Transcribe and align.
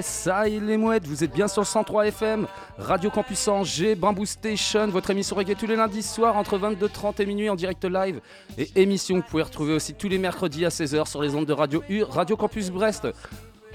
Est 0.00 0.60
les 0.60 0.78
mouettes, 0.78 1.06
vous 1.06 1.24
êtes 1.24 1.32
bien 1.34 1.46
sur 1.46 1.60
le 1.60 1.66
103 1.66 2.06
FM, 2.06 2.46
Radio 2.78 3.10
Campus 3.10 3.48
Angers, 3.48 3.94
Bamboo 3.94 4.24
Station, 4.24 4.88
votre 4.88 5.10
émission 5.10 5.36
reggae 5.36 5.54
tous 5.54 5.66
les 5.66 5.76
lundis 5.76 6.02
soirs 6.02 6.38
entre 6.38 6.58
22h30 6.58 7.20
et 7.20 7.26
minuit 7.26 7.50
en 7.50 7.54
direct 7.54 7.84
live. 7.84 8.22
Et 8.56 8.70
émission 8.76 9.16
que 9.16 9.24
vous 9.26 9.30
pouvez 9.30 9.42
retrouver 9.42 9.74
aussi 9.74 9.92
tous 9.92 10.08
les 10.08 10.16
mercredis 10.16 10.64
à 10.64 10.70
16h 10.70 11.06
sur 11.06 11.20
les 11.20 11.34
ondes 11.34 11.44
de 11.44 11.52
Radio 11.52 11.82
U, 11.90 12.02
Radio 12.04 12.34
Campus 12.34 12.70
Brest. 12.70 13.08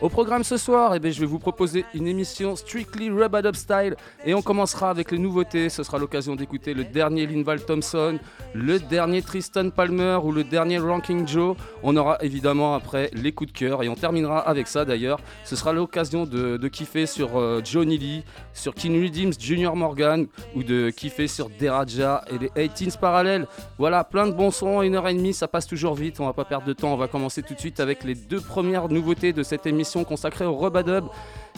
Au 0.01 0.09
programme 0.09 0.43
ce 0.43 0.57
soir, 0.57 0.93
eh 0.93 0.99
bien, 0.99 1.09
je 1.09 1.21
vais 1.21 1.25
vous 1.25 1.39
proposer 1.39 1.85
une 1.93 2.05
émission 2.05 2.57
strictly 2.57 3.09
Rub 3.09 3.33
Up 3.33 3.55
Style 3.55 3.95
et 4.25 4.33
on 4.33 4.41
commencera 4.41 4.89
avec 4.89 5.09
les 5.09 5.17
nouveautés. 5.17 5.69
Ce 5.69 5.83
sera 5.83 5.97
l'occasion 5.97 6.35
d'écouter 6.35 6.73
le 6.73 6.83
dernier 6.83 7.25
Linval 7.25 7.63
Thompson, 7.63 8.19
le 8.53 8.79
dernier 8.79 9.21
Tristan 9.21 9.69
Palmer 9.69 10.19
ou 10.21 10.33
le 10.33 10.43
dernier 10.43 10.79
Ranking 10.79 11.25
Joe. 11.25 11.55
On 11.81 11.95
aura 11.95 12.17
évidemment 12.21 12.75
après 12.75 13.09
les 13.13 13.31
coups 13.31 13.53
de 13.53 13.57
cœur 13.57 13.83
et 13.83 13.87
on 13.87 13.95
terminera 13.95 14.39
avec 14.39 14.67
ça 14.67 14.83
d'ailleurs. 14.83 15.21
Ce 15.45 15.55
sera 15.55 15.71
l'occasion 15.71 16.25
de, 16.25 16.67
kiffer 16.67 17.05
sur 17.05 17.37
euh, 17.37 17.61
Johnny 17.63 17.97
Lee, 17.97 18.23
sur 18.51 18.75
King 18.75 19.01
Redeems 19.01 19.39
Junior 19.39 19.77
Morgan 19.77 20.27
ou 20.55 20.63
de 20.63 20.89
kiffer 20.89 21.29
sur 21.29 21.49
Deraja 21.49 22.25
et 22.29 22.37
les 22.37 22.67
18s 22.67 22.99
parallèles. 22.99 23.47
Voilà, 23.77 24.03
plein 24.03 24.27
de 24.27 24.33
bons 24.33 24.51
sons, 24.51 24.81
une 24.81 24.95
heure 24.95 25.07
et 25.07 25.13
demie, 25.13 25.33
ça 25.33 25.47
passe 25.47 25.67
toujours 25.67 25.95
vite, 25.95 26.19
on 26.19 26.25
va 26.25 26.33
pas 26.33 26.43
perdre 26.43 26.67
de 26.67 26.73
temps. 26.73 26.93
On 26.93 26.97
va 26.97 27.07
commencer 27.07 27.41
tout 27.43 27.53
de 27.53 27.59
suite 27.59 27.79
avec 27.79 28.03
les 28.03 28.15
deux 28.15 28.41
premières 28.41 28.89
nouveautés 28.89 29.31
de 29.31 29.41
cette 29.41 29.65
émission 29.65 29.84
consacrée 30.03 30.45
au 30.45 30.55
Rubadub. 30.55 31.05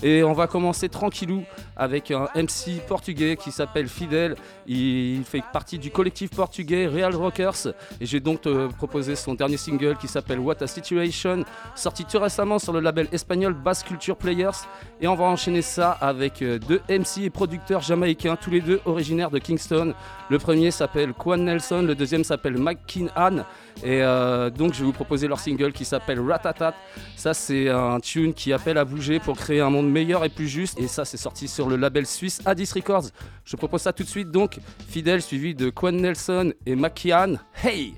Et 0.03 0.23
on 0.23 0.33
va 0.33 0.45
commencer 0.45 0.89
tranquillou 0.89 1.43
avec 1.75 2.11
un 2.11 2.27
MC 2.35 2.79
portugais 2.87 3.35
qui 3.35 3.51
s'appelle 3.51 3.87
Fidel. 3.87 4.35
Il 4.67 5.23
fait 5.23 5.41
partie 5.51 5.79
du 5.79 5.89
collectif 5.89 6.29
portugais 6.29 6.85
Real 6.85 7.15
Rockers. 7.15 7.67
Et 7.99 8.05
j'ai 8.05 8.19
donc 8.19 8.45
euh, 8.45 8.67
proposé 8.67 9.15
son 9.15 9.33
dernier 9.33 9.57
single 9.57 9.97
qui 9.97 10.07
s'appelle 10.07 10.39
What 10.39 10.61
a 10.61 10.67
Situation, 10.67 11.43
sorti 11.73 12.05
tout 12.05 12.19
récemment 12.19 12.59
sur 12.59 12.73
le 12.73 12.79
label 12.79 13.07
espagnol 13.11 13.53
Bass 13.53 13.83
Culture 13.83 14.17
Players. 14.17 14.65
Et 15.01 15.07
on 15.07 15.15
va 15.15 15.25
enchaîner 15.25 15.63
ça 15.63 15.91
avec 15.91 16.43
euh, 16.43 16.59
deux 16.59 16.81
MC 16.89 17.23
et 17.23 17.29
producteurs 17.31 17.81
jamaïcains, 17.81 18.35
tous 18.35 18.51
les 18.51 18.61
deux 18.61 18.81
originaires 18.85 19.31
de 19.31 19.39
Kingston. 19.39 19.95
Le 20.29 20.37
premier 20.37 20.69
s'appelle 20.69 21.13
Quan 21.13 21.37
Nelson, 21.37 21.81
le 21.81 21.95
deuxième 21.95 22.23
s'appelle 22.23 22.57
McKinnon. 22.57 23.43
Et 23.83 24.01
euh, 24.01 24.49
donc 24.49 24.73
je 24.73 24.79
vais 24.79 24.85
vous 24.85 24.93
proposer 24.93 25.27
leur 25.27 25.39
single 25.39 25.71
qui 25.71 25.85
s'appelle 25.85 26.19
Ratatat. 26.19 26.73
Ça 27.15 27.33
c'est 27.33 27.69
un 27.69 27.99
tune 27.99 28.33
qui 28.33 28.53
appelle 28.53 28.77
à 28.77 28.85
bouger 28.85 29.19
pour 29.19 29.37
créer 29.37 29.61
un 29.61 29.69
monde 29.69 29.86
meilleur 29.89 30.23
et 30.25 30.29
plus 30.29 30.47
juste. 30.47 30.79
Et 30.79 30.87
ça 30.87 31.05
c'est 31.05 31.17
sorti 31.17 31.47
sur 31.47 31.67
le 31.69 31.75
label 31.75 32.05
suisse 32.05 32.41
Addis 32.45 32.69
Records. 32.73 33.09
Je 33.45 33.55
propose 33.55 33.81
ça 33.81 33.93
tout 33.93 34.03
de 34.03 34.09
suite 34.09 34.31
donc. 34.31 34.59
Fidèle 34.89 35.21
suivi 35.21 35.55
de 35.55 35.69
Quan 35.69 35.91
Nelson 35.91 36.53
et 36.65 36.75
Makian. 36.75 37.35
Hey! 37.63 37.95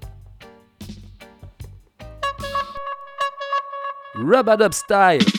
Rub 4.15 4.49
style. 4.73 5.38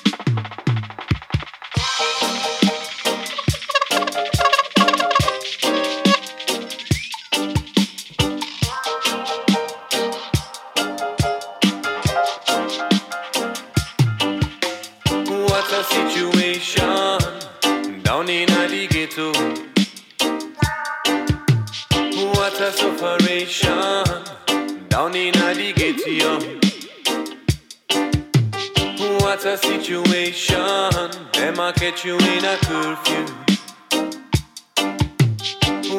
A 29.50 29.56
situation, 29.56 31.10
them 31.32 31.58
a 31.58 31.72
catch 31.72 32.04
you 32.04 32.16
in 32.16 32.44
a 32.44 32.56
curfew. 32.62 33.26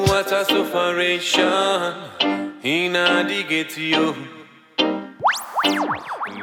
What 0.05 0.31
a 0.31 0.45
sufferation 0.45 1.93
in 2.63 2.93
the 2.93 3.43
ghetto. 3.49 4.13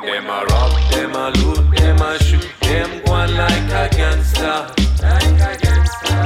Them 0.05 0.27
a 0.27 0.45
rob, 0.51 0.73
them 0.91 1.15
a 1.15 1.31
loot, 1.39 1.77
them 1.77 2.03
a 2.03 2.19
shoot, 2.23 2.47
them 2.61 3.03
go 3.07 3.13
like 3.13 3.73
a 3.73 3.89
gangster. 3.97 4.67
Like 5.03 5.41
a 5.41 5.57
gangster. 5.63 6.19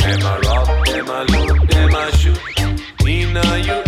Them 0.00 0.22
a 0.22 0.40
rob, 0.46 0.86
them 0.86 1.08
a 1.10 1.24
loot, 1.24 1.70
them 1.70 1.94
a 1.94 2.16
shoot 2.16 2.40
in 3.06 3.36
a 3.36 3.58
your 3.58 3.85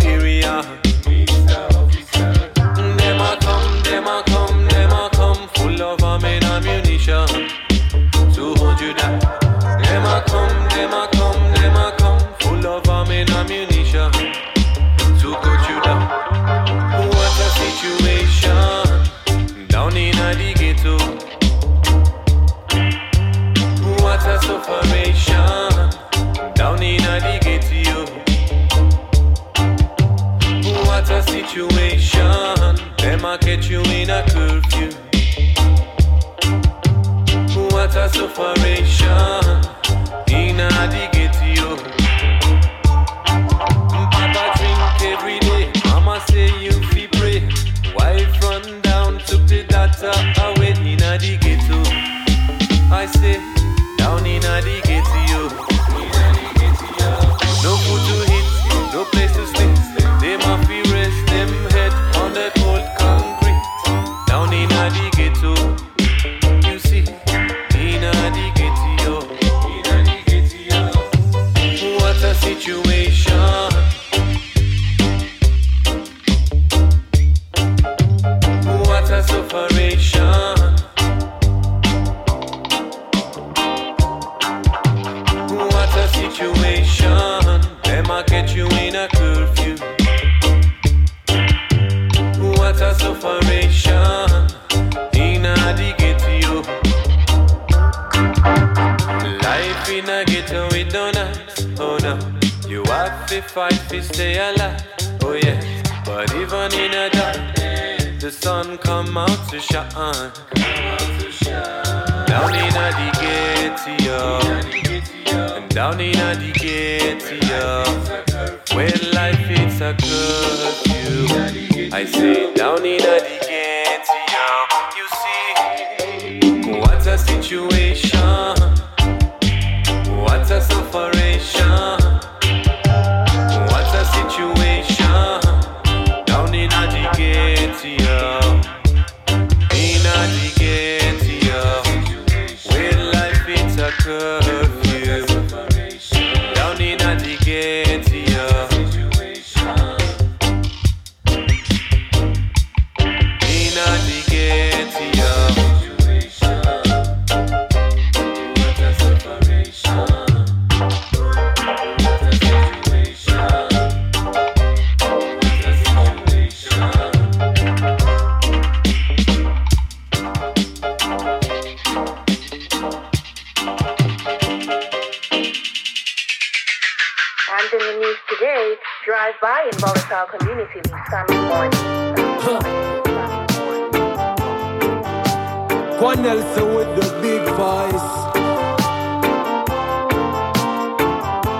come, 10.87 10.91
them 10.91 11.13
a 11.13 11.18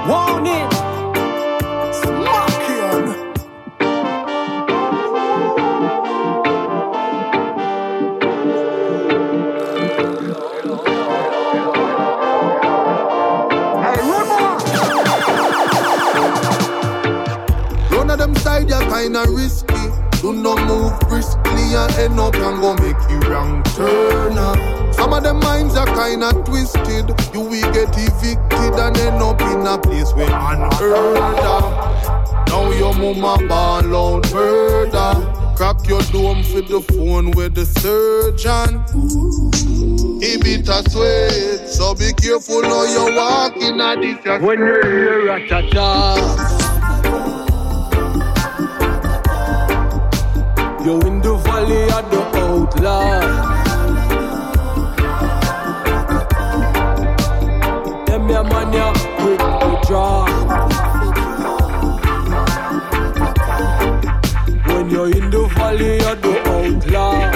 Want. 0.10 0.40
None 17.92 18.10
of 18.10 18.18
them 18.18 18.36
side 18.38 18.68
ya 18.68 18.80
kinda 18.90 19.26
risky. 19.30 19.76
Do 20.24 20.34
not 20.34 20.66
move 20.66 21.00
briskly 21.08 21.76
and 21.76 21.94
end 22.00 22.20
up 22.20 22.34
and 22.34 22.60
go 22.60 22.74
make 22.74 22.98
you 23.12 23.20
wrong 23.30 23.62
turn. 23.76 24.19
Some 26.00 26.24
of 26.24 26.46
twisted. 26.46 27.10
You 27.34 27.42
will 27.42 27.74
get 27.74 27.90
evicted 27.92 28.74
and 28.80 28.98
end 28.98 29.22
up 29.22 29.42
in 29.42 29.68
a 29.68 29.78
place 29.78 30.14
where 30.14 30.32
unheard. 30.32 31.44
Now 32.48 32.72
your 32.72 32.94
mama 32.94 33.46
ball 33.46 33.96
out 33.96 34.34
murder. 34.34 35.14
Crack 35.58 35.86
your 35.90 36.02
dome 36.04 36.42
for 36.44 36.62
the 36.62 36.80
phone 36.94 37.32
with 37.32 37.54
the 37.54 37.66
surgeon. 37.66 38.86
He 40.22 40.38
bit 40.38 40.70
a 40.70 40.90
sweat, 40.90 41.68
so 41.68 41.94
be 41.94 42.14
careful 42.14 42.64
how 42.64 42.86
you 42.86 43.16
walk 43.18 43.58
in 43.58 43.82
a 43.82 43.96
this. 44.00 44.42
When 44.42 44.60
you 44.60 44.82
hear 44.82 45.26
rat-a-tat 45.26 46.18
You 50.86 51.02
in 51.02 51.20
the 51.20 51.36
valley 51.44 51.84
of 51.92 52.10
the 52.10 52.22
outlaw 52.40 53.59
Draw 58.40 60.26
When 64.66 64.90
you're 64.90 65.12
in 65.12 65.30
the 65.30 65.52
valley 65.56 65.98
of 65.98 66.22
the 66.22 66.34
outlaw 66.48 67.32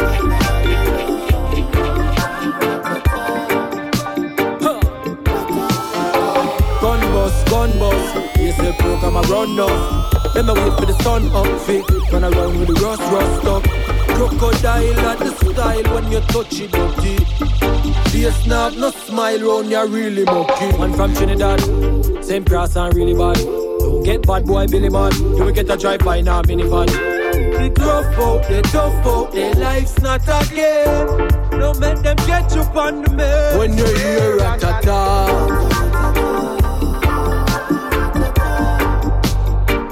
Gun 6.79 7.01
bus, 7.11 7.43
gun 7.49 7.79
bus. 7.79 8.13
Program 8.79 9.15
a 9.17 9.21
run. 9.23 9.55
Then 10.33 10.49
I 10.49 10.53
wait 10.53 10.79
for 10.79 10.85
the 10.85 10.93
sun 11.03 11.29
up 11.33 11.47
fit. 11.61 11.83
Run 12.13 12.23
around 12.23 12.59
with 12.59 12.67
the 12.69 12.75
rust, 12.75 13.01
rust 13.11 13.45
up. 13.45 14.02
Crocodile 14.15 14.99
at 14.99 15.19
the 15.19 15.31
style 15.31 15.93
when 15.93 16.11
you 16.11 16.19
touch 16.21 16.59
it 16.59 16.71
dirty. 16.71 17.17
Face 18.11 18.35
snap, 18.43 18.73
no 18.73 18.91
smile 18.91 19.41
round 19.41 19.69
you 19.69 19.85
really 19.87 20.23
mucky. 20.23 20.77
Man 20.77 20.93
from 20.93 21.13
Trinidad, 21.15 21.59
same 22.23 22.45
cross 22.45 22.75
and 22.75 22.93
really 22.95 23.13
bad. 23.13 23.37
Don't 23.37 24.03
get 24.03 24.25
bad 24.27 24.45
boy 24.45 24.67
Billy 24.67 24.89
man. 24.89 25.11
You 25.13 25.45
will 25.45 25.51
get 25.51 25.69
a 25.69 25.77
drive 25.77 25.99
by 25.99 26.21
now 26.21 26.41
minivan. 26.43 26.87
The 26.87 27.69
tough 27.73 28.17
out, 28.19 28.47
the 28.47 28.61
tough 28.63 29.05
out, 29.05 29.31
their 29.31 29.53
life's 29.55 29.99
not 30.01 30.21
a 30.27 30.43
game. 30.53 31.59
Don't 31.59 31.79
make 31.79 32.01
them 32.03 32.17
get 32.27 32.53
you 32.53 32.61
on 32.61 33.01
the 33.01 33.11
man. 33.11 33.57
When 33.57 33.77
you 33.77 33.85
hear 33.85 34.37
a 34.37 34.57
ta 34.59 35.53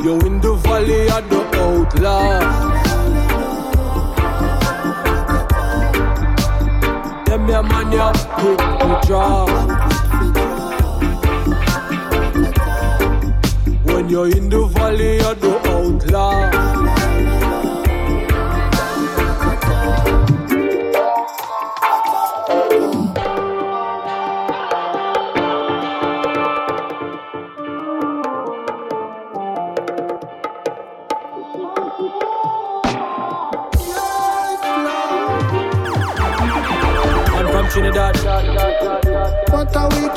You 0.03 0.19
in 0.21 0.41
the 0.41 0.55
valley 0.55 1.09
of 1.09 1.29
the 1.29 1.41
outlaw. 1.59 2.80
Them 7.47 7.67
quick 8.39 8.59
to 8.59 9.01
draw. 9.07 9.45
When 13.83 14.09
you're 14.09 14.27
in 14.27 14.49
the 14.49 14.65
valley 14.67 15.19
of 15.19 15.41
the 15.41 15.59
outlaw. 15.69 16.70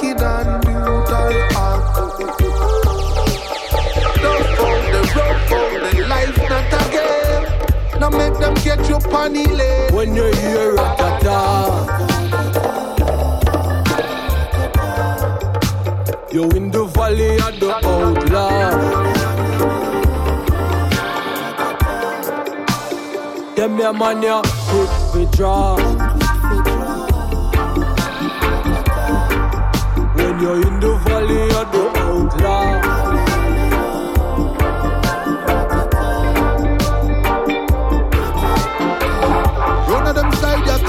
Wicked 0.04 0.22
and 0.22 0.62
brutal 0.64 1.32
act. 1.56 1.98
Rough 4.22 4.60
out 4.60 4.82
the 4.92 5.00
rough 5.16 5.52
out 5.52 5.72
the 5.82 6.06
life 6.08 6.38
not 6.50 6.72
a 6.72 6.82
game. 6.92 7.44
Now 8.00 8.10
make 8.10 8.38
them 8.38 8.54
get 8.54 8.88
you 8.88 8.98
panny 9.10 9.46
lane. 9.46 9.94
When 9.94 10.14
you 10.14 10.24
hear 10.24 10.72
a 10.74 10.76
ta 10.76 11.90
You 16.32 16.50
in 16.50 16.70
the 16.70 16.84
valley 16.86 17.36
of 17.36 17.60
the 17.60 17.70
outlaw. 17.84 18.70
Them 23.54 23.78
ya 23.78 23.92
man 23.92 24.22
ya 24.22 24.42
quick 24.42 25.14
withdraw. 25.14 25.93
You're 30.44 30.56
in 30.56 30.78
the 30.78 30.94
valley 31.06 31.42
of 31.60 31.72
the 31.72 31.84
outlaw. 32.04 32.94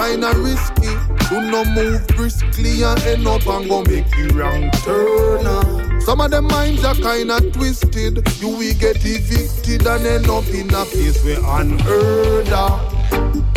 Kinda 0.06 0.34
risky. 0.38 0.94
Do 1.30 1.42
not 1.52 1.68
move 1.76 2.06
briskly 2.16 2.84
and 2.84 3.02
end 3.04 3.28
up 3.28 3.46
and 3.48 3.68
go 3.68 3.82
make 3.84 4.16
you 4.16 4.28
wrong 4.38 4.70
turn. 4.84 6.02
Some 6.02 6.22
of 6.22 6.30
them 6.30 6.46
minds 6.46 6.86
are 6.86 6.94
kinda 6.94 7.42
twisted. 7.52 8.28
You 8.40 8.50
will 8.50 8.74
get 8.76 9.04
evicted 9.04 9.88
and 9.88 10.06
end 10.06 10.30
up 10.30 10.48
in 10.50 10.70
a 10.74 10.86
place 10.86 11.24
where 11.24 11.42
unheard 11.60 12.50
of. 12.50 12.95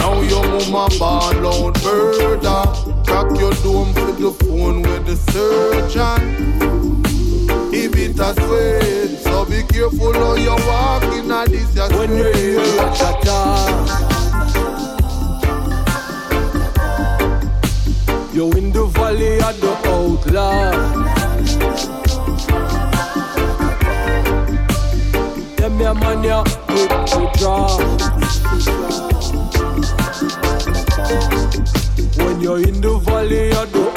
Now 0.08 0.22
your 0.22 0.42
mama 0.70 0.88
ball 0.98 1.46
out 1.46 1.84
murder. 1.84 2.64
Crack 3.04 3.28
your 3.38 3.52
dome 3.62 3.92
for 3.92 4.12
the 4.12 4.30
phone 4.40 4.80
with 4.80 5.04
the 5.04 5.16
surgeon. 5.30 6.22
If 7.74 7.94
it 7.94 8.18
a 8.18 8.32
sweat, 8.32 9.10
so 9.20 9.44
be 9.44 9.62
careful 9.64 10.14
how 10.14 10.34
you 10.36 10.56
walk 10.66 11.02
in 11.12 11.30
a 11.30 11.44
this 11.46 11.74
your 11.74 11.90
When 11.90 12.16
you 12.16 12.32
hear 12.32 12.60
a 12.60 12.88
ta 12.96 13.10
You 18.32 18.50
in 18.52 18.72
the 18.72 18.86
valley 18.86 19.42
of 19.42 19.60
the 19.60 19.72
outlaw. 19.92 20.72
Them 25.56 25.78
your 25.78 25.94
man 25.94 26.24
ya 26.24 26.44
quick 26.66 26.88
to 26.88 27.30
draw. 27.38 28.87
When 32.38 32.44
you're 32.44 32.68
in 32.68 32.80
the 32.80 32.96
valley 32.98 33.50
of 33.50 33.72
the 33.72 33.87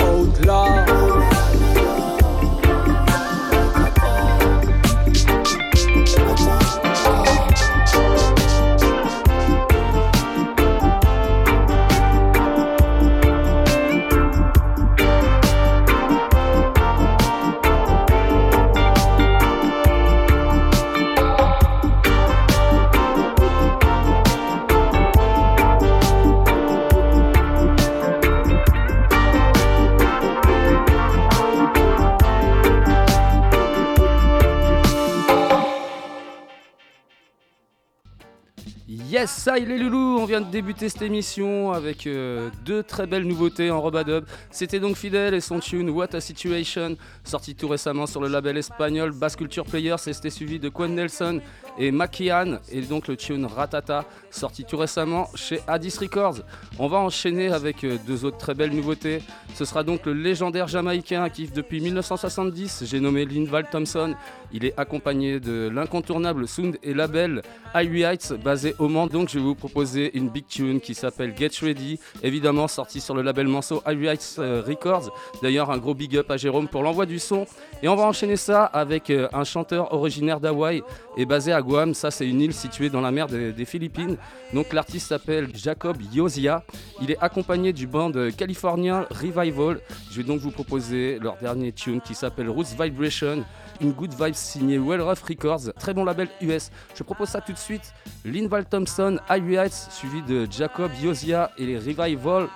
Yes, 39.41 39.45
ça 39.45 39.57
il 39.57 39.71
est 39.71 39.77
loulou, 39.77 40.17
on 40.19 40.25
vient 40.25 40.41
de 40.41 40.50
débuter 40.50 40.89
cette 40.89 41.01
émission 41.01 41.71
avec 41.71 42.05
euh, 42.05 42.50
deux 42.65 42.83
très 42.83 43.07
belles 43.07 43.25
nouveautés 43.25 43.71
en 43.71 43.81
robadub. 43.81 44.25
C'était 44.50 44.79
donc 44.79 44.95
Fidel 44.95 45.33
et 45.33 45.41
son 45.41 45.60
tune 45.60 45.89
What 45.89 46.15
a 46.15 46.21
Situation, 46.21 46.95
sorti 47.24 47.55
tout 47.55 47.67
récemment 47.67 48.05
sur 48.07 48.21
le 48.21 48.27
label 48.27 48.57
espagnol 48.57 49.12
Bass 49.12 49.36
Culture 49.36 49.65
Players, 49.65 49.98
c'était 50.00 50.29
suivi 50.29 50.60
de 50.60 50.69
Quen 50.69 50.95
Nelson 50.95 51.41
et 51.77 51.91
Makian, 51.91 52.60
et 52.71 52.81
donc 52.81 53.07
le 53.07 53.15
tune 53.15 53.45
Ratata, 53.45 54.05
sorti 54.29 54.63
tout 54.65 54.77
récemment 54.77 55.27
chez 55.36 55.62
Addis 55.67 55.95
Records. 56.00 56.41
On 56.79 56.88
va 56.88 56.98
enchaîner 56.98 57.51
avec 57.51 57.83
euh, 57.83 57.98
deux 58.05 58.25
autres 58.25 58.38
très 58.38 58.53
belles 58.53 58.75
nouveautés. 58.75 59.21
Ce 59.55 59.65
sera 59.65 59.83
donc 59.83 60.05
le 60.05 60.13
légendaire 60.13 60.67
jamaïcain 60.67 61.29
qui 61.29 61.48
depuis 61.48 61.81
1970, 61.81 62.83
j'ai 62.86 63.00
nommé 63.00 63.25
Linval 63.25 63.67
Thompson. 63.71 64.13
Il 64.53 64.65
est 64.65 64.77
accompagné 64.77 65.39
de 65.39 65.69
l'incontournable 65.74 66.48
sound 66.48 66.77
et 66.83 66.93
label 66.93 67.41
Ivy 67.74 68.03
Heights 68.03 68.33
basé 68.43 68.75
au 68.77 68.88
Mans. 68.88 69.07
Je 69.31 69.39
vais 69.39 69.45
vous 69.45 69.55
proposer 69.55 70.17
une 70.17 70.27
big 70.27 70.45
tune 70.45 70.81
qui 70.81 70.93
s'appelle 70.93 71.33
Get 71.38 71.51
Ready, 71.61 72.00
évidemment 72.21 72.67
sorti 72.67 73.00
sur 73.00 73.15
le 73.15 73.21
label 73.21 73.47
Manso 73.47 73.81
Heights 73.85 74.35
euh, 74.39 74.61
Records. 74.65 75.13
D'ailleurs 75.41 75.71
un 75.71 75.77
gros 75.77 75.93
big 75.93 76.17
up 76.17 76.29
à 76.29 76.35
Jérôme 76.35 76.67
pour 76.67 76.83
l'envoi 76.83 77.05
du 77.05 77.17
son. 77.17 77.45
Et 77.81 77.88
on 77.88 77.95
va 77.95 78.03
enchaîner 78.03 78.35
ça 78.35 78.65
avec 78.65 79.09
euh, 79.09 79.29
un 79.31 79.45
chanteur 79.45 79.93
originaire 79.93 80.41
d'Hawaï 80.41 80.83
et 81.15 81.25
basé 81.25 81.53
à 81.53 81.61
Guam. 81.61 81.93
Ça 81.93 82.11
c'est 82.11 82.27
une 82.27 82.41
île 82.41 82.53
située 82.53 82.89
dans 82.89 83.00
la 83.00 83.11
mer 83.11 83.27
des, 83.27 83.53
des 83.53 83.65
Philippines. 83.65 84.17
Donc 84.53 84.73
l'artiste 84.73 85.07
s'appelle 85.07 85.50
Jacob 85.55 85.95
Yosia. 86.13 86.63
Il 87.01 87.09
est 87.09 87.17
accompagné 87.21 87.71
du 87.71 87.88
band 87.88 88.11
californien 88.38 89.05
Revival. 89.11 89.79
Je 90.11 90.17
vais 90.17 90.23
donc 90.27 90.41
vous 90.41 90.51
proposer 90.51 91.19
leur 91.19 91.38
dernier 91.38 91.71
tune 91.71 92.01
qui 92.01 92.15
s'appelle 92.15 92.50
Roots 92.50 92.75
Vibration 92.77 93.45
une 93.81 93.91
good 93.91 94.13
vibe 94.13 94.35
signée 94.35 94.77
Well 94.77 95.01
Rough 95.01 95.23
Records, 95.27 95.73
très 95.79 95.93
bon 95.93 96.05
label 96.05 96.27
US. 96.41 96.69
Je 96.95 97.03
propose 97.03 97.29
ça 97.29 97.41
tout 97.41 97.51
de 97.51 97.57
suite. 97.57 97.93
Linval 98.23 98.65
Thompson, 98.65 99.17
Heights, 99.29 99.87
suivi 99.91 100.21
de 100.21 100.47
Jacob 100.49 100.91
Yosia 101.01 101.51
et 101.57 101.65
les 101.65 101.77
Revival. 101.77 102.47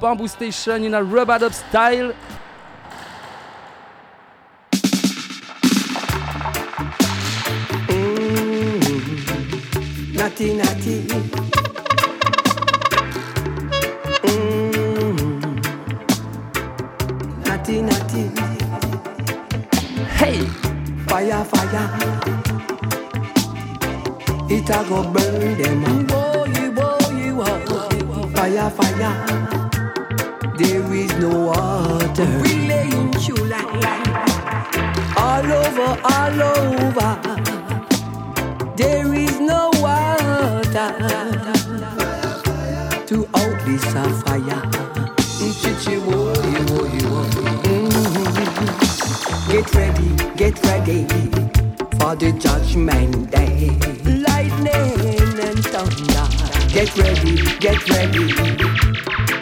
Bamboo 0.00 0.28
Station 0.28 0.84
in 0.84 0.94
a 0.94 1.02
rubber 1.02 1.42
up 1.42 1.52
style. 1.52 2.12
Natty, 10.12 10.54
natty. 10.54 11.06
Mm. 14.22 15.16
Natty, 17.46 17.82
natty. 17.82 18.30
Hey! 20.18 20.44
Fire, 21.08 21.44
fire. 21.44 22.35
It 24.48 24.70
a 24.70 24.84
go 24.88 25.02
burn 25.02 25.58
them. 25.60 26.06
Fire, 28.32 28.70
fire. 28.70 29.12
There 30.56 30.94
is 30.94 31.12
no 31.18 31.46
water. 31.46 32.42
July. 33.18 33.64
All 35.16 35.50
over, 35.50 36.00
all 36.04 36.42
over. 36.42 37.10
There 38.76 39.12
is 39.14 39.40
no 39.40 39.70
water 39.80 40.94
to 43.06 43.26
out 43.34 43.58
this 43.66 43.84
fire. 44.22 44.62
Chichi 45.60 45.98
wo 45.98 46.32
wo 46.68 46.82
wo. 47.10 47.20
Get 49.50 49.74
ready, 49.74 50.08
get 50.36 50.64
ready 50.64 51.06
for 51.98 52.14
the 52.14 52.32
judgment 52.38 53.30
day. 53.32 54.15
Lightning 54.66 55.38
and 55.38 55.64
thunder. 55.64 56.26
Get 56.74 56.96
ready, 56.98 57.36
get 57.60 57.88
ready. 57.88 58.26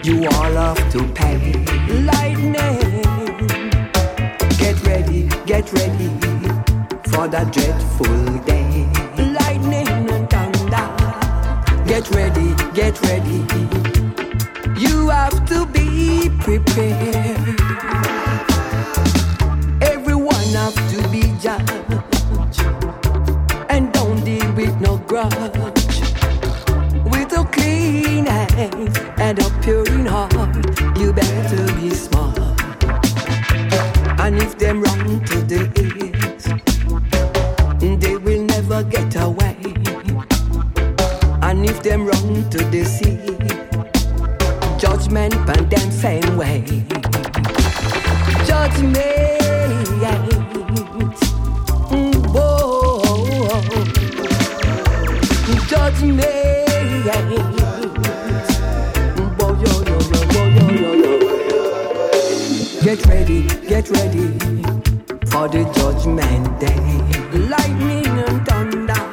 You 0.03 0.29
all 0.29 0.53
have 0.53 0.93
to 0.93 1.07
pay. 1.15 1.53
Lightning. 2.03 3.03
Get 4.59 4.77
ready, 4.87 5.29
get 5.47 5.73
ready 5.73 6.11
for 7.11 7.27
that 7.29 7.49
dreadful 7.53 8.39
day. 8.45 8.87
Lightning 9.39 9.89
and 9.89 10.29
thunder. 10.29 10.89
Get 11.87 12.11
ready, 12.11 12.55
get 12.75 13.01
ready. 13.03 13.41
You 14.79 15.09
have 15.09 15.47
to 15.47 15.65
be 15.67 16.29
prepared. 16.41 17.39
Everyone 19.81 20.49
have 20.53 20.75
to 20.93 21.09
be 21.09 21.23
judged. 21.41 21.94
Grudge. 25.15 25.31
With 27.13 27.39
a 27.39 27.49
clean 27.53 28.27
hands 28.27 28.99
and 29.17 29.39
a 29.39 29.49
pure 29.63 29.87
in 29.87 30.07
heart, 30.07 30.35
you 30.99 31.13
better 31.13 31.67
be 31.77 31.91
smart. 31.91 32.37
And 34.19 34.43
if 34.43 34.59
them 34.59 34.83
wrong 34.83 35.25
to 35.31 35.37
the 35.53 35.63
east, 35.87 36.49
they 38.03 38.17
will 38.17 38.43
never 38.43 38.83
get 38.83 39.15
away. 39.15 39.57
And 41.43 41.65
if 41.65 41.81
them 41.83 42.07
run 42.07 42.51
to 42.51 42.59
the 42.75 42.85
sea, 42.85 43.21
judgment 44.79 45.37
on 45.37 45.69
them 45.69 45.91
same 45.93 46.37
way. 46.37 46.85
Judgment. 48.47 49.14
Ready, 63.95 64.29
for 65.31 65.49
the 65.49 65.65
judgment 65.75 66.61
day. 66.61 66.81
Lightning 67.49 68.07
and 68.07 68.47
thunder. 68.47 69.05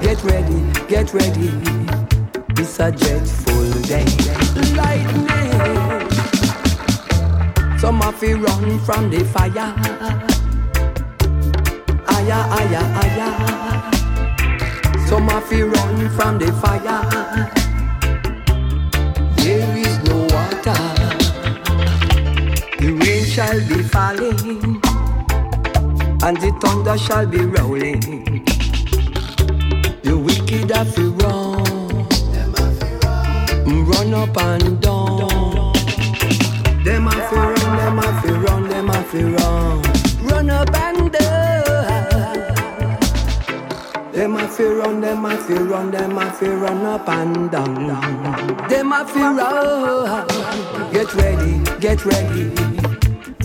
Get 0.00 0.22
ready, 0.24 0.60
get 0.88 1.12
ready. 1.14 1.50
It's 2.60 2.78
a 2.80 2.90
dreadful 2.90 3.70
day. 3.82 4.06
Lightning. 4.76 6.08
Some 7.78 8.02
of 8.02 8.22
you 8.22 8.36
run 8.36 8.78
from 8.80 9.10
the 9.10 9.24
fire. 9.24 9.74
Aya, 12.08 12.38
aya, 12.58 12.82
aya. 13.02 13.28
Some 15.08 15.28
of 15.28 15.52
you 15.52 15.66
run 15.66 16.08
from 16.10 16.38
the 16.38 16.52
fire. 16.60 17.61
shall 23.52 23.68
be 23.68 23.82
falling, 23.82 24.80
and 26.24 26.36
the 26.38 26.50
thunder 26.62 26.96
shall 26.96 27.26
be 27.26 27.40
rolling. 27.44 28.00
The 30.02 30.16
wicked 30.16 30.70
have 30.70 30.94
to 30.94 31.10
run, 31.20 32.06
run 33.84 34.14
up 34.14 34.36
and 34.38 34.80
down. 34.80 35.72
Them 36.82 37.06
have 37.06 37.30
to 37.30 37.36
run, 37.36 37.76
them 37.76 37.98
have 37.98 38.22
to 38.24 38.32
run, 38.34 38.68
them 38.70 38.88
have 38.88 39.10
to 39.10 39.22
run, 39.36 39.82
run 40.28 40.50
up 40.50 40.74
and 40.74 41.12
down. 41.12 41.72
Them 44.12 44.34
have 44.36 44.56
to 44.56 44.74
run, 44.76 45.00
them 45.02 45.24
have 45.24 45.46
to 45.48 45.54
run, 45.64 45.90
them 45.90 46.16
have 46.16 46.38
to 46.38 46.50
run 46.56 46.86
up 46.86 47.08
and 47.08 47.50
down. 47.50 48.68
Them 48.68 48.90
have 48.92 49.12
to 49.12 49.20
run. 49.36 50.26
Get 50.92 51.14
ready, 51.14 51.60
get 51.80 52.04
ready 52.06 52.71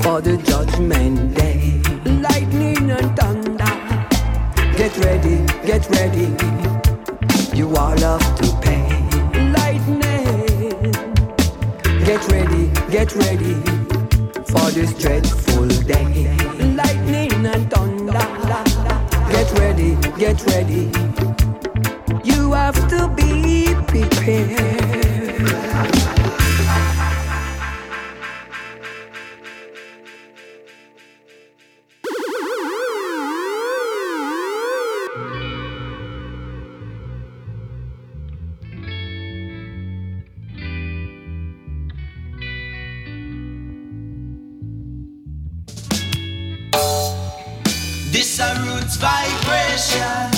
for 0.07 0.21
the 0.21 0.37
judgment 0.37 1.35
day. 1.35 1.81
Lightning 2.05 2.91
and 2.97 3.09
thunder. 3.19 3.73
Get 4.79 4.93
ready, 5.05 5.37
get 5.69 5.83
ready. 5.89 6.27
You 7.53 7.75
all 7.75 7.99
have 8.07 8.27
to 8.39 8.47
pay. 8.65 8.87
Lightning. 9.57 10.93
Get 12.07 12.21
ready, 12.31 12.65
get 12.89 13.09
ready 13.15 13.55
for 14.51 14.67
this 14.77 14.93
dreadful 15.01 15.67
day. 15.91 16.11
Lightning 16.81 17.45
and 17.53 17.69
thunder. 17.69 18.27
Get 19.33 19.49
ready, 19.59 19.91
get 20.23 20.39
ready. 20.53 20.83
You 22.23 22.53
have 22.53 22.79
to 22.93 23.09
be 23.17 23.75
prepared. 23.91 24.96
This 48.09 48.39
a 48.39 48.55
roots 48.63 48.95
vibration. 48.95 50.36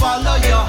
follow 0.00 0.36
your 0.48 0.59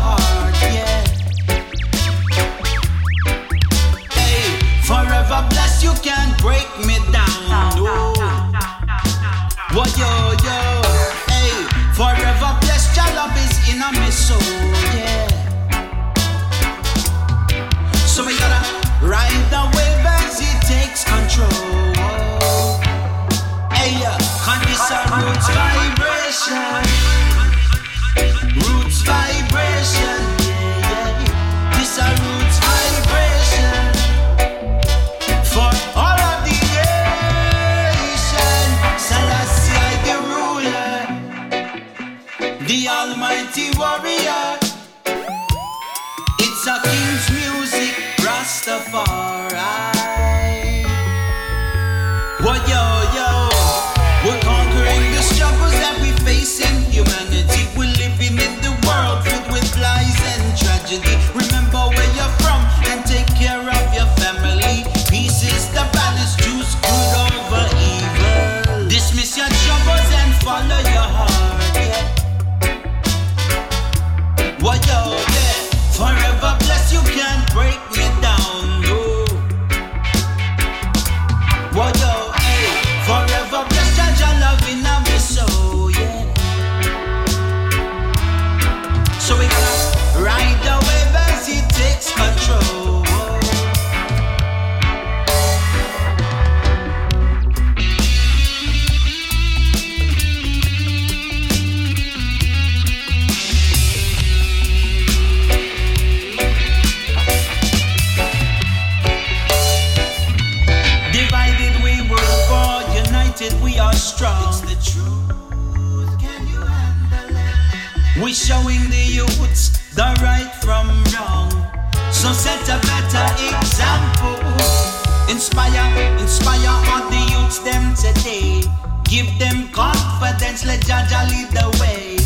way. 128.41 128.61
Give 129.03 129.27
them 129.39 129.67
confidence, 129.71 130.65
let 130.65 130.81
Jah 130.85 131.05
Jah 131.09 131.25
lead 131.29 131.49
the 131.51 131.67
way. 131.79 132.17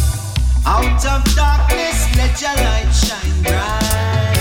Out 0.65 1.05
of 1.05 1.23
darkness, 1.35 2.15
let 2.17 2.41
your 2.41 2.55
light 2.55 2.91
shine 2.91 3.43
bright. 3.43 4.37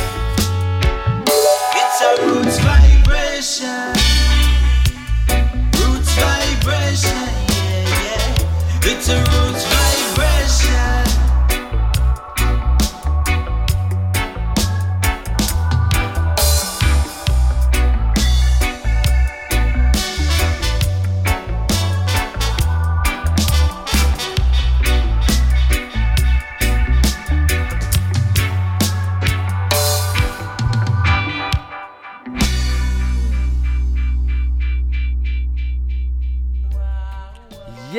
It's 1.80 2.00
a 2.00 2.26
roots 2.26 2.58
vibration. 2.58 3.92
Roots 5.78 6.14
vibration, 6.16 7.28
yeah, 7.54 7.88
yeah. 8.02 8.90
It's 8.90 9.08
a 9.08 9.43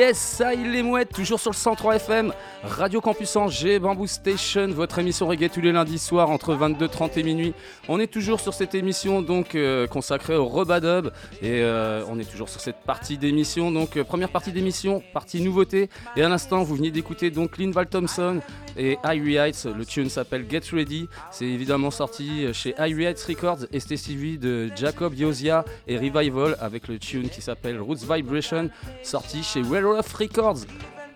Yes, 0.06 0.18
ça 0.18 0.54
il 0.54 0.70
les 0.70 0.84
mouettes, 0.84 1.12
toujours 1.12 1.40
sur 1.40 1.50
le 1.50 1.56
103 1.56 1.96
FM, 1.96 2.32
Radio 2.68 3.00
Campus 3.00 3.36
Angers, 3.36 3.78
Bamboo 3.78 4.06
Station, 4.06 4.68
votre 4.68 4.98
émission 4.98 5.26
reggae 5.28 5.48
tous 5.48 5.60
les 5.60 5.72
lundis 5.72 5.98
soirs 5.98 6.30
entre 6.30 6.54
22h30 6.54 7.18
et 7.18 7.22
minuit. 7.22 7.54
On 7.88 8.00
est 8.00 8.08
toujours 8.08 8.40
sur 8.40 8.54
cette 8.54 8.74
émission 8.74 9.22
donc 9.22 9.54
euh, 9.54 9.86
consacrée 9.86 10.34
au 10.34 10.46
Robadub 10.46 11.08
et 11.40 11.62
euh, 11.62 12.04
on 12.08 12.18
est 12.18 12.28
toujours 12.28 12.48
sur 12.48 12.60
cette 12.60 12.80
partie 12.84 13.18
d'émission. 13.18 13.70
Donc 13.70 13.96
euh, 13.96 14.04
première 14.04 14.30
partie 14.30 14.52
d'émission, 14.52 15.02
partie 15.14 15.40
nouveauté. 15.40 15.88
Et 16.16 16.22
à 16.22 16.28
l'instant, 16.28 16.64
vous 16.64 16.74
venez 16.74 16.90
d'écouter 16.90 17.30
donc 17.30 17.56
Linval 17.56 17.86
Thompson 17.86 18.40
et 18.76 18.98
Irie 19.04 19.36
Heights. 19.36 19.66
Le 19.66 19.86
tune 19.86 20.10
s'appelle 20.10 20.46
Get 20.50 20.62
Ready. 20.72 21.08
C'est 21.30 21.46
évidemment 21.46 21.90
sorti 21.90 22.52
chez 22.52 22.74
Irie 22.78 23.04
Heights 23.04 23.24
Records 23.28 23.66
et 23.72 23.80
c'était 23.80 23.96
suivi 23.96 24.38
de 24.38 24.70
Jacob 24.74 25.14
Yosia 25.14 25.64
et 25.86 25.96
Revival 25.96 26.56
avec 26.60 26.88
le 26.88 26.98
tune 26.98 27.28
qui 27.28 27.40
s'appelle 27.40 27.80
Roots 27.80 28.04
Vibration, 28.10 28.70
sorti 29.02 29.42
chez 29.42 29.62
Werewolf 29.62 30.12
Records. 30.14 30.64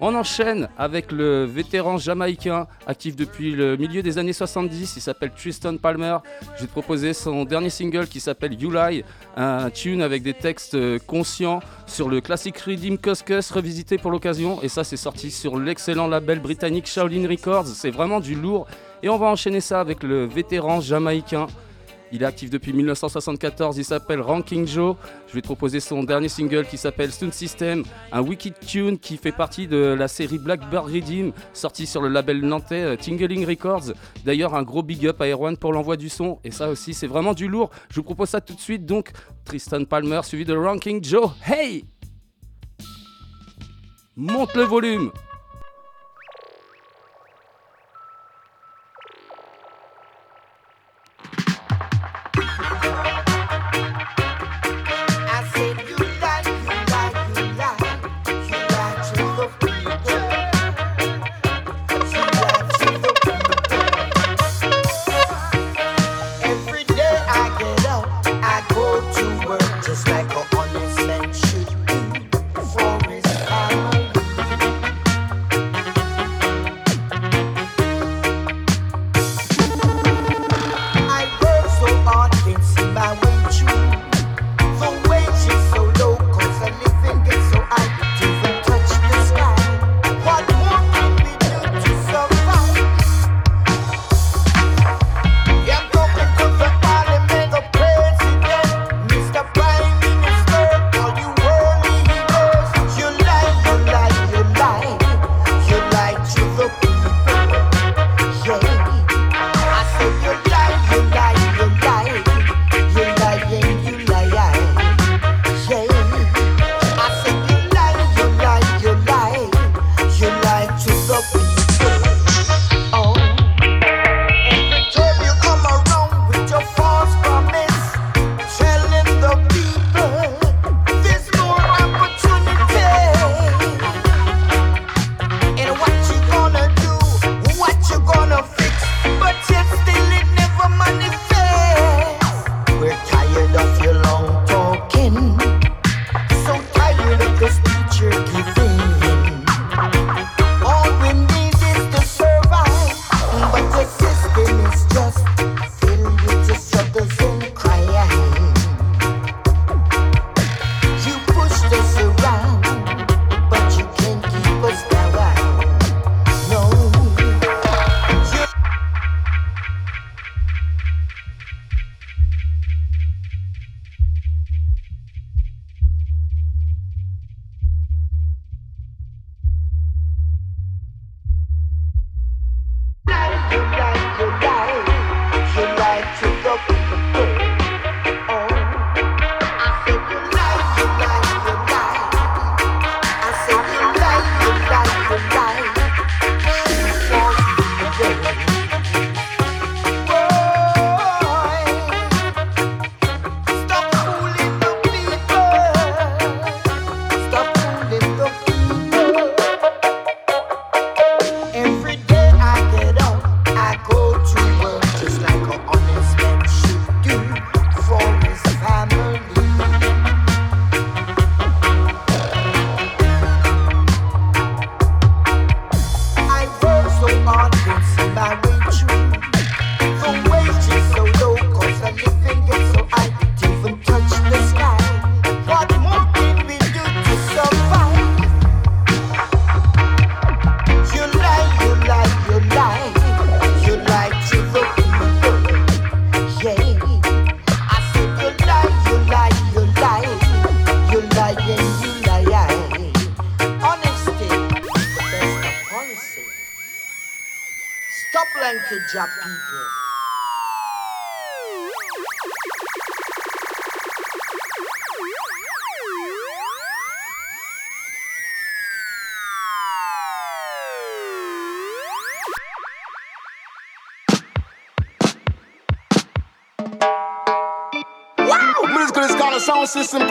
On 0.03 0.15
enchaîne 0.15 0.71
avec 0.79 1.13
le 1.13 1.45
vétéran 1.45 1.99
jamaïcain 1.99 2.67
actif 2.87 3.17
depuis 3.17 3.53
le 3.53 3.77
milieu 3.77 4.03
des 4.03 4.17
années 4.17 4.33
70. 4.33 4.97
Il 4.97 5.03
s'appelle 5.03 5.31
Tristan 5.31 5.77
Palmer. 5.77 6.17
Je 6.57 6.63
vais 6.63 6.67
te 6.69 6.73
proposer 6.73 7.13
son 7.13 7.45
dernier 7.45 7.69
single 7.69 8.07
qui 8.07 8.19
s'appelle 8.19 8.55
You 8.55 8.71
Lie, 8.71 9.05
un 9.37 9.69
tune 9.69 10.01
avec 10.01 10.23
des 10.23 10.33
textes 10.33 10.75
conscients 11.07 11.61
sur 11.87 12.09
le 12.09 12.23
classique 12.23 12.57
Redeem 12.57 12.97
Cuscus 12.97 13.51
revisité 13.51 13.99
pour 13.99 14.11
l'occasion. 14.11 14.63
Et 14.63 14.69
ça, 14.69 14.85
c'est 14.85 14.97
sorti 14.97 15.31
sur 15.31 15.59
l'excellent 15.59 16.09
label 16.09 16.41
britannique 16.41 16.87
Shaolin 16.87 17.29
Records. 17.29 17.67
C'est 17.67 17.91
vraiment 17.91 18.21
du 18.21 18.35
lourd. 18.35 18.67
Et 19.03 19.11
on 19.11 19.19
va 19.19 19.27
enchaîner 19.27 19.61
ça 19.61 19.81
avec 19.81 20.03
le 20.03 20.25
vétéran 20.25 20.81
jamaïcain. 20.81 21.47
Il 22.13 22.23
est 22.23 22.27
actif 22.27 22.51
depuis 22.51 22.73
1974, 22.73 23.79
il 23.79 23.85
s'appelle 23.85 24.21
Ranking 24.21 24.67
Joe. 24.67 24.97
Je 25.29 25.35
vais 25.35 25.41
te 25.41 25.47
proposer 25.47 25.79
son 25.79 26.03
dernier 26.03 26.29
single 26.29 26.67
qui 26.67 26.77
s'appelle 26.77 27.13
Stone 27.13 27.31
System, 27.31 27.85
un 28.11 28.21
wicked 28.21 28.59
tune 28.59 28.99
qui 28.99 29.17
fait 29.17 29.33
partie 29.33 29.69
de 29.69 29.77
la 29.77 30.09
série 30.09 30.39
Blackbird 30.39 30.87
Redeem, 30.87 31.33
sorti 31.53 31.87
sur 31.87 32.03
le 32.03 32.09
label 32.09 32.41
nantais 32.41 32.83
euh, 32.83 32.97
Tingling 32.97 33.47
Records. 33.47 33.93
D'ailleurs, 34.25 34.55
un 34.55 34.65
gros 34.65 34.83
big 34.83 35.07
up 35.07 35.21
à 35.21 35.29
Erwan 35.29 35.57
pour 35.57 35.73
l'envoi 35.73 35.97
du 35.97 36.09
son, 36.09 36.41
et 36.43 36.51
ça 36.51 36.69
aussi, 36.69 36.95
c'est 36.95 37.07
vraiment 37.07 37.33
du 37.33 37.47
lourd. 37.47 37.71
Je 37.91 37.97
vous 37.97 38.05
propose 38.05 38.31
ça 38.31 38.41
tout 38.41 38.55
de 38.55 38.61
suite, 38.61 38.85
donc 38.85 39.13
Tristan 39.45 39.85
Palmer 39.85 40.21
suivi 40.25 40.45
de 40.45 40.57
Ranking 40.57 41.03
Joe. 41.05 41.31
Hey! 41.47 41.85
Monte 44.17 44.55
le 44.57 44.65
volume! 44.65 45.13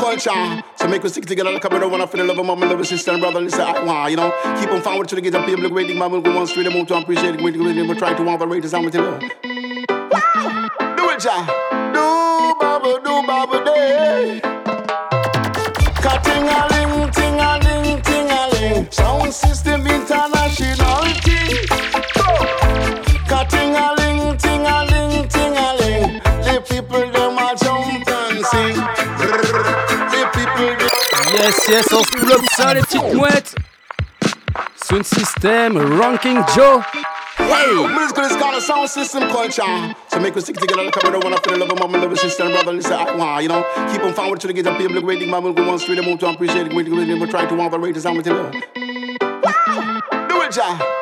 Culture. 0.09 0.63
So 0.75 0.87
make 0.87 1.05
us 1.05 1.11
stick 1.11 1.25
together 1.25 1.51
like 1.51 1.63
a 1.63 1.69
brother, 1.69 1.87
wanna 1.87 2.07
feel 2.07 2.21
the 2.21 2.27
love 2.27 2.39
of 2.39 2.45
mama, 2.45 2.65
love 2.65 2.85
sister 2.85 3.11
and 3.11 3.21
brother. 3.21 3.41
Listen, 3.41 3.61
I 3.61 3.83
want, 3.83 4.11
you 4.11 4.17
know, 4.17 4.33
keep 4.59 4.71
on 4.71 4.81
forward 4.81 5.07
to 5.09 5.15
the 5.15 5.21
get 5.21 5.35
up, 5.35 5.45
people, 5.45 5.69
waiting, 5.69 5.97
man, 5.97 6.11
will 6.11 6.21
go 6.21 6.37
on 6.37 6.47
straight, 6.47 6.71
move 6.71 6.87
to 6.87 6.97
appreciate 6.97 7.35
it, 7.35 7.41
we're 7.41 7.95
trying 7.95 8.17
to 8.17 8.27
operate 8.27 8.63
the 8.63 8.69
sound 8.69 8.85
with 8.85 8.95
you. 8.95 9.01
Do 9.01 11.09
it, 11.09 11.19
Jah. 11.19 11.58
Yes, 31.69 31.93
on 31.93 32.03
se 32.03 32.25
bloque 32.25 32.49
ça, 32.57 32.73
les 32.73 32.81
petites 32.81 33.13
mouettes. 33.13 33.53
Sound 34.75 35.05
System, 35.05 35.77
Ranking 35.99 36.41
Joe. 36.55 36.81
Hey! 37.37 37.87
Musical 37.87 38.25
is 38.25 38.35
called 38.37 38.55
a 38.55 38.61
sound 38.61 38.89
system 38.89 39.29
culture. 39.29 39.93
So 40.07 40.19
make 40.19 40.35
us 40.35 40.45
stick 40.45 40.57
together 40.57 40.83
like 40.83 40.95
a 40.95 40.99
brother, 40.99 41.19
wanna 41.19 41.37
feel 41.37 41.59
the 41.59 41.65
love 41.65 41.79
of 41.79 41.91
love 41.91 42.11
of 42.11 42.17
sister 42.17 42.43
and 42.43 42.53
brother. 42.53 42.73
Listen, 42.73 42.93
I 42.93 43.15
want, 43.15 43.43
you 43.43 43.49
know, 43.49 43.63
keep 43.91 44.03
on 44.03 44.15
forward 44.15 44.39
to 44.39 44.47
the 44.47 44.53
get 44.53 44.65
up, 44.65 44.79
people, 44.79 44.99
waiting, 45.03 45.29
man, 45.29 45.43
will 45.43 45.53
go 45.53 45.69
on 45.69 45.77
straight, 45.77 46.03
move 46.03 46.17
to 46.21 46.29
appreciate 46.29 46.65
it, 46.65 46.73
we're 46.73 47.27
trying 47.27 47.47
to 47.47 47.61
operate 47.61 47.93
the 47.93 48.01
sound 48.01 48.17
with 48.17 48.25
you. 48.25 48.33
Do 48.33 48.41
it, 50.41 50.51
Jah. 50.51 50.98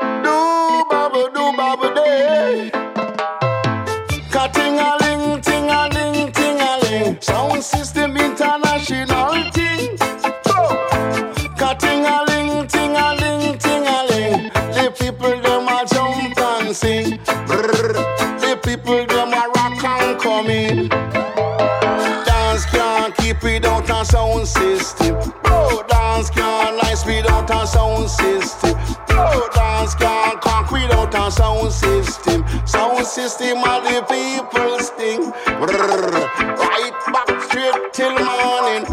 Sound 27.98 28.10
system. 28.10 28.76
Oh, 29.10 29.50
dance 29.54 29.96
can't 29.96 30.40
conk 30.42 30.72
without 30.72 31.14
a 31.16 31.32
sound 31.32 31.72
system. 31.72 32.46
Sound 32.66 33.06
system 33.06 33.58
are 33.58 33.82
the 33.82 34.02
people's 34.10 34.90
thing. 34.92 35.32
Right 35.48 36.94
back 37.14 37.42
straight 37.44 37.94
till 37.94 38.12
morning. 38.12 38.86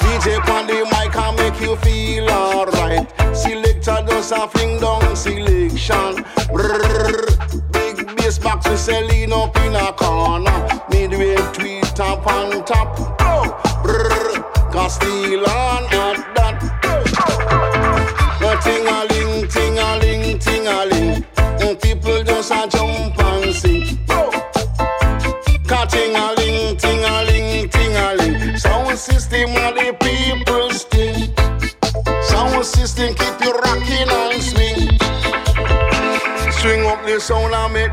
DJ 0.00 0.38
on 0.48 0.66
the 0.66 0.84
mic 0.92 1.16
and 1.16 1.36
make 1.36 1.60
you 1.60 1.76
feel 1.76 2.30
alright. 2.30 3.06
Selector 3.36 4.04
does 4.06 4.32
a 4.32 4.48
fling 4.48 4.80
down 4.80 5.16
selection. 5.16 6.24
Brrr. 6.52 7.72
Big 7.72 8.16
bass 8.16 8.38
box 8.38 8.68
we 8.68 8.76
selling 8.76 9.32
up 9.32 9.56
in 9.58 9.74
a 9.74 9.92
corner. 9.92 10.71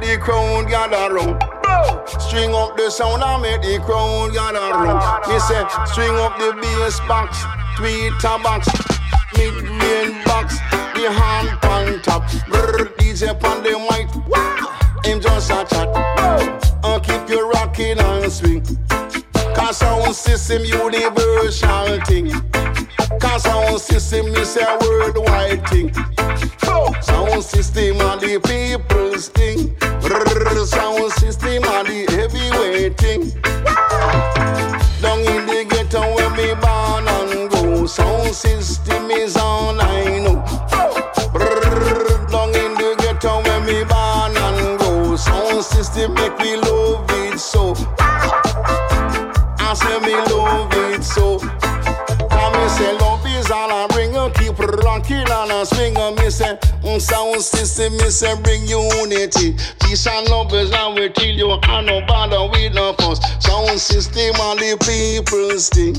The 0.09 0.17
crowd 0.17 0.67
gather 0.67 1.13
round. 1.13 1.39
String 2.21 2.53
up 2.55 2.75
the 2.75 2.89
sound 2.89 3.21
and 3.21 3.41
make 3.41 3.61
the 3.61 3.79
crowd 3.85 4.33
gather 4.33 4.71
round. 4.71 5.01
Me 5.27 5.37
say, 5.39 5.63
string 5.85 6.15
up 6.15 6.37
the 6.39 6.53
bass 6.59 6.99
box, 7.01 7.37
tweeter 7.77 8.41
box, 8.41 8.67
mid-range 9.37 10.25
box, 10.25 10.57
the 10.95 11.11
hand 11.11 11.49
on 11.63 12.01
top. 12.01 12.23
Brr, 12.47 12.85
DJ 12.97 13.29
on 13.43 13.61
the 13.61 13.77
mic, 13.89 14.09
him 15.05 15.21
just 15.21 15.51
a 15.51 15.65
chat. 15.69 15.89
And 16.83 17.03
keep 17.03 17.29
you 17.29 17.49
rocking 17.51 17.99
and 17.99 18.31
swing. 18.31 18.65
Cause 19.53 19.77
sound 19.77 20.15
system 20.15 20.63
universal 20.65 21.99
thing. 22.05 22.31
Sound 23.39 23.79
system 23.79 24.27
is 24.35 24.57
a 24.57 24.77
worldwide 24.81 25.65
thing. 25.69 25.93
Sound 27.01 27.43
system 27.43 28.01
are 28.01 28.17
the 28.17 28.39
people's 28.43 29.29
thing. 29.29 29.75
Sound 30.67 31.11
rocking 55.09 55.31
and 55.31 55.51
a 55.51 55.65
swing. 55.65 55.93
Me 56.15 56.29
say 56.29 56.55
mm, 56.83 57.01
sound 57.01 57.41
system. 57.41 57.93
Me 57.93 58.09
say 58.09 58.35
bring 58.41 58.65
unity. 58.67 59.55
Peace 59.81 60.07
and 60.07 60.27
love 60.29 60.53
is 60.53 60.73
how 60.73 60.93
we 60.93 61.09
till 61.09 61.35
you. 61.35 61.51
I 61.63 61.81
no 61.81 62.05
bother 62.05 62.49
with 62.49 62.73
no 62.73 62.93
fuss. 62.93 63.19
Sound 63.43 63.79
system 63.79 64.35
and 64.39 64.59
the 64.59 64.77
people's 64.85 65.69
thing. 65.69 65.95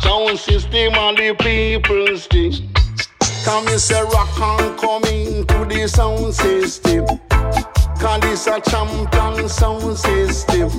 Sound 0.00 0.38
system 0.38 0.94
and 0.94 1.16
the 1.16 1.34
people's 1.40 2.26
thing. 2.26 2.70
Come 3.44 3.64
me 3.66 3.76
say 3.76 4.02
rock 4.02 4.40
and 4.40 4.78
come 4.78 5.04
into 5.04 5.64
the 5.66 5.86
sound 5.88 6.34
system. 6.34 7.06
Cause 8.00 8.20
this 8.20 8.46
a 8.46 8.60
champion 8.60 9.48
sound 9.48 9.96
system. 9.96 10.70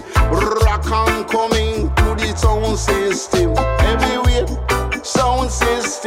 Rock 0.64 0.86
and 0.86 1.28
coming 1.28 1.90
to 1.96 2.16
the 2.16 2.34
sound 2.36 2.78
system. 2.78 3.56
Everywhere, 3.58 5.04
sound 5.04 5.50
system. 5.52 6.05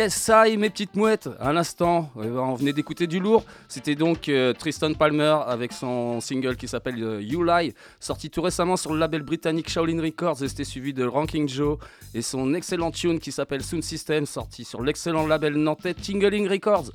Yes, 0.00 0.30
I, 0.32 0.56
mes 0.56 0.70
petites 0.70 0.96
mouettes. 0.96 1.28
À 1.38 1.52
l'instant, 1.52 2.08
eh 2.16 2.26
ben, 2.26 2.38
on 2.38 2.54
venait 2.54 2.72
d'écouter 2.72 3.06
du 3.06 3.20
lourd. 3.20 3.44
C'était 3.68 3.96
donc 3.96 4.30
euh, 4.30 4.54
Tristan 4.54 4.94
Palmer 4.94 5.36
avec 5.46 5.74
son 5.74 6.22
single 6.22 6.56
qui 6.56 6.68
s'appelle 6.68 7.04
euh, 7.04 7.20
You 7.20 7.44
Lie, 7.44 7.74
sorti 8.00 8.30
tout 8.30 8.40
récemment 8.40 8.78
sur 8.78 8.94
le 8.94 8.98
label 8.98 9.20
britannique 9.20 9.68
Shaolin 9.68 10.00
Records. 10.00 10.42
Et 10.42 10.48
c'était 10.48 10.64
suivi 10.64 10.94
de 10.94 11.04
Ranking 11.04 11.46
Joe 11.46 11.76
et 12.14 12.22
son 12.22 12.54
excellent 12.54 12.90
tune 12.90 13.20
qui 13.20 13.30
s'appelle 13.30 13.62
Sound 13.62 13.82
System, 13.82 14.24
sorti 14.24 14.64
sur 14.64 14.80
l'excellent 14.80 15.26
label 15.26 15.56
nantais 15.56 15.92
Tingling 15.92 16.48
Records. 16.48 16.92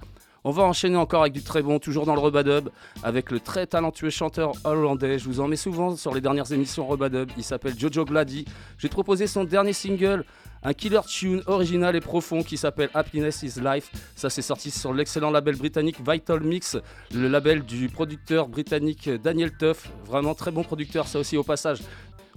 On 0.48 0.52
va 0.52 0.62
enchaîner 0.62 0.96
encore 0.96 1.22
avec 1.22 1.34
du 1.34 1.41
très 1.41 1.63
bon, 1.63 1.80
toujours 1.80 2.06
dans 2.06 2.13
le 2.13 2.20
Rebadub, 2.22 2.70
avec 3.02 3.32
le 3.32 3.39
très 3.39 3.65
talentueux 3.65 4.12
chanteur 4.12 4.52
hollandais. 4.63 5.18
Je 5.18 5.26
vous 5.26 5.39
en 5.39 5.48
mets 5.48 5.56
souvent 5.56 5.96
sur 5.96 6.13
les 6.13 6.22
dernières 6.22 6.52
émissions 6.52 6.86
Rebadub. 6.86 7.32
Il 7.36 7.44
s'appelle 7.44 7.74
Jojo 7.76 8.06
Glady. 8.06 8.46
J'ai 8.78 8.88
proposé 8.88 9.26
son 9.26 9.44
dernier 9.44 9.74
single, 9.74 10.24
un 10.65 10.73
killer 10.73 11.01
tune 11.08 11.43
original 11.45 11.95
et 11.95 12.01
profond 12.01 12.41
qui 12.41 12.58
s'appelle 12.58 12.89
Happiness 12.95 13.43
is 13.43 13.62
Life. 13.62 13.91
Ça, 14.15 14.32
c'est 14.32 14.41
sorti 14.41 14.71
sur 14.71 14.93
l'excellent 14.93 15.30
label 15.30 15.56
britannique 15.56 15.97
Vital 16.06 16.41
Mix, 16.41 16.75
le 17.13 17.28
label 17.28 17.63
du 17.63 17.88
producteur 17.88 18.47
britannique 18.47 19.08
Daniel 19.08 19.56
Tuff. 19.56 19.89
Vraiment 20.06 20.34
très 20.34 20.49
bon 20.49 20.63
producteur, 20.63 21.08
ça 21.08 21.19
aussi 21.19 21.38
au 21.38 21.43
passage. 21.43 21.82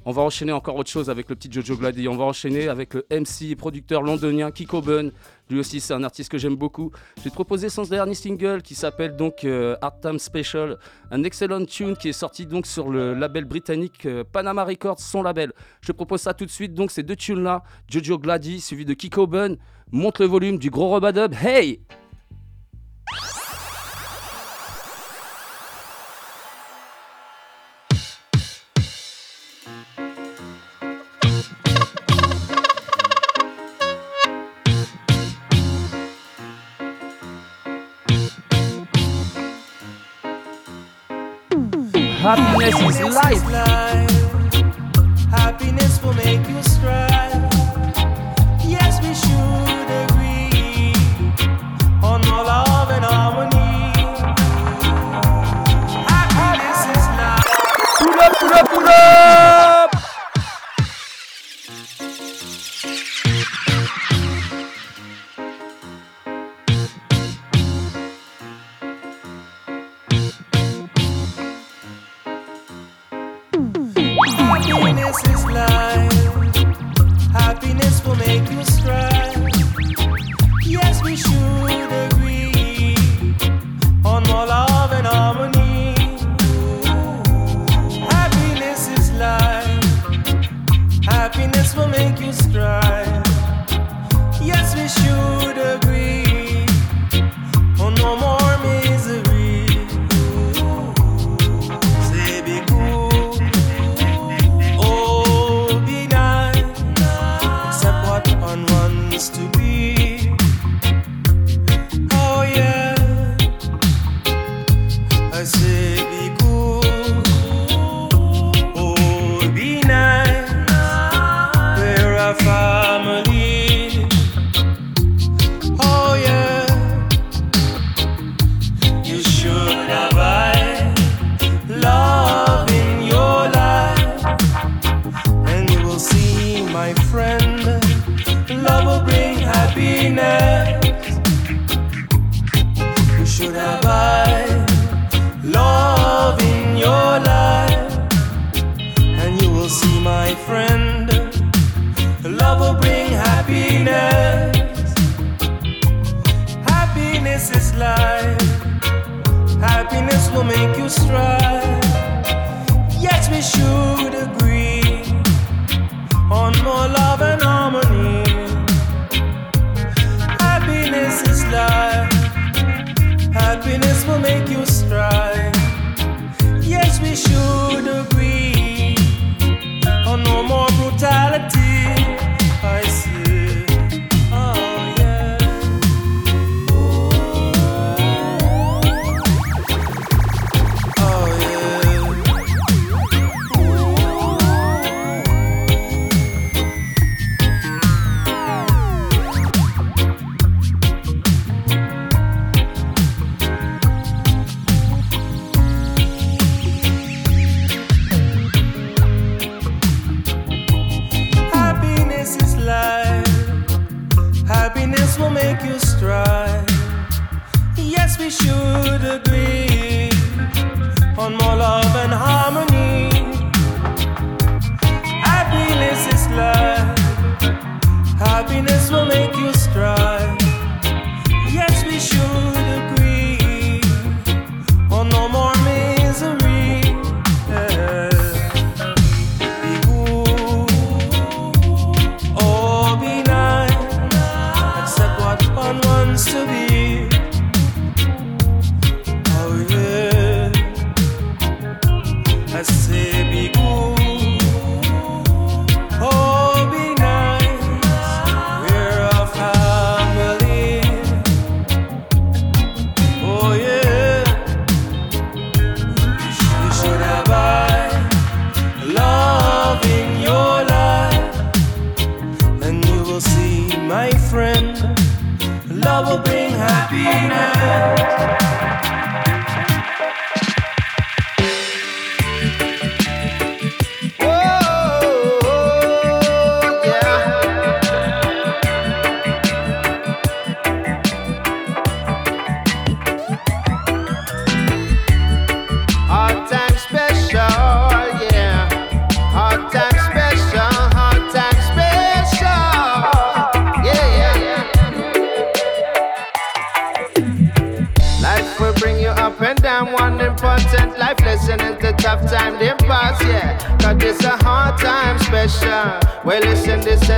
On 0.08 0.12
va 0.12 0.22
enchaîner 0.22 0.52
encore 0.52 0.74
autre 0.76 0.88
chose 0.88 1.10
avec 1.10 1.28
le 1.28 1.36
petit 1.36 1.52
Jojo 1.52 1.76
Glady. 1.76 2.08
On 2.08 2.16
va 2.16 2.24
enchaîner 2.24 2.68
avec 2.68 2.96
euh, 2.96 3.04
le 3.10 3.20
MC 3.20 3.50
et 3.50 3.56
producteur 3.56 4.00
londonien 4.00 4.50
Kiko 4.50 4.80
Bun. 4.80 5.10
Lui 5.50 5.60
aussi, 5.60 5.80
c'est 5.80 5.92
un 5.92 6.02
artiste 6.02 6.30
que 6.30 6.38
j'aime 6.38 6.56
beaucoup. 6.56 6.92
Je 7.18 7.24
vais 7.24 7.28
te 7.28 7.34
proposer 7.34 7.68
son 7.68 7.82
dernier 7.82 8.14
single 8.14 8.62
qui 8.62 8.74
s'appelle 8.74 9.16
donc 9.16 9.44
euh, 9.44 9.76
Hard 9.82 10.00
Time 10.00 10.18
Special. 10.18 10.78
Un 11.10 11.24
excellent 11.24 11.62
tune 11.66 11.94
qui 11.94 12.08
est 12.08 12.14
sorti 12.14 12.46
donc 12.46 12.64
sur 12.66 12.88
le 12.88 13.12
label 13.12 13.44
britannique 13.44 14.06
euh, 14.06 14.24
Panama 14.24 14.64
Records, 14.64 14.98
son 14.98 15.22
label. 15.22 15.52
Je 15.82 15.88
te 15.88 15.92
propose 15.92 16.22
ça 16.22 16.32
tout 16.32 16.46
de 16.46 16.50
suite. 16.50 16.72
Donc, 16.72 16.90
ces 16.90 17.02
deux 17.02 17.16
tunes-là, 17.16 17.62
Jojo 17.90 18.16
Glady 18.16 18.62
suivi 18.62 18.86
de 18.86 18.94
Kiko 18.94 19.26
Bun. 19.26 19.56
Monte 19.92 20.20
le 20.20 20.26
volume 20.26 20.56
du 20.56 20.70
gros 20.70 20.88
robadub. 20.88 21.34
Hey! 21.34 21.80
Happiness 42.28 43.00
is 43.00 43.14
life. 43.14 43.42
Happiness 45.30 46.02
will 46.02 46.12
make 46.12 46.46
you 46.46 46.62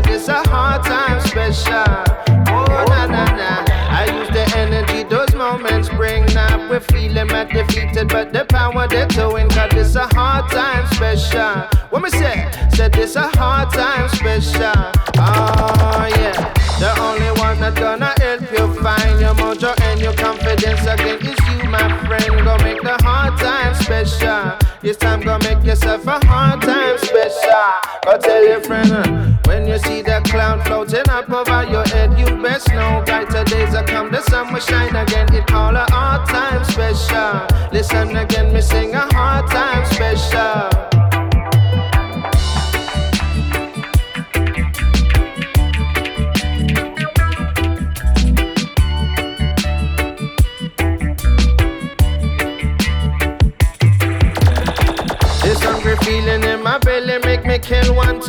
said 0.01 0.13
this 0.13 0.29
a 0.29 0.49
hard 0.49 0.83
time 0.85 1.21
special. 1.21 1.75
Oh, 2.49 2.85
na 2.89 3.07
na 3.07 3.25
na. 3.37 3.65
I 3.69 4.07
use 4.19 4.29
the 4.29 4.45
energy 4.57 5.03
those 5.05 5.35
moments 5.35 5.89
bring. 5.89 6.25
Now 6.27 6.69
we're 6.71 6.81
feeling 6.81 7.29
defeated, 7.29 8.09
but 8.09 8.33
the 8.33 8.45
power 8.45 8.87
they're 8.89 9.07
towing. 9.09 9.49
Cause 9.49 9.71
this 9.73 9.95
a 9.97 10.07
hard 10.15 10.51
time 10.51 10.87
special. 10.95 11.69
What 11.91 12.03
me 12.03 12.11
say? 12.11 12.51
Said 12.75 12.93
this 12.93 13.17
a 13.17 13.29
hard 13.37 13.71
time 13.73 14.09
special. 14.11 14.73
Oh, 15.19 16.09
yeah. 16.17 16.55
The 16.79 16.99
only 17.01 17.31
one 17.41 17.61
that 17.61 17.75
gonna 17.75 18.15
help 18.21 18.41
you 18.53 18.83
find 18.83 19.21
your 19.21 19.35
mojo 19.35 19.79
and 19.83 20.01
your 20.01 20.15
confidence 20.15 20.81
again 20.87 21.19
is 21.21 21.39
you, 21.49 21.69
my 21.69 21.87
friend. 22.07 22.45
Go 22.45 22.57
make 22.59 22.83
the 22.83 22.97
hard 23.03 23.39
time 23.39 23.75
special. 23.75 24.57
This 24.81 24.97
time, 24.97 25.21
go 25.21 25.37
make 25.41 25.63
yourself 25.63 26.07
a 26.07 26.25
hard 26.27 26.63
time 26.63 26.97
special. 26.99 27.80
Go 28.05 28.17
tell 28.17 28.45
your 28.47 28.61
friend 28.61 28.91
uh, 28.93 29.07
when 29.45 29.67
you 29.67 29.79
see 29.79 30.01
that 30.03 30.25
cloud 30.25 30.65
floating 30.67 31.09
up 31.11 31.31
over 31.31 31.65
your 31.71 31.85
head, 31.85 32.19
you 32.19 32.25
best 32.43 32.69
know 32.71 33.03
brighter 33.05 33.45
days 33.45 33.75
are 33.75 33.85
come. 33.85 34.11
The 34.11 34.23
sun 34.23 34.53
will 34.53 34.61
shine 34.61 34.97
again. 34.97 35.33
It 35.35 35.47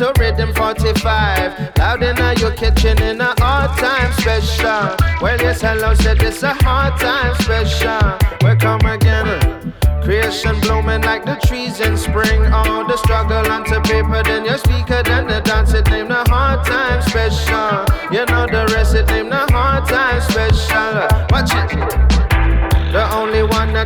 to 0.02 0.12
rhythm 0.18 0.52
45. 0.54 1.78
Loud 1.78 2.02
in 2.02 2.16
your 2.38 2.50
kitchen 2.52 3.00
in 3.02 3.20
a 3.20 3.34
hard 3.38 3.78
time 3.78 4.12
special. 4.14 4.96
Well, 5.20 5.38
yes, 5.40 5.60
hello, 5.60 5.94
said 5.94 6.20
it's 6.22 6.42
a 6.42 6.54
hard 6.64 6.98
time 7.00 7.34
special. 7.36 8.18
We 8.42 8.56
come 8.56 8.80
again. 8.80 9.72
Creation 10.02 10.58
blooming 10.62 11.02
like 11.02 11.24
the 11.24 11.36
trees 11.46 11.78
in 11.80 11.96
spring. 11.96 12.44
All 12.52 12.84
the 12.84 12.96
struggle 12.96 13.48
onto 13.48 13.80
paper, 13.82 14.22
then 14.24 14.44
your 14.44 14.58
speaker, 14.58 15.02
then 15.04 15.28
the 15.28 15.40
dance. 15.40 15.72
It 15.72 15.88
named 15.88 16.10
the 16.10 16.24
hard 16.28 16.66
time 16.66 17.00
special. 17.02 17.86
You 18.10 18.26
know 18.26 18.46
the 18.46 18.72
rest, 18.74 18.96
it 18.96 19.06
named 19.06 19.30
the 19.30 19.46
hard 19.52 19.86
time 19.88 20.20
special. 20.20 21.26
Watch 21.30 21.52
it. 21.54 22.11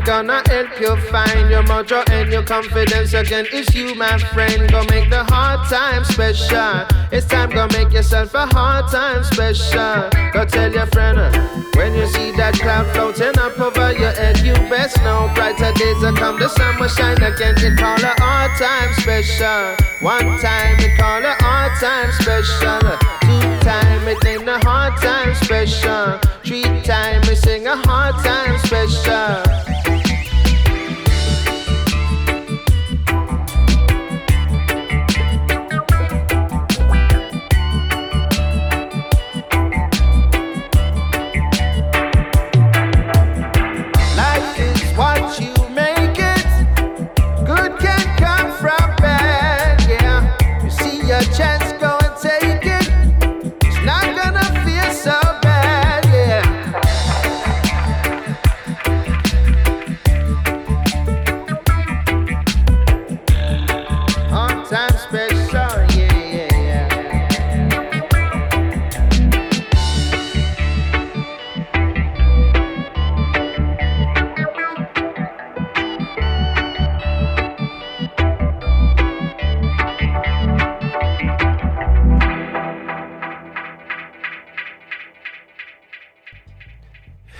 Gonna 0.05 0.43
help 0.47 0.81
you 0.81 0.97
find 1.11 1.51
your 1.51 1.63
mojo 1.65 2.09
and 2.11 2.31
your 2.31 2.43
confidence 2.43 3.13
again 3.15 3.47
It's 3.53 3.75
you, 3.75 3.95
my 3.95 4.19
friend. 4.19 4.71
Go 4.71 4.85
make 4.91 5.11
the 5.11 5.25
hard 5.25 5.69
time 5.69 6.05
special. 6.05 6.87
It's 7.11 7.27
time, 7.27 7.51
go 7.51 7.67
make 7.73 7.93
yourself 7.93 8.35
a 8.35 8.47
hard 8.47 8.91
time 8.91 9.25
special. 9.25 10.11
Go 10.33 10.45
tell 10.45 10.73
your 10.73 10.87
friend 10.87 11.19
uh, 11.19 11.31
when 11.77 11.95
you 11.95 12.07
see 12.07 12.31
that 12.33 12.55
cloud 12.55 12.87
floating 12.93 13.39
up 13.39 13.59
over 13.59 13.93
your 13.93 14.13
head, 14.13 14.39
you 14.41 14.55
best 14.69 14.97
know 14.99 15.31
brighter 15.35 15.73
days 15.73 16.01
will 16.03 16.15
come. 16.15 16.39
The 16.39 16.49
sun 16.49 16.79
will 16.79 16.89
shine 16.89 17.23
again. 17.23 17.55
It 17.59 17.79
call 17.79 17.97
a 17.97 18.15
hard 18.21 18.51
time 18.59 18.93
special. 19.01 19.77
One 20.03 20.39
time 20.41 20.77
it 20.79 20.99
call 20.99 21.25
a 21.25 21.35
hard 21.41 21.73
time 21.81 22.13
special. 22.21 22.81
Two 23.27 23.41
time 23.65 24.09
it 24.09 24.25
ain't 24.25 24.49
a 24.49 24.59
hard 24.59 24.97
time 25.01 25.35
special. 25.35 26.19
Three 26.45 26.63
time 26.83 27.23
we 27.29 27.35
sing 27.35 27.67
a 27.67 27.77
hard 27.77 28.15
time 28.25 28.59
special. 28.59 29.36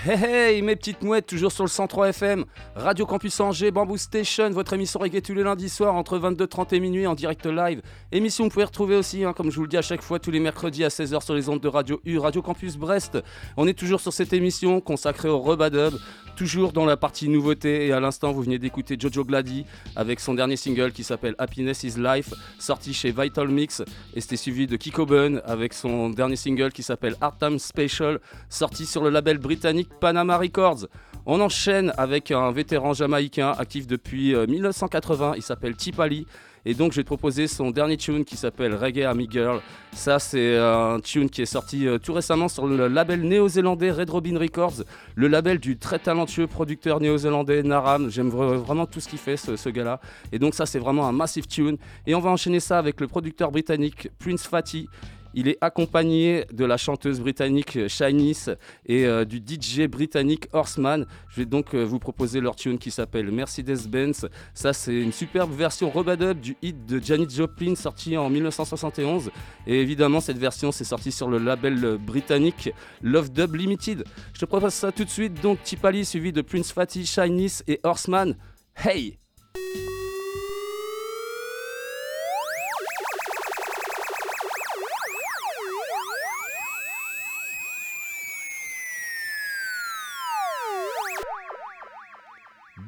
Hey 0.09 0.23
hey 0.23 0.61
mes 0.61 0.77
petites 0.77 1.01
mouettes, 1.01 1.25
toujours 1.25 1.51
sur 1.51 1.65
le 1.65 1.69
103 1.69 2.07
FM, 2.11 2.45
Radio 2.77 3.05
Campus 3.05 3.41
Angers, 3.41 3.71
Bamboo 3.71 3.97
Station, 3.97 4.49
votre 4.51 4.71
émission 4.71 5.01
reggae 5.01 5.21
tous 5.21 5.33
les 5.33 5.43
lundis 5.43 5.67
soirs 5.67 5.95
entre 5.95 6.17
22h30 6.17 6.73
et 6.73 6.79
minuit 6.79 7.05
en 7.05 7.13
direct 7.13 7.45
live. 7.45 7.81
Émission 8.13 8.45
que 8.45 8.49
vous 8.49 8.53
pouvez 8.53 8.63
retrouver 8.63 8.95
aussi, 8.95 9.25
hein, 9.25 9.33
comme 9.33 9.51
je 9.51 9.57
vous 9.57 9.63
le 9.63 9.67
dis 9.67 9.75
à 9.75 9.81
chaque 9.81 10.01
fois, 10.01 10.17
tous 10.17 10.31
les 10.31 10.39
mercredis 10.39 10.85
à 10.85 10.87
16h 10.87 11.21
sur 11.25 11.33
les 11.33 11.49
ondes 11.49 11.59
de 11.59 11.67
Radio 11.67 11.99
U, 12.05 12.19
Radio 12.19 12.41
Campus 12.41 12.77
Brest. 12.77 13.17
On 13.57 13.67
est 13.67 13.77
toujours 13.77 13.99
sur 13.99 14.13
cette 14.13 14.31
émission 14.31 14.79
consacrée 14.79 15.27
au 15.27 15.39
Rebadub, 15.39 15.95
toujours 16.37 16.71
dans 16.71 16.85
la 16.85 16.95
partie 16.95 17.27
nouveauté. 17.27 17.87
Et 17.87 17.91
à 17.91 17.99
l'instant, 17.99 18.31
vous 18.31 18.43
venez 18.43 18.59
d'écouter 18.59 18.95
Jojo 18.97 19.25
Glady 19.25 19.65
avec 19.95 20.19
son 20.21 20.35
dernier 20.35 20.55
single 20.55 20.91
qui 20.93 21.03
s'appelle 21.03 21.35
Happiness 21.39 21.83
is 21.83 21.95
Life, 21.97 22.33
sorti 22.59 22.93
chez 22.93 23.11
Vital 23.11 23.49
Mix. 23.49 23.81
Et 24.13 24.21
c'était 24.21 24.37
suivi 24.37 24.67
de 24.67 24.77
Kiko 24.77 25.05
Bun 25.05 25.41
avec 25.43 25.73
son 25.73 26.11
dernier 26.11 26.35
single 26.35 26.71
qui 26.71 26.83
s'appelle 26.83 27.15
Hard 27.19 27.39
Time 27.39 27.59
Special, 27.59 28.19
sorti 28.49 28.85
sur 28.85 29.03
le 29.03 29.09
label 29.09 29.39
britannique 29.39 29.89
Panama 29.99 30.37
Records. 30.37 30.87
On 31.25 31.41
enchaîne 31.41 31.91
avec 31.97 32.31
un 32.31 32.51
vétéran 32.51 32.93
jamaïcain 32.93 33.51
actif 33.57 33.87
depuis 33.87 34.33
euh, 34.33 34.47
1980, 34.47 35.33
il 35.35 35.41
s'appelle 35.41 35.75
Tipali. 35.75 36.25
Et 36.69 36.73
donc 36.73 36.91
je 36.91 36.97
vais 36.97 37.03
te 37.03 37.07
proposer 37.07 37.47
son 37.47 37.71
dernier 37.71 37.95
tune 37.95 38.25
qui 38.25 38.35
s'appelle 38.35 38.75
Reggae 38.75 39.03
Army 39.03 39.25
Girl. 39.31 39.61
Ça 39.93 40.19
c'est 40.19 40.57
un 40.57 40.99
tune 40.99 41.29
qui 41.29 41.41
est 41.41 41.45
sorti 41.45 41.87
euh, 41.87 41.97
tout 41.97 42.11
récemment 42.11 42.49
sur 42.49 42.67
le 42.67 42.89
label 42.89 43.21
néo-zélandais 43.21 43.89
Red 43.89 44.09
Robin 44.09 44.37
Records, 44.37 44.83
le 45.15 45.27
label 45.29 45.59
du 45.59 45.77
très 45.77 45.97
talentueux 45.97 46.45
producteur 46.45 46.99
néo-zélandais 46.99 47.63
Naram. 47.63 48.09
J'aime 48.09 48.29
vra- 48.29 48.57
vraiment 48.57 48.85
tout 48.85 48.99
ce 48.99 49.07
qu'il 49.07 49.17
fait 49.17 49.37
ce, 49.37 49.55
ce 49.55 49.69
gars-là. 49.69 50.01
Et 50.33 50.39
donc 50.39 50.55
ça 50.55 50.65
c'est 50.65 50.79
vraiment 50.79 51.07
un 51.07 51.13
massive 51.13 51.47
tune. 51.47 51.77
Et 52.05 52.13
on 52.15 52.19
va 52.19 52.31
enchaîner 52.31 52.59
ça 52.59 52.77
avec 52.79 52.99
le 52.99 53.07
producteur 53.07 53.49
britannique 53.49 54.09
Prince 54.19 54.45
Fatty. 54.45 54.89
Il 55.33 55.47
est 55.47 55.57
accompagné 55.61 56.45
de 56.51 56.65
la 56.65 56.77
chanteuse 56.77 57.19
britannique 57.19 57.87
Shinice 57.87 58.49
et 58.85 59.05
euh, 59.05 59.25
du 59.25 59.37
DJ 59.37 59.87
britannique 59.87 60.47
Horseman. 60.53 61.05
Je 61.29 61.41
vais 61.41 61.45
donc 61.45 61.73
euh, 61.73 61.83
vous 61.83 61.99
proposer 61.99 62.39
leur 62.39 62.55
tune 62.55 62.77
qui 62.77 62.91
s'appelle 62.91 63.31
Mercedes-Benz. 63.31 64.27
Ça, 64.53 64.73
c'est 64.73 64.95
une 64.95 65.11
superbe 65.11 65.51
version 65.51 65.89
rebadub 65.89 66.39
du 66.39 66.57
hit 66.61 66.85
de 66.85 67.01
Janis 67.03 67.29
Joplin 67.29 67.75
sorti 67.75 68.17
en 68.17 68.29
1971. 68.29 69.31
Et 69.65 69.81
évidemment, 69.81 70.19
cette 70.19 70.37
version, 70.37 70.71
c'est 70.71 70.83
sorti 70.83 71.11
sur 71.11 71.29
le 71.29 71.37
label 71.37 71.97
britannique 71.97 72.71
Love 73.01 73.31
Dub 73.31 73.55
Limited. 73.55 74.03
Je 74.33 74.39
te 74.39 74.45
propose 74.45 74.73
ça 74.73 74.91
tout 74.91 75.05
de 75.05 75.09
suite. 75.09 75.41
Donc, 75.41 75.61
Tipali 75.63 76.05
suivi 76.05 76.31
de 76.31 76.41
Prince 76.41 76.71
Fatty, 76.71 77.05
Shinice 77.05 77.63
et 77.67 77.79
Horseman. 77.83 78.35
Hey! 78.75 79.17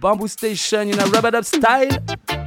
Bamboo 0.01 0.29
Station 0.29 0.89
in 0.89 0.99
a 0.99 1.03
rubadub 1.03 1.43
style. 1.43 1.89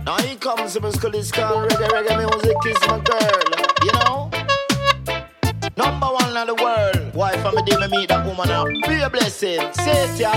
Now 0.07 0.17
here 0.23 0.37
comes 0.37 0.73
the 0.73 0.81
musical 0.81 1.11
this 1.11 1.31
called 1.31 1.71
reggae, 1.71 1.89
reggae 1.89 2.17
music 2.19 2.57
is 2.67 2.89
my 2.89 2.99
girl, 3.01 3.43
you 3.85 3.93
know? 3.93 4.31
Number 5.77 6.07
one 6.07 6.35
in 6.35 6.47
the 6.47 6.55
world. 6.55 7.15
Why 7.15 7.37
from 7.43 7.59
a 7.59 7.63
day 7.63 7.77
me 7.77 7.89
meet 7.89 8.09
that 8.09 8.25
woman 8.25 8.51
up? 8.51 8.69
Be 8.89 9.03
a 9.03 9.11
blessing, 9.11 9.61
say 9.75 10.09
it 10.09 10.19
ya. 10.21 10.33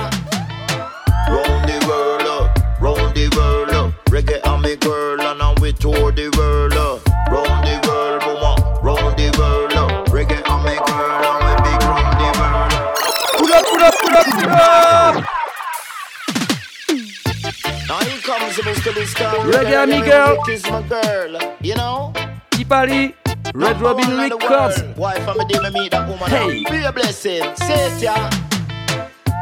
Round 1.29 1.69
the 1.69 1.85
world, 1.87 2.21
uh, 2.23 2.53
round 2.81 3.15
the 3.15 3.29
world, 3.37 3.69
uh, 3.69 3.91
reggae 4.11 4.41
and 4.43 4.61
me 4.61 4.75
girl, 4.75 5.21
and 5.21 5.39
now 5.39 5.55
we 5.61 5.71
tour 5.71 6.11
the 6.11 6.29
world, 6.37 6.73
Reggae 18.45 19.83
Amigo. 19.83 20.37
My 20.69 20.81
girl, 20.87 21.55
you 21.61 21.75
know? 21.75 22.13
Tipali. 22.51 23.13
Red 23.55 23.81
Robin 23.81 24.17
Records. 24.17 24.83
Why 24.95 25.19
from 25.21 25.39
a 25.39 25.45
demon 25.47 25.73
woman? 25.73 26.29
Hey. 26.29 26.63
Be 26.69 26.83
a 26.83 26.91
blessing. 26.91 27.43
Sit 27.55 28.01
ya. 28.01 28.29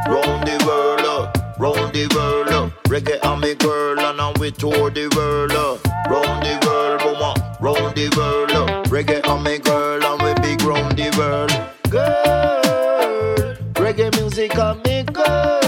Round 0.08 0.46
the 0.46 0.62
world 0.66 1.00
up, 1.00 1.58
round 1.58 1.92
the 1.92 2.06
world 2.14 2.48
up. 2.48 2.72
Reggae 2.84 3.18
and 3.22 3.40
me 3.40 3.54
girl 3.54 3.98
and 3.98 4.16
now 4.18 4.32
we 4.38 4.50
tour 4.50 4.90
the 4.90 5.08
world 5.16 5.52
up. 5.52 5.84
Round 6.10 6.42
the 6.44 6.58
world, 6.66 7.02
woman, 7.04 7.34
round 7.60 7.94
the 7.96 8.08
world 8.16 8.52
up. 8.52 8.86
Reggae 8.86 9.20
and 9.26 9.44
me 9.44 9.58
girl 9.58 10.02
and 10.04 10.22
we 10.22 10.34
big 10.42 10.62
round 10.62 10.96
the 10.96 11.10
world. 11.18 11.50
Girl, 11.90 13.54
reggae 13.74 14.14
music 14.18 14.56
and 14.56 14.82
me 14.84 15.02
girl. 15.04 15.63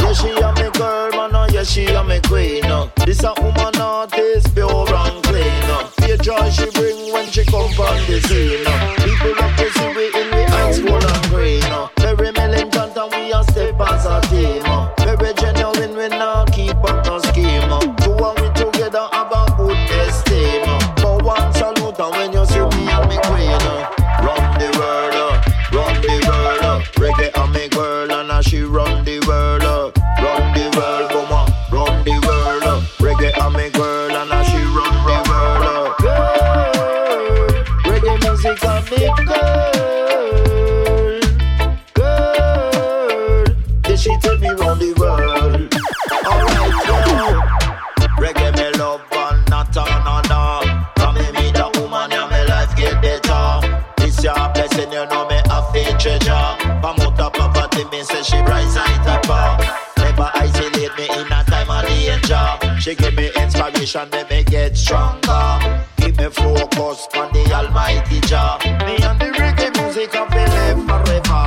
Yeah, 0.00 0.12
she 0.12 0.30
a 0.30 0.52
me 0.54 0.70
girl, 0.78 1.10
man, 1.10 1.34
oh, 1.34 1.46
yeah, 1.52 1.62
she 1.62 1.86
a 1.86 2.02
me 2.04 2.20
queen, 2.26 2.64
oh. 2.66 2.90
This 3.04 3.22
a 3.24 3.32
woman 3.40 3.76
artist, 3.80 4.54
pure 4.54 4.68
and 4.70 5.22
clean, 5.24 5.64
oh. 5.74 5.92
Be 6.00 6.16
joy 6.18 6.48
she 6.50 6.70
bring 6.70 7.12
when 7.12 7.26
she 7.30 7.44
come 7.44 7.70
from 7.72 7.96
the 8.06 8.20
scene, 8.26 8.64
oh. 8.66 8.94
People 9.04 9.34
love 9.36 9.56
to 9.56 9.70
see 9.72 9.88
we 9.94 10.06
in 10.20 10.30
the 10.30 10.46
high 10.50 10.72
school 10.72 10.96
and 10.96 11.24
green, 11.30 11.62
oh. 11.66 11.90
Very 11.98 12.32
Millington, 12.32 12.90
and 12.96 13.10
we 13.12 13.32
a 13.32 13.42
step 13.44 13.80
as 13.80 14.06
a 14.06 14.20
team, 14.28 14.62
blessing, 54.78 54.92
you 54.92 55.06
know 55.06 55.28
me 55.28 55.40
a 55.50 55.72
feature 55.72 56.18
jar. 56.18 56.58
From 56.58 57.00
out 57.00 57.20
of 57.20 57.32
poverty, 57.32 57.84
me 57.90 58.02
say 58.02 58.22
she 58.22 58.36
rise 58.38 58.76
high 58.76 59.04
top 59.04 59.28
up. 59.28 59.60
Never 59.98 60.30
isolate 60.34 60.96
me 60.96 61.04
in 61.04 61.26
a 61.26 61.44
time 61.44 61.70
of 61.70 61.84
danger. 61.86 62.80
She 62.80 62.94
give 62.94 63.14
me 63.14 63.30
inspiration, 63.36 64.08
make 64.10 64.30
me 64.30 64.44
get 64.44 64.76
stronger. 64.76 65.84
Keep 65.96 66.18
me 66.18 66.28
focused 66.30 67.16
on 67.16 67.32
the 67.32 67.52
Almighty 67.52 68.20
Jah. 68.22 68.58
Me 68.86 68.96
and 69.02 69.18
the 69.20 69.26
reggae 69.38 69.70
music, 69.82 70.14
I 70.14 70.28
feel 70.30 70.48
live 70.56 70.80
forever. 70.86 71.44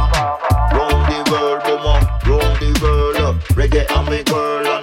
Round 0.76 1.06
the 1.12 1.32
world, 1.32 1.62
woman, 1.68 2.02
round 2.28 2.60
the 2.60 2.80
world, 2.82 3.40
reggae 3.56 3.86
and 3.92 4.10
me 4.10 4.24
girl. 4.24 4.81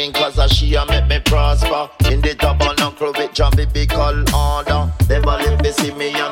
thing 0.00 0.12
cause 0.12 0.38
a 0.38 0.48
she 0.48 0.74
a 0.74 0.86
make 0.86 1.06
me 1.08 1.18
prosper. 1.20 1.90
In 2.10 2.20
the 2.20 2.34
double 2.34 2.74
tabernacle 2.74 3.12
with 3.16 3.32
John 3.34 3.52
B. 3.56 3.86
call 3.86 4.16
order. 4.34 4.92
Never 5.08 5.36
let 5.44 5.62
me 5.62 5.70
see 5.72 5.92
me 5.92 6.10
young. 6.12 6.29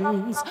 friends. 0.00 0.42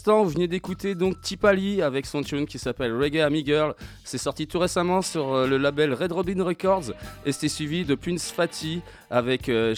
L'instant 0.00 0.24
vous 0.24 0.30
venez 0.30 0.48
d'écouter 0.48 0.94
donc 0.94 1.20
Tipali 1.20 1.82
avec 1.82 2.06
son 2.06 2.22
tune 2.22 2.46
qui 2.46 2.58
s'appelle 2.58 2.96
Reggae 2.96 3.18
Ami 3.18 3.44
Girl. 3.44 3.74
C'est 4.02 4.16
sorti 4.16 4.46
tout 4.46 4.58
récemment 4.58 5.02
sur 5.02 5.34
euh, 5.34 5.46
le 5.46 5.58
label 5.58 5.92
Red 5.92 6.12
Robin 6.12 6.42
Records 6.42 6.92
et 7.26 7.32
c'était 7.32 7.48
suivi 7.48 7.84
de 7.84 7.94
Prince 7.94 8.30
Fatty 8.30 8.80
avec 9.10 9.50
euh, 9.50 9.74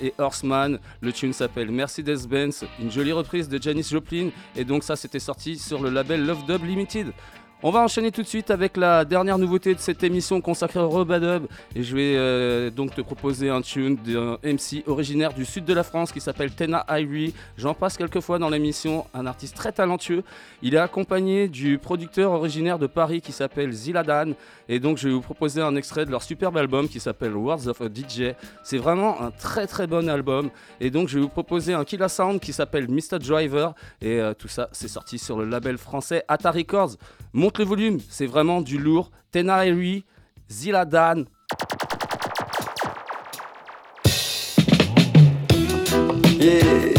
et 0.00 0.14
Horseman. 0.18 0.78
Le 1.00 1.12
tune 1.12 1.32
s'appelle 1.32 1.72
Mercedes-Benz, 1.72 2.64
une 2.80 2.92
jolie 2.92 3.10
reprise 3.10 3.48
de 3.48 3.60
Janis 3.60 3.88
Joplin 3.90 4.30
et 4.54 4.64
donc 4.64 4.84
ça 4.84 4.94
c'était 4.94 5.18
sorti 5.18 5.58
sur 5.58 5.82
le 5.82 5.90
label 5.90 6.24
Love 6.24 6.46
Dub 6.46 6.62
Limited. 6.64 7.12
On 7.68 7.72
va 7.72 7.80
enchaîner 7.80 8.12
tout 8.12 8.22
de 8.22 8.28
suite 8.28 8.52
avec 8.52 8.76
la 8.76 9.04
dernière 9.04 9.38
nouveauté 9.38 9.74
de 9.74 9.80
cette 9.80 10.04
émission 10.04 10.40
consacrée 10.40 10.78
au 10.78 10.88
Robadub. 10.88 11.48
Et 11.74 11.82
je 11.82 11.96
vais 11.96 12.14
euh, 12.14 12.70
donc 12.70 12.94
te 12.94 13.00
proposer 13.00 13.50
un 13.50 13.60
tune 13.60 13.96
d'un 13.96 14.38
MC 14.44 14.84
originaire 14.86 15.34
du 15.34 15.44
sud 15.44 15.64
de 15.64 15.74
la 15.74 15.82
France 15.82 16.12
qui 16.12 16.20
s'appelle 16.20 16.52
Tena 16.52 16.86
Irie. 16.88 17.34
J'en 17.58 17.74
passe 17.74 17.96
quelques 17.96 18.20
fois 18.20 18.38
dans 18.38 18.50
l'émission, 18.50 19.04
un 19.14 19.26
artiste 19.26 19.56
très 19.56 19.72
talentueux. 19.72 20.22
Il 20.62 20.76
est 20.76 20.78
accompagné 20.78 21.48
du 21.48 21.78
producteur 21.78 22.30
originaire 22.30 22.78
de 22.78 22.86
Paris 22.86 23.20
qui 23.20 23.32
s'appelle 23.32 23.72
Ziladan. 23.72 24.34
Et 24.68 24.78
donc 24.78 24.98
je 24.98 25.08
vais 25.08 25.14
vous 25.14 25.20
proposer 25.20 25.60
un 25.60 25.74
extrait 25.74 26.06
de 26.06 26.12
leur 26.12 26.22
superbe 26.22 26.56
album 26.58 26.88
qui 26.88 27.00
s'appelle 27.00 27.34
Words 27.34 27.66
of 27.66 27.80
a 27.80 27.86
DJ. 27.86 28.36
C'est 28.62 28.78
vraiment 28.78 29.20
un 29.20 29.32
très 29.32 29.66
très 29.66 29.88
bon 29.88 30.08
album. 30.08 30.50
Et 30.80 30.90
donc 30.90 31.08
je 31.08 31.16
vais 31.16 31.22
vous 31.22 31.28
proposer 31.28 31.74
un 31.74 31.84
Killa 31.84 32.08
Sound 32.08 32.38
qui 32.38 32.52
s'appelle 32.52 32.86
Mr. 32.88 33.18
Driver. 33.18 33.74
Et 34.00 34.20
euh, 34.20 34.34
tout 34.34 34.46
ça, 34.46 34.68
c'est 34.70 34.86
sorti 34.86 35.18
sur 35.18 35.36
le 35.36 35.46
label 35.46 35.78
français 35.78 36.22
Ata 36.28 36.52
Records. 36.52 36.94
Monte 37.56 37.64
le 37.70 37.74
volume, 37.74 38.00
c'est 38.10 38.26
vraiment 38.26 38.60
du 38.60 38.76
lourd. 38.76 39.10
Tenairi, 39.32 40.04
Ziladan. 40.50 41.24
Yeah. 46.38 46.92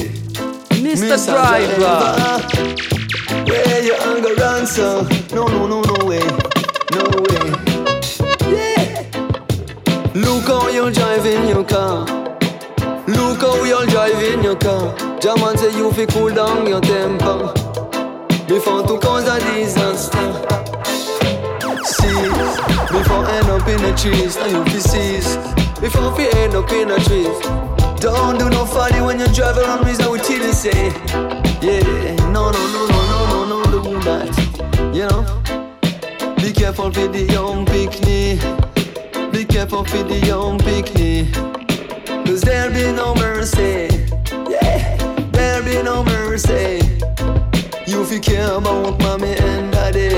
Mr. 0.81 1.27
Driver. 1.27 2.09
Where? 3.45 3.83
No, 5.35 5.47
no, 5.47 5.67
no, 5.67 5.81
no 5.83 6.05
way. 6.07 6.23
No 6.91 7.03
way. 7.21 7.51
Yeah. 8.49 9.03
Look 10.15 10.47
how 10.47 10.69
you're 10.69 10.89
driving 10.89 11.49
your 11.49 11.65
car. 11.65 12.05
Look 13.07 13.41
how 13.41 13.63
you're 13.63 13.85
driving 13.85 14.43
your 14.43 14.55
car. 14.55 14.95
Jaman 15.19 15.55
say 15.55 15.77
you 15.77 15.91
fi 15.91 16.07
cool 16.07 16.33
down 16.33 16.65
your 16.65 16.81
temper 16.81 17.66
before 18.47 18.81
to 18.83 18.97
cause 18.99 19.27
a 19.27 19.39
disaster. 19.39 20.31
See, 21.83 22.29
before 22.91 23.25
end 23.27 23.49
up 23.49 23.67
in 23.67 23.81
the 23.81 23.93
trees, 23.97 24.37
and 24.37 24.51
you 24.51 24.63
fi 24.65 24.79
seize. 24.79 25.35
Before 25.79 26.15
fi 26.15 26.29
end 26.39 26.55
up 26.55 26.71
in 26.71 26.87
the 26.87 26.97
trees. 27.07 27.67
Don't 27.99 28.37
do 28.37 28.49
no 28.49 28.65
funny 28.65 29.01
when 29.01 29.19
you 29.19 29.27
drive 29.27 29.57
around 29.57 29.85
reason 29.85 30.09
we 30.11 30.19
till 30.19 30.53
say. 30.53 30.89
Yeah, 31.61 32.15
no, 32.31 32.51
no, 32.51 32.63
no, 32.75 32.87
no, 32.87 33.01
no, 33.11 33.45
no, 33.49 33.63
no, 33.63 33.83
do 33.83 33.99
that. 34.01 34.31
You 34.95 35.07
know, 35.09 36.35
be 36.37 36.53
careful 36.53 36.91
for 36.91 37.07
the 37.07 37.23
young 37.23 37.65
picnic. 37.65 38.39
Be 39.31 39.43
careful 39.45 39.83
for 39.83 40.03
the 40.03 40.19
young 40.25 40.57
picnic. 40.59 41.33
Cause 42.25 42.41
there'll 42.41 42.73
be 42.73 42.91
no 42.93 43.13
mercy. 43.15 43.89
Yeah, 44.49 44.95
there'll 45.31 45.65
be 45.65 45.83
no 45.83 46.03
mercy. 46.03 46.86
You 48.09 48.21
care 48.21 48.53
about 48.53 48.99
mommy 49.01 49.35
and 49.35 49.71
daddy. 49.71 50.09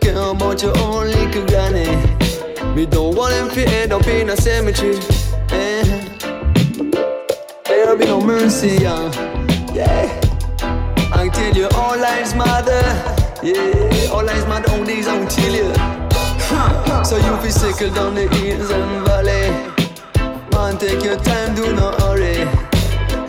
Care 0.00 0.30
about 0.30 0.62
your 0.62 0.76
own 0.78 1.06
little 1.06 1.44
granny. 1.46 1.86
We 2.74 2.86
don't 2.86 3.14
want 3.14 3.34
them 3.34 3.50
to 3.50 3.68
end 3.68 3.92
up 3.92 4.06
in 4.06 4.30
a 4.30 4.36
cemetery. 4.36 4.96
Eh. 5.50 5.84
There'll 7.66 7.96
be 7.96 8.06
no 8.06 8.22
mercy, 8.22 8.78
yeah. 8.80 9.12
yeah. 9.74 10.08
Until 11.12 11.54
your 11.54 11.74
all 11.74 11.98
lives 11.98 12.34
matter. 12.34 12.82
Yeah, 13.42 14.10
all 14.10 14.24
lives 14.24 14.46
matter 14.46 14.72
on 14.72 14.84
these 14.84 15.06
until 15.06 15.54
you. 15.54 15.72
Huh. 15.76 17.04
So 17.04 17.16
you 17.16 17.36
fi 17.36 17.50
sickle 17.50 17.94
down 17.94 18.14
the 18.14 18.28
hills 18.28 18.70
and 18.70 19.06
valley. 19.06 19.50
Man, 20.52 20.78
take 20.78 21.04
your 21.04 21.18
time, 21.18 21.54
do 21.54 21.76
not 21.76 22.00
hurry. 22.00 22.48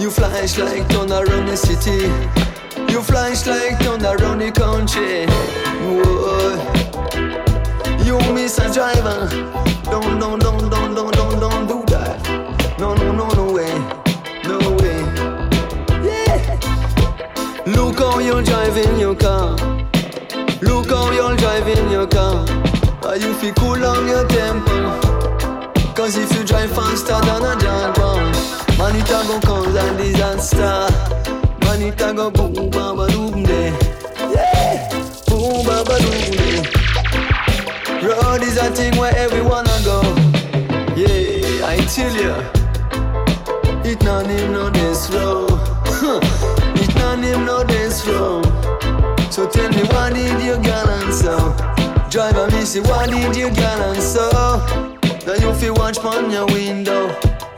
You 0.01 0.10
flash 0.10 0.57
like 0.57 0.88
thunder 0.88 1.16
around 1.16 1.47
the 1.47 1.57
city. 1.57 2.49
You 2.92 3.02
flash 3.04 3.46
like 3.46 3.80
thunder 3.80 4.16
around 4.20 4.40
the 4.40 4.52
country. 4.52 5.26
Whoa. 5.86 6.58
You 8.04 8.18
miss 8.34 8.58
a 8.58 8.74
driver. 8.74 9.28
Don't, 9.86 10.20
don't, 10.20 10.40
don't, 10.40 10.70
don't, 10.70 10.96
don't, 10.96 11.14
don't, 11.14 11.40
don't 11.40 11.68
do 11.68 11.84
that. 11.94 12.80
No, 12.80 12.94
no, 12.96 13.12
no, 13.12 13.28
no 13.30 13.54
way. 13.54 13.74
No 14.44 14.58
way. 14.82 15.00
Yeah. 16.04 16.40
Look 17.68 18.00
how 18.00 18.20
you're 18.20 18.44
driving 18.44 19.00
your 19.00 19.16
car. 19.16 19.56
Look 20.62 20.90
how 20.90 21.12
you're 21.12 21.38
driving 21.38 21.92
your 21.92 22.08
car. 22.08 22.46
Are 23.04 23.18
you 23.18 23.34
feel 23.36 23.54
cool 23.54 23.86
on 23.86 24.08
your 24.08 24.28
temper? 24.28 25.00
Cause 25.96 26.18
if 26.18 26.34
you 26.36 26.44
drive 26.44 26.72
faster 26.72 27.20
than 27.22 27.44
a 27.44 27.60
jaguar, 27.60 28.18
man, 28.78 28.96
it 28.96 29.10
a 29.10 29.24
go 29.28 29.40
cause 29.42 29.76
a 29.76 29.98
disaster. 29.98 31.49
Man, 31.70 31.84
it 31.84 32.01
a 32.01 32.11
go 32.15 32.32
boom, 32.32 32.72
ba, 32.72 33.07
doom, 33.11 33.43
day. 33.43 33.70
Yeah, 34.34 34.89
boom, 35.28 35.63
ba, 35.63 35.86
doom, 35.86 36.32
day. 36.34 36.63
Road 38.01 38.41
is 38.41 38.57
a 38.57 38.72
thing 38.72 38.97
where 38.97 39.15
everyone 39.15 39.67
a 39.67 39.78
go. 39.86 40.01
Yeah, 40.97 41.67
I 41.67 41.78
tell 41.93 42.15
ya. 42.15 42.41
It 43.86 44.01
not 44.01 44.26
him 44.26 44.51
no 44.51 44.72
this 44.72 45.11
row. 45.11 45.45
it 46.82 46.95
not 46.95 47.20
him 47.20 47.45
no 47.45 47.63
this 47.63 48.03
row. 48.07 48.41
So 49.30 49.47
tell 49.47 49.70
me 49.70 49.84
what 49.93 50.15
did 50.15 50.41
you 50.41 50.57
get 50.63 50.89
and 50.89 51.13
so? 51.13 51.55
Driver 52.09 52.47
me 52.47 52.65
say 52.65 52.80
what 52.80 53.11
did 53.11 53.36
you 53.36 53.51
get 53.51 53.80
and 53.80 54.01
so? 54.01 54.28
Now 55.28 55.36
you 55.36 55.53
feel 55.53 55.76
watch 55.76 55.99
from 55.99 56.32
your 56.32 56.47
window. 56.47 57.09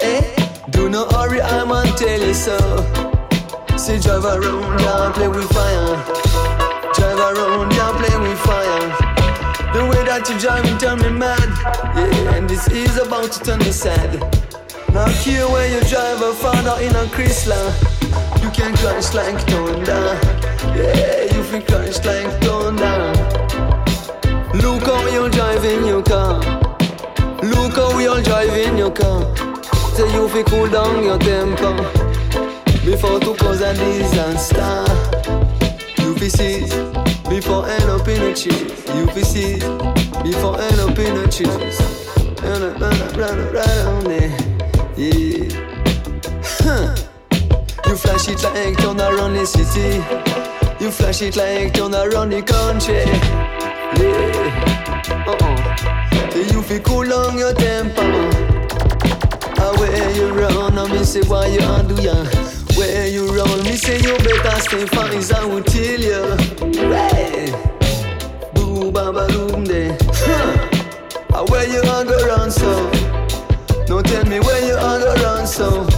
Eh? 0.01 0.35
Do 0.71 0.89
not 0.89 1.13
hurry, 1.13 1.41
I'm 1.41 1.71
on 1.71 1.87
tell 1.95 2.19
you 2.19 2.33
so. 2.33 3.20
Say 3.81 3.97
drive 3.97 4.25
around, 4.25 4.79
yeah, 4.79 5.11
play 5.11 5.27
with 5.27 5.49
fire. 5.49 5.95
Drive 6.93 7.17
around, 7.17 7.71
yeah, 7.73 7.91
play 7.97 8.15
with 8.21 8.37
fire. 8.37 8.93
The 9.73 9.81
way 9.89 10.05
that 10.05 10.29
you 10.29 10.37
drive 10.37 10.63
me 10.65 10.77
turn 10.77 10.99
me 10.99 11.09
mad. 11.09 11.49
Yeah, 11.97 12.35
and 12.35 12.47
this 12.47 12.67
is 12.67 12.97
about 12.97 13.31
to 13.31 13.39
turn 13.39 13.57
me 13.57 13.71
sad. 13.71 14.21
Now 14.93 15.07
here 15.07 15.47
where 15.49 15.67
you 15.67 15.81
drive 15.89 16.21
a 16.21 16.31
father 16.31 16.79
in 16.79 16.91
a 16.91 17.09
Chrysler. 17.09 17.73
You 18.43 18.51
can 18.51 18.77
crash 18.77 19.15
like 19.15 19.41
thunder. 19.49 20.13
Yeah, 20.77 21.33
you 21.33 21.41
feel 21.41 21.63
crash 21.63 22.05
like 22.05 22.29
thunder. 22.45 23.01
Look 24.61 24.83
how 24.83 25.09
you're 25.09 25.31
driving 25.31 25.87
your 25.87 26.03
car. 26.03 26.37
Look 27.41 27.73
how 27.73 27.97
you're 27.97 28.21
driving 28.21 28.77
your 28.77 28.91
car. 28.91 29.25
Say 29.95 30.13
you 30.13 30.29
feel 30.29 30.43
cool 30.43 30.69
down 30.69 31.03
your 31.03 31.17
temper 31.17 32.10
before 32.91 33.21
to 33.21 33.33
cause 33.35 33.61
a 33.61 33.73
disaster. 33.73 34.83
You 35.97 36.13
see 36.29 36.59
before 37.29 37.65
end 37.65 37.89
up 37.89 38.05
in 38.05 38.21
cheese. 38.35 38.85
You 38.93 39.07
before 40.23 40.59
end 40.59 40.79
up 40.81 40.99
in 40.99 41.15
a 41.15 41.27
cheese. 41.29 41.79
Run, 42.43 42.61
run, 42.61 42.99
run, 43.15 43.53
run, 43.53 43.53
run 43.53 44.03
there. 44.03 44.29
Yeah. 44.97 45.47
Huh. 46.43 46.95
You 47.87 47.95
flash 47.95 48.27
it 48.27 48.43
like 48.43 48.77
turn 48.77 48.99
around 48.99 49.33
the 49.35 49.45
city. 49.45 50.03
You 50.83 50.91
flash 50.91 51.21
it 51.21 51.37
like 51.37 51.73
turn 51.73 51.95
around 51.95 52.31
the 52.31 52.41
country. 52.41 53.05
Yeah. 54.01 54.51
Uh-uh. 55.31 55.55
You 56.35 56.61
feel 56.61 56.81
cool 56.81 57.13
on 57.13 57.37
your 57.37 57.53
temper. 57.53 58.01
Ah, 59.59 59.73
where 59.77 60.11
you 60.11 60.27
run, 60.33 60.77
I 60.77 60.91
me 60.91 61.05
say 61.05 61.21
why 61.21 61.45
you 61.47 61.61
a 61.61 62.50
do 62.91 63.09
you 63.09 63.25
roll 63.33 63.57
me 63.63 63.75
say 63.77 63.97
you 64.01 64.17
better 64.17 64.59
stay 64.59 64.85
far 64.87 65.07
I 65.31 65.45
will 65.45 65.63
tell 65.63 66.01
you. 66.09 66.23
Right. 66.91 67.51
Boo 68.53 68.91
ba 68.91 69.13
ba 69.13 69.27
doom 69.31 69.63
day. 69.63 69.95
Huh. 70.11 71.45
Where 71.47 71.67
you 71.67 71.79
a 71.79 72.03
go 72.03 72.17
run 72.27 72.51
so? 72.51 72.71
No 73.87 74.01
tell 74.01 74.25
me 74.25 74.39
where 74.41 74.65
you 74.67 74.75
are 74.75 74.99
go 74.99 75.13
run 75.23 75.47
so. 75.47 75.90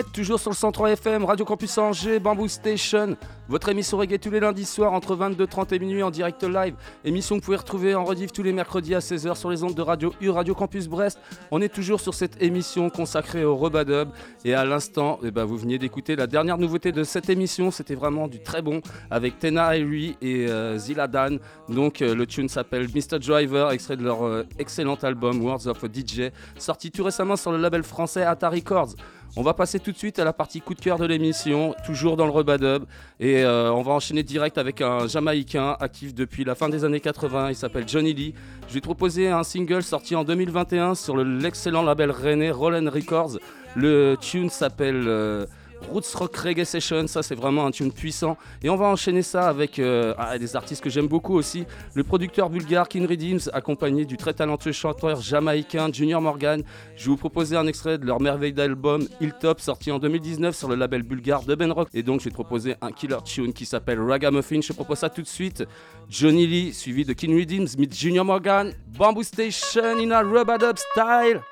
Toujours 0.00 0.40
sur 0.40 0.50
le 0.50 0.56
103 0.56 0.92
FM, 0.92 1.24
Radio 1.24 1.44
Campus 1.44 1.76
Angers, 1.76 2.18
Bamboo 2.18 2.48
Station, 2.48 3.16
votre 3.48 3.68
émission 3.68 3.98
reggae 3.98 4.18
tous 4.18 4.30
les 4.30 4.40
lundis 4.40 4.64
soirs 4.64 4.92
entre 4.92 5.14
22h30 5.14 5.74
et 5.74 5.78
minuit 5.78 6.02
en 6.02 6.10
direct 6.10 6.42
live. 6.42 6.74
Émission 7.04 7.36
que 7.36 7.40
vous 7.40 7.44
pouvez 7.44 7.56
retrouver 7.58 7.94
en 7.94 8.04
rediff 8.04 8.32
tous 8.32 8.42
les 8.42 8.52
mercredis 8.52 8.94
à 8.94 9.00
16h 9.00 9.34
sur 9.34 9.50
les 9.50 9.62
ondes 9.62 9.74
de 9.74 9.82
Radio 9.82 10.14
U, 10.22 10.30
Radio 10.30 10.54
Campus 10.54 10.88
Brest. 10.88 11.18
On 11.50 11.60
est 11.60 11.68
toujours 11.68 12.00
sur 12.00 12.14
cette 12.14 12.40
émission 12.42 12.88
consacrée 12.88 13.44
au 13.44 13.56
Rebadub. 13.56 14.08
Et 14.44 14.54
à 14.54 14.64
l'instant, 14.64 15.18
eh 15.22 15.30
ben, 15.30 15.44
vous 15.44 15.58
veniez 15.58 15.78
d'écouter 15.78 16.16
la 16.16 16.26
dernière 16.26 16.56
nouveauté 16.56 16.92
de 16.92 17.04
cette 17.04 17.28
émission. 17.28 17.70
C'était 17.70 17.94
vraiment 17.94 18.28
du 18.28 18.40
très 18.40 18.62
bon 18.62 18.80
avec 19.10 19.38
Tena 19.38 19.76
Airy 19.76 20.16
et 20.22 20.46
euh, 20.48 20.78
Ziladan. 20.78 21.36
Donc 21.68 22.00
euh, 22.00 22.14
le 22.14 22.26
tune 22.26 22.48
s'appelle 22.48 22.86
Mr. 22.94 23.18
Driver, 23.18 23.70
extrait 23.72 23.96
de 23.96 24.04
leur 24.04 24.24
euh, 24.24 24.46
excellent 24.58 24.96
album 25.02 25.44
Words 25.44 25.66
of 25.66 25.84
a 25.84 25.88
DJ, 25.88 26.30
sorti 26.56 26.90
tout 26.90 27.04
récemment 27.04 27.36
sur 27.36 27.52
le 27.52 27.58
label 27.58 27.82
français 27.82 28.22
Atari 28.22 28.60
Records. 28.60 28.94
On 29.34 29.42
va 29.42 29.54
passer 29.54 29.80
tout 29.80 29.92
de 29.92 29.96
suite 29.96 30.18
à 30.18 30.24
la 30.24 30.34
partie 30.34 30.60
coup 30.60 30.74
de 30.74 30.80
cœur 30.80 30.98
de 30.98 31.06
l'émission, 31.06 31.74
toujours 31.86 32.18
dans 32.18 32.26
le 32.26 32.30
rebadub. 32.32 32.84
Et 33.18 33.42
euh, 33.42 33.72
on 33.72 33.80
va 33.80 33.92
enchaîner 33.92 34.22
direct 34.22 34.58
avec 34.58 34.82
un 34.82 35.06
Jamaïcain 35.06 35.74
actif 35.80 36.14
depuis 36.14 36.44
la 36.44 36.54
fin 36.54 36.68
des 36.68 36.84
années 36.84 37.00
80. 37.00 37.48
Il 37.48 37.54
s'appelle 37.56 37.88
Johnny 37.88 38.12
Lee. 38.12 38.34
Je 38.66 38.72
lui 38.72 38.78
ai 38.78 38.82
proposé 38.82 39.28
un 39.28 39.42
single 39.42 39.82
sorti 39.82 40.14
en 40.16 40.24
2021 40.24 40.94
sur 40.94 41.16
le- 41.16 41.24
l'excellent 41.38 41.82
label 41.82 42.10
rennais 42.10 42.50
Roland 42.50 42.90
Records. 42.90 43.38
Le 43.74 44.16
tune 44.20 44.50
s'appelle 44.50 45.04
euh, 45.08 45.46
Roots 45.90 46.14
Rock 46.14 46.36
Reggae 46.36 46.64
Session. 46.64 47.06
Ça, 47.06 47.22
c'est 47.22 47.34
vraiment 47.34 47.66
un 47.66 47.70
tune 47.70 47.92
puissant. 47.92 48.36
Et 48.62 48.70
on 48.70 48.76
va 48.76 48.86
enchaîner 48.86 49.22
ça 49.22 49.48
avec 49.48 49.78
euh, 49.78 50.14
ah, 50.18 50.38
des 50.38 50.56
artistes 50.56 50.82
que 50.82 50.90
j'aime 50.90 51.06
beaucoup 51.06 51.34
aussi. 51.34 51.64
Le 51.94 52.04
producteur 52.04 52.50
bulgare 52.50 52.88
King 52.88 53.06
Redeems, 53.06 53.50
accompagné 53.52 54.04
du 54.04 54.16
très 54.16 54.34
talentueux 54.34 54.72
chanteur 54.72 55.20
jamaïcain 55.20 55.92
Junior 55.92 56.20
Morgan. 56.20 56.62
Je 56.96 57.04
vais 57.04 57.10
vous 57.10 57.16
proposer 57.16 57.56
un 57.56 57.66
extrait 57.66 57.98
de 57.98 58.06
leur 58.06 58.20
merveille 58.20 58.52
d'album 58.52 59.06
Hilltop, 59.20 59.60
sorti 59.60 59.90
en 59.90 59.98
2019 59.98 60.54
sur 60.56 60.68
le 60.68 60.74
label 60.74 61.02
bulgare 61.02 61.42
de 61.42 61.54
Ben 61.54 61.72
Rock. 61.72 61.88
Et 61.94 62.02
donc, 62.02 62.20
je 62.20 62.24
vais 62.24 62.30
te 62.30 62.34
proposer 62.34 62.76
un 62.80 62.92
killer 62.92 63.18
tune 63.24 63.52
qui 63.52 63.66
s'appelle 63.66 64.00
Ragamuffin. 64.00 64.60
Je 64.60 64.68
te 64.68 64.72
propose 64.72 64.98
ça 64.98 65.10
tout 65.10 65.22
de 65.22 65.28
suite. 65.28 65.64
Johnny 66.08 66.46
Lee, 66.46 66.72
suivi 66.72 67.04
de 67.04 67.12
King 67.12 67.38
Redeems, 67.38 67.68
meet 67.78 67.94
Junior 67.94 68.24
Morgan, 68.24 68.72
Bamboo 68.98 69.22
Station 69.22 69.98
in 69.98 70.10
a 70.10 70.22
rubber 70.22 70.58
style. 70.76 71.42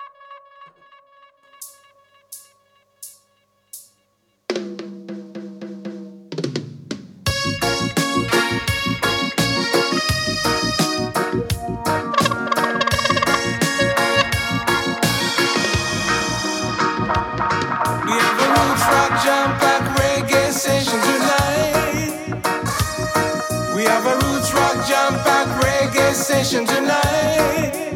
Tonight. 26.42 27.89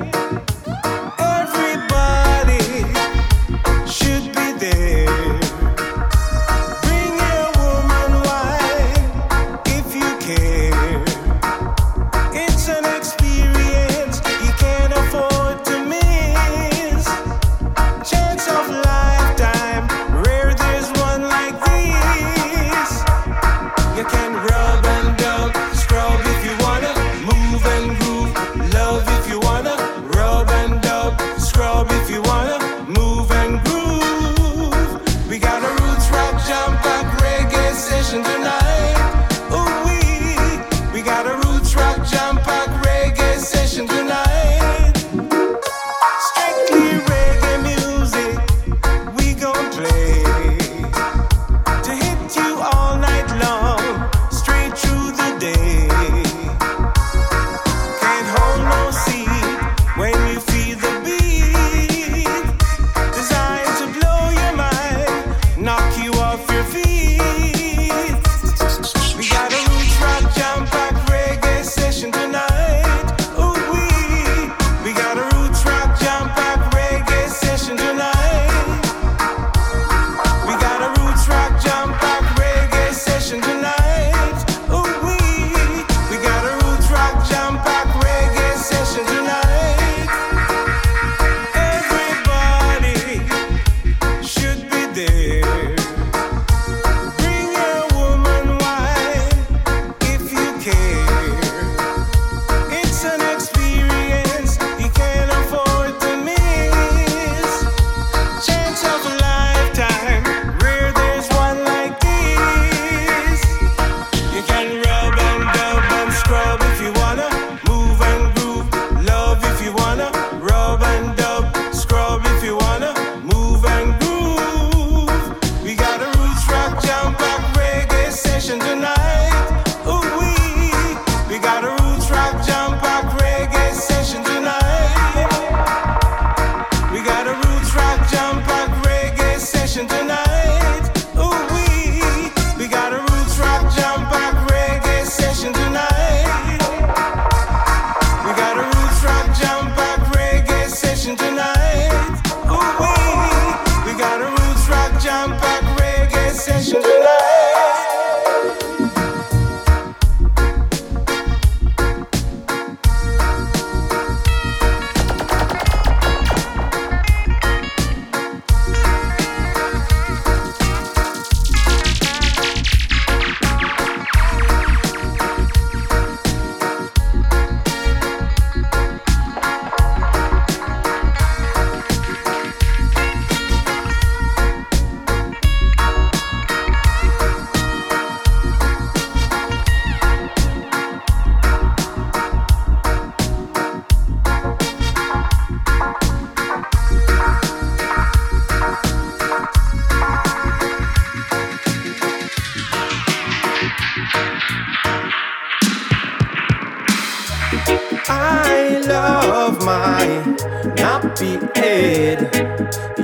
Nappy 211.15 211.57
head. 211.57 212.31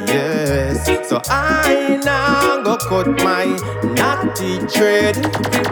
Yes, 0.07 1.09
so 1.09 1.21
I 1.29 2.01
now 2.05 2.63
go 2.63 2.77
cut 2.77 3.09
my 3.23 3.45
natty 3.95 4.59
dread. 4.67 5.17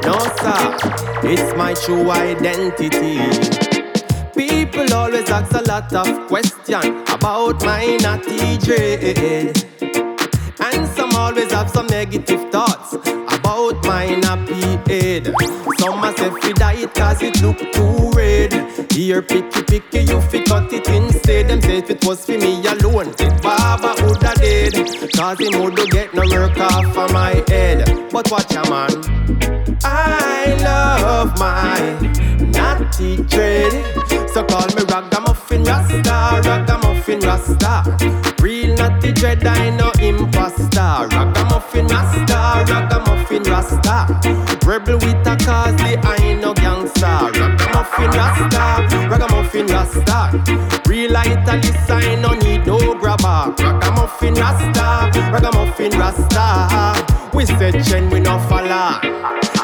No 0.05 0.19
sir, 0.41 0.77
it's 1.25 1.57
my 1.57 1.75
true 1.75 2.11
identity. 2.11 3.19
People 4.35 4.93
always 4.95 5.29
ask 5.31 5.53
a 5.53 5.63
lot 5.69 5.93
of 5.93 6.29
questions 6.29 7.11
about 7.11 7.63
my 7.65 7.97
natty 7.97 8.59
dread. 8.59 9.78
Always 11.19 11.51
have 11.53 11.69
some 11.69 11.89
negative 11.89 12.51
thoughts 12.53 12.95
about 12.95 13.85
my 13.85 14.07
nappy 14.23 14.63
head. 14.89 15.27
Some 15.79 16.05
a 16.05 16.17
say 16.17 16.31
fi 16.31 16.53
dye 16.53 16.83
it 16.85 16.95
cause 16.95 17.21
it 17.23 17.43
look 17.43 17.59
too 17.73 18.11
red. 18.13 18.53
Here 18.93 19.21
picky 19.21 19.63
picky 19.65 20.01
you 20.11 20.21
fi 20.21 20.43
cut 20.45 20.73
it 20.73 20.89
instead. 20.89 21.49
Them 21.49 21.61
say 21.61 21.79
if 21.79 21.91
it 21.91 22.05
was 22.05 22.25
for 22.25 22.39
me 22.39 22.65
alone, 22.67 23.13
Baba 23.43 23.95
woulda 24.01 24.33
dead. 24.37 24.75
Cause 25.13 25.41
him 25.41 25.61
woulda 25.61 25.87
get 25.87 26.15
no 26.15 26.23
work 26.23 26.57
off 26.59 26.97
of 26.97 27.13
my 27.13 27.43
head. 27.49 27.85
But 28.13 28.31
watch 28.31 28.55
a 28.55 28.63
man. 28.71 28.91
I 29.85 30.57
love 30.63 31.37
my 31.37 31.79
natty 32.41 33.17
dread. 33.25 33.73
So 34.31 34.45
call 34.45 34.69
me 34.77 34.83
ragamuffin 34.89 35.65
rasta, 35.65 36.49
ragamuffin 36.49 37.21
rasta. 37.21 37.83
Natty 38.79 39.13
dread, 39.13 39.47
I 39.47 39.71
know 39.77 39.93
imposter. 40.01 41.09
Ragamuffin 41.11 41.87
rasta, 41.89 42.65
ragamuffin 42.73 43.43
rasta. 43.43 44.07
Rebel 44.65 44.97
with 44.99 45.27
a 45.27 45.37
cause, 45.45 45.77
the 45.77 45.99
I 46.03 46.35
know 46.41 46.55
gangster. 46.55 47.19
Ragamuffin 47.39 48.11
rasta, 48.19 49.09
ragamuffin 49.11 49.67
rasta. 49.67 50.19
Real 50.89 51.13
italist, 51.13 51.91
I 51.91 52.15
no 52.21 52.35
need 52.35 52.67
no 52.67 52.79
grabber. 52.95 53.55
Ragamuffin 53.59 54.35
rasta, 54.35 55.11
ragamuffin 55.33 55.93
rasta. 55.99 57.07
We 57.35 57.47
said 57.47 57.85
Chen, 57.85 58.09
we 58.11 58.21
no 58.21 58.39
follow. 58.49 59.58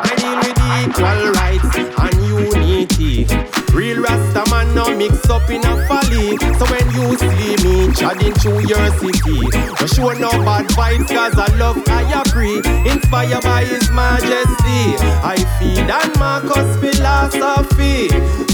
I 0.66 0.84
equal 0.88 1.32
rights 1.32 1.76
and 1.76 2.16
unity. 2.26 3.26
Real 3.74 4.00
Rasta 4.02 4.48
man 4.50 4.74
no 4.74 4.96
mix 4.96 5.28
up 5.28 5.50
in 5.50 5.64
a 5.64 5.86
folly. 5.86 6.38
So 6.58 6.64
when 6.72 6.86
you 6.94 7.18
see 7.18 7.56
me 7.64 7.92
chatting 7.92 8.32
through 8.34 8.66
your 8.66 8.86
city, 8.98 9.40
no 9.80 9.86
show 9.86 10.12
no 10.12 10.30
bad 10.44 10.66
vibes 10.68 11.08
cause 11.08 11.36
I 11.36 11.48
love 11.56 11.82
I 11.88 12.22
agree. 12.22 12.58
Inspired 12.90 13.42
by 13.42 13.64
his 13.64 13.90
majesty, 13.90 14.96
I 15.22 15.36
feed 15.58 15.90
on 15.90 16.18
Marcus 16.18 16.76
philosophy. 16.78 18.08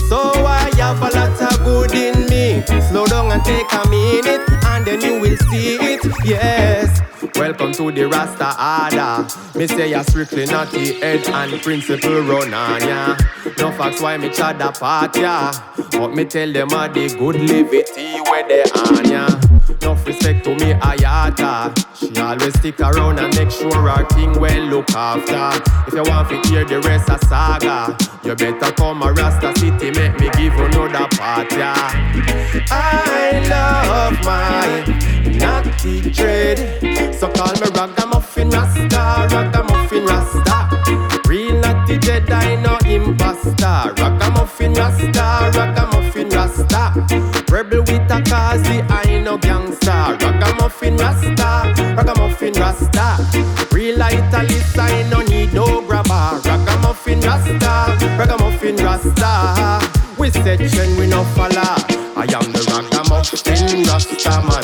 So 0.09 0.19
I 0.45 0.71
have 0.77 1.03
a 1.03 1.11
lot 1.15 1.41
of 1.41 1.65
good 1.65 1.93
in 1.93 2.27
me. 2.29 2.65
Slow 2.89 3.07
down 3.07 3.31
and 3.31 3.45
take 3.45 3.73
a 3.73 3.89
minute, 3.89 4.43
and 4.65 4.85
then 4.85 5.01
you 5.01 5.21
will 5.21 5.37
see 5.51 5.77
it. 5.77 6.01
Yes. 6.25 7.10
Welcome 7.37 7.73
to 7.73 7.91
the 7.91 8.05
Rasta 8.05 8.55
Order. 8.61 9.59
Me 9.59 9.67
say 9.67 9.91
you're 9.91 10.05
strictly 10.05 10.47
naughty 10.47 11.01
head 11.01 11.27
and 11.29 11.61
principle 11.63 12.21
run 12.23 12.53
on 12.55 12.81
ya. 12.83 13.17
No 13.59 13.71
facts 13.73 14.01
why 14.01 14.17
me 14.17 14.31
chat 14.31 14.59
the 14.59 14.71
part 14.73 15.17
ya. 15.17 15.53
But 15.93 16.15
me 16.15 16.25
tell 16.25 16.53
them 16.53 16.73
all 16.73 16.89
the 16.89 17.09
good 17.19 17.37
liberty 17.37 18.21
where 18.29 18.47
they 18.49 18.63
on 18.63 19.11
ya. 19.11 19.50
Enough 19.69 20.07
respect 20.07 20.45
to 20.45 20.51
me 20.57 20.73
Ayata. 20.75 21.73
She 21.95 22.19
always 22.21 22.55
stick 22.59 22.81
around 22.81 23.19
and 23.19 23.35
make 23.37 23.51
sure 23.51 23.73
her 23.73 24.05
king 24.07 24.33
well 24.41 24.65
look 24.67 24.91
after. 24.91 25.63
If 25.87 25.95
you 25.95 26.11
want 26.11 26.29
to 26.31 26.49
hear 26.49 26.65
the 26.65 26.81
rest 26.81 27.11
of 27.11 27.21
saga, 27.29 27.97
you 28.25 28.35
better 28.35 28.73
come 28.73 29.03
a 29.03 29.13
Rasta 29.13 29.53
City, 29.59 29.91
make 29.91 30.19
me 30.19 30.31
give 30.37 30.55
another 30.55 31.07
part, 31.17 31.51
yeah. 31.53 31.75
I 32.71 33.47
love 33.49 34.25
my 34.25 35.31
natty 35.39 36.11
dread. 36.11 37.15
So 37.15 37.31
call 37.31 37.53
me 37.55 37.69
ragamuffin 37.75 38.51
Rasta, 38.51 39.29
ragamuffin 39.35 40.05
Rasta. 40.05 40.80
Real 41.91 41.99
natty 41.99 42.07
dread, 42.07 42.31
I 42.31 42.55
know 42.63 42.79
imposter. 42.87 43.93
Ragamuffin 44.01 44.75
Rasta, 44.75 45.51
ragamuffin 45.59 46.29
Rasta. 46.29 46.95
Rebel 47.51 47.81
with 47.81 48.11
a 48.11 48.23
cause, 48.23 48.63
the 48.63 48.85
I 48.89 49.21
know 49.21 49.37
gangster. 49.37 50.17
Ragamuffin 50.25 50.97
Rasta, 50.97 51.75
ragamuffin 51.97 52.55
Rasta. 52.55 53.17
Real 53.75 53.99
italist, 53.99 54.79
I 54.79 55.03
no 55.11 55.21
need 55.23 55.53
no 55.53 55.83
grabber. 55.83 56.41
Ragamuffin 56.45 57.21
Rasta, 57.23 57.97
ragamuffin 58.17 58.77
Rasta. 58.77 59.81
We 60.17 60.31
Chen, 60.31 60.97
we 60.97 61.09
no 61.09 61.25
follow. 61.35 61.75
I 62.15 62.23
am 62.23 62.53
the 62.53 62.63
ragamuffin 62.71 63.85
Rasta 63.89 64.31
man. 64.47 64.63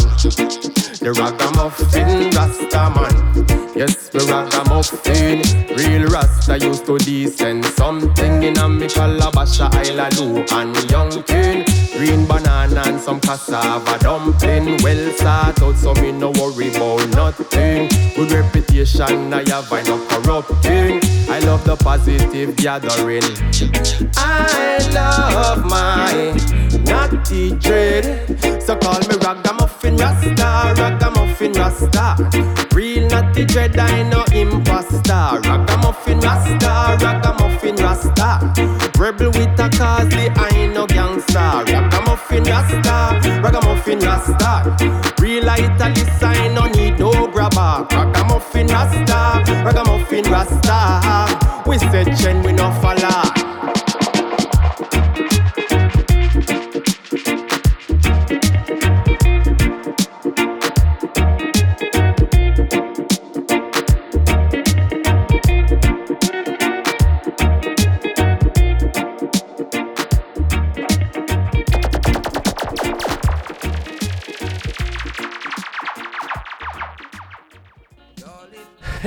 The 1.01 1.13
ragamuffin 1.13 2.31
Rasta 2.31 2.91
man. 2.95 3.56
Yes, 3.77 4.11
we 4.15 4.21
ragamuffin. 4.21 5.43
Real 5.77 6.09
Rasta 6.09 6.59
used 6.59 6.87
to 6.87 6.97
descend 6.97 7.63
something 7.65 8.43
in 8.43 8.57
a 8.57 8.69
me 8.69 8.87
calabasha 8.87 9.69
Islalu 9.83 10.51
and 10.53 10.91
young 10.91 11.23
king. 11.25 11.63
Green 11.97 12.27
banana 12.27 12.83
and 12.87 12.99
some 12.99 13.21
cassava 13.21 13.99
dumpling. 13.99 14.83
Well 14.83 15.13
sort 15.13 15.63
out, 15.63 15.77
so 15.77 15.93
me 16.01 16.13
no 16.13 16.31
worry 16.31 16.75
about 16.75 17.07
nothing. 17.11 17.89
Good 18.17 18.33
reputation, 18.33 19.33
I 19.35 19.47
have 19.51 19.71
I 19.71 19.83
no 19.83 19.99
corrupting. 20.09 21.01
I 21.29 21.41
love 21.41 21.65
the 21.65 21.77
positive 21.77 22.57
gathering. 22.57 23.23
I 24.17 24.79
love 24.95 25.65
my 25.67 26.33
natty 26.85 27.57
dread. 27.57 28.63
So 28.63 28.77
call 28.77 29.01
me 29.01 29.17
ragamuffin 29.21 29.97
Rasta, 29.97 30.75
ragamuffin 30.81 31.53
Rasta. 31.53 32.17
Real 32.75 33.09
natty 33.09 33.45
dread, 33.47 33.66
I 33.75 34.03
know 34.05 34.25
imposter. 34.33 35.41
Ragamuffin 35.43 36.21
Rasta, 36.21 36.97
ragamuffin 37.05 37.77
Rasta. 37.77 38.53
Rebel 38.99 39.31
with 39.33 39.59
a 39.59 39.69
cause, 39.77 40.09
the 40.09 40.31
I 40.37 40.67
know 40.73 40.87
gangster. 40.87 41.65
Ragamuffin 41.73 42.45
Rasta, 42.45 43.41
ragamuffin 43.43 43.99
Rasta. 44.01 44.77
Real 45.21 45.45
italist, 45.45 46.23
I 46.23 46.49
no 46.55 46.67
need 46.67 46.99
no 46.99 47.27
grabber. 47.27 47.87
Ragamuffin 47.91 48.69
Rasta, 48.69 49.43
ragamuffin 49.65 50.25
Rasta. 50.31 51.63
We 51.67 51.79
said 51.79 52.17
Chen, 52.17 52.43
we 52.43 52.53
no 52.53 52.71
follow. 52.81 53.47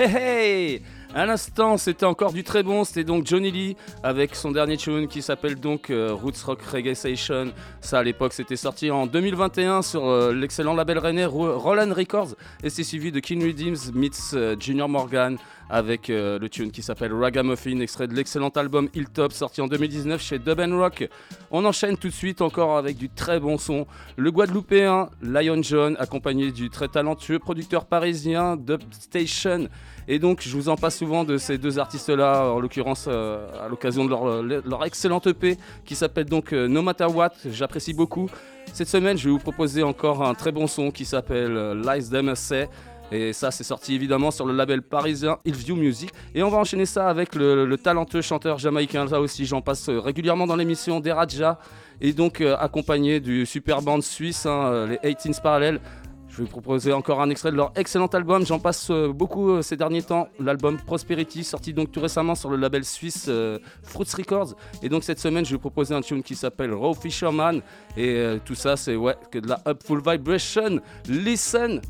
Hey 0.01 0.15
hey 0.15 0.81
À 1.13 1.25
l'instant, 1.25 1.77
c'était 1.77 2.05
encore 2.05 2.31
du 2.31 2.43
très 2.45 2.63
bon. 2.63 2.85
C'était 2.85 3.03
donc 3.03 3.25
Johnny 3.27 3.51
Lee 3.51 3.75
avec 4.01 4.33
son 4.33 4.51
dernier 4.51 4.77
tune 4.77 5.07
qui 5.09 5.21
s'appelle 5.21 5.55
donc 5.59 5.89
euh, 5.89 6.13
Roots 6.13 6.41
Rock 6.45 6.61
Reggae 6.61 6.93
Station. 6.93 7.51
Ça, 7.81 7.99
à 7.99 8.03
l'époque, 8.03 8.31
c'était 8.31 8.55
sorti 8.55 8.91
en 8.91 9.07
2021 9.07 9.81
sur 9.81 10.07
euh, 10.07 10.31
l'excellent 10.33 10.73
label 10.73 10.99
rennais 10.99 11.25
Ro- 11.25 11.57
Roland 11.59 11.93
Records. 11.93 12.35
Et 12.63 12.69
c'est 12.69 12.83
suivi 12.83 13.11
de 13.11 13.19
King 13.19 13.43
Redeems 13.45 13.91
meets 13.93 14.33
euh, 14.35 14.55
Junior 14.57 14.87
Morgan 14.87 15.37
avec 15.69 16.09
euh, 16.09 16.39
le 16.39 16.49
tune 16.49 16.71
qui 16.71 16.81
s'appelle 16.81 17.13
Ragamuffin, 17.13 17.79
extrait 17.79 18.07
de 18.07 18.15
l'excellent 18.15 18.49
album 18.49 18.89
Hilltop 18.93 19.31
sorti 19.31 19.61
en 19.61 19.67
2019 19.67 20.21
chez 20.21 20.39
Dub 20.39 20.59
Rock. 20.59 21.07
On 21.51 21.63
enchaîne 21.63 21.97
tout 21.97 22.07
de 22.07 22.13
suite 22.13 22.41
encore 22.41 22.77
avec 22.77 22.97
du 22.97 23.09
très 23.09 23.39
bon 23.39 23.57
son. 23.57 23.85
Le 24.17 24.31
Guadeloupéen 24.31 25.09
Lion 25.21 25.61
John, 25.61 25.95
accompagné 25.99 26.51
du 26.51 26.69
très 26.69 26.87
talentueux 26.87 27.39
producteur 27.39 27.85
parisien 27.85 28.57
Dub 28.57 28.81
Station. 28.91 29.67
Et 30.07 30.17
donc, 30.17 30.41
je 30.41 30.55
vous 30.55 30.69
en 30.69 30.75
passe 30.75 30.97
souvent 30.97 31.23
de 31.23 31.37
ces 31.37 31.59
deux 31.59 31.77
artistes-là, 31.77 32.45
en 32.51 32.59
l'occurrence 32.59 33.05
euh, 33.07 33.47
à 33.63 33.69
l'occasion 33.69 34.05
de 34.05 34.67
leur, 34.67 34.85
excellente 34.85 35.27
EP 35.27 35.57
qui 35.85 35.93
s'appelle 35.93 36.25
donc 36.25 36.51
euh, 36.51 36.67
No 36.67 36.81
Matter 36.81 37.05
What. 37.05 37.33
J'apprécie 37.45 37.93
beaucoup. 37.93 38.27
Cette 38.73 38.87
semaine, 38.87 39.17
je 39.17 39.25
vais 39.25 39.31
vous 39.31 39.39
proposer 39.39 39.83
encore 39.83 40.25
un 40.25 40.33
très 40.33 40.51
bon 40.51 40.65
son 40.65 40.89
qui 40.89 41.05
s'appelle 41.05 41.79
Lies 41.81 42.09
Them 42.09 42.33
Say. 42.35 42.67
Et 43.11 43.33
ça, 43.33 43.51
c'est 43.51 43.63
sorti 43.63 43.95
évidemment 43.95 44.31
sur 44.31 44.45
le 44.45 44.53
label 44.53 44.81
parisien 44.81 45.37
Hillview 45.45 45.75
Music. 45.75 46.11
Et 46.35 46.43
on 46.43 46.49
va 46.49 46.57
enchaîner 46.57 46.85
ça 46.85 47.09
avec 47.09 47.35
le, 47.35 47.65
le 47.65 47.77
talentueux 47.77 48.21
chanteur 48.21 48.57
jamaïcain. 48.57 49.05
Là 49.05 49.19
aussi, 49.19 49.45
j'en 49.45 49.61
passe 49.61 49.89
euh, 49.89 49.99
régulièrement 49.99 50.47
dans 50.47 50.55
l'émission 50.55 50.99
Deraja. 50.99 51.59
Et 52.01 52.13
donc, 52.13 52.41
euh, 52.41 52.55
accompagné 52.57 53.19
du 53.19 53.45
super 53.45 53.81
band 53.81 54.01
suisse, 54.01 54.45
hein, 54.45 54.71
euh, 54.71 54.97
les 55.03 55.13
18s 55.13 55.41
Parallels. 55.41 55.79
Je 56.27 56.37
vais 56.37 56.43
vous 56.43 56.49
proposer 56.49 56.93
encore 56.93 57.21
un 57.21 57.29
extrait 57.31 57.51
de 57.51 57.57
leur 57.57 57.71
excellent 57.75 58.05
album. 58.05 58.45
J'en 58.45 58.59
passe 58.59 58.91
beaucoup 58.91 59.63
ces 59.63 59.75
derniers 59.75 60.03
temps. 60.03 60.27
L'album 60.39 60.77
Prosperity, 60.77 61.43
sorti 61.43 61.73
donc 61.73 61.91
tout 61.91 61.99
récemment 61.99 62.35
sur 62.35 62.51
le 62.51 62.57
label 62.57 62.85
suisse 62.85 63.25
euh, 63.27 63.57
Fruits 63.81 64.07
Records. 64.15 64.53
Et 64.83 64.89
donc 64.89 65.03
cette 65.03 65.19
semaine, 65.19 65.43
je 65.43 65.49
vais 65.49 65.55
vous 65.55 65.61
proposer 65.61 65.95
un 65.95 66.01
tune 66.01 66.21
qui 66.21 66.35
s'appelle 66.35 66.71
Raw 66.71 66.93
Fisherman. 66.93 67.61
Et 67.97 68.37
tout 68.45 68.55
ça, 68.55 68.77
c'est 68.77 68.95
ouais, 68.95 69.15
que 69.31 69.39
de 69.39 69.49
la 69.49 69.59
Upful 69.67 70.01
Vibration. 70.05 70.79
Listen! 71.07 71.81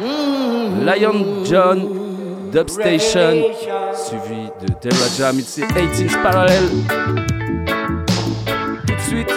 Lion 0.00 1.44
John, 1.44 2.50
Dubstation, 2.50 3.44
suivi 3.94 4.50
de 4.58 4.74
Della 4.80 5.08
Jam, 5.16 5.38
it's 5.38 5.56
the 5.56 5.62
18th 5.66 6.22
Parallel. 6.22 6.68
Tout 8.86 8.94
de 8.94 9.00
suite. 9.02 9.28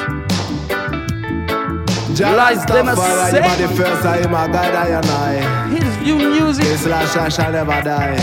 Lies 2.18 2.66
them 2.68 2.88
a 2.88 2.96
Rastafari, 2.96 3.32
say. 3.32 3.38
you 3.38 3.44
are 3.44 3.68
the 3.68 3.76
first 3.76 4.02
time 4.02 4.34
I 4.34 4.48
guide 4.48 4.76
I 4.76 4.88
and 4.88 5.06
I. 5.06 5.68
His 5.76 5.98
view 5.98 6.16
music. 6.16 6.64
This 6.64 6.86
last 6.86 7.18
I 7.18 7.28
shall 7.28 7.52
never 7.52 7.82
die. 7.82 8.16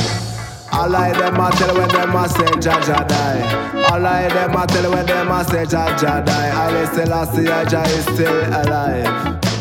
I 0.72 0.86
lie 0.86 1.12
them 1.12 1.38
a 1.38 1.50
tell 1.50 1.74
when 1.76 1.88
them 1.88 2.16
a 2.16 2.28
say 2.30 2.44
Jaja 2.44 3.06
die. 3.06 3.84
I 3.88 3.98
lie 3.98 4.28
them 4.28 4.56
a 4.56 4.66
tell 4.66 4.90
when 4.90 5.04
them 5.04 5.30
a 5.30 5.44
say 5.44 5.64
Jaja 5.64 6.24
die. 6.24 6.50
I 6.50 6.84
still 6.86 7.12
I 7.12 7.24
see 7.26 7.44
Jaja 7.44 7.86
is 7.86 8.04
still 8.04 8.46
alive. 8.62 9.51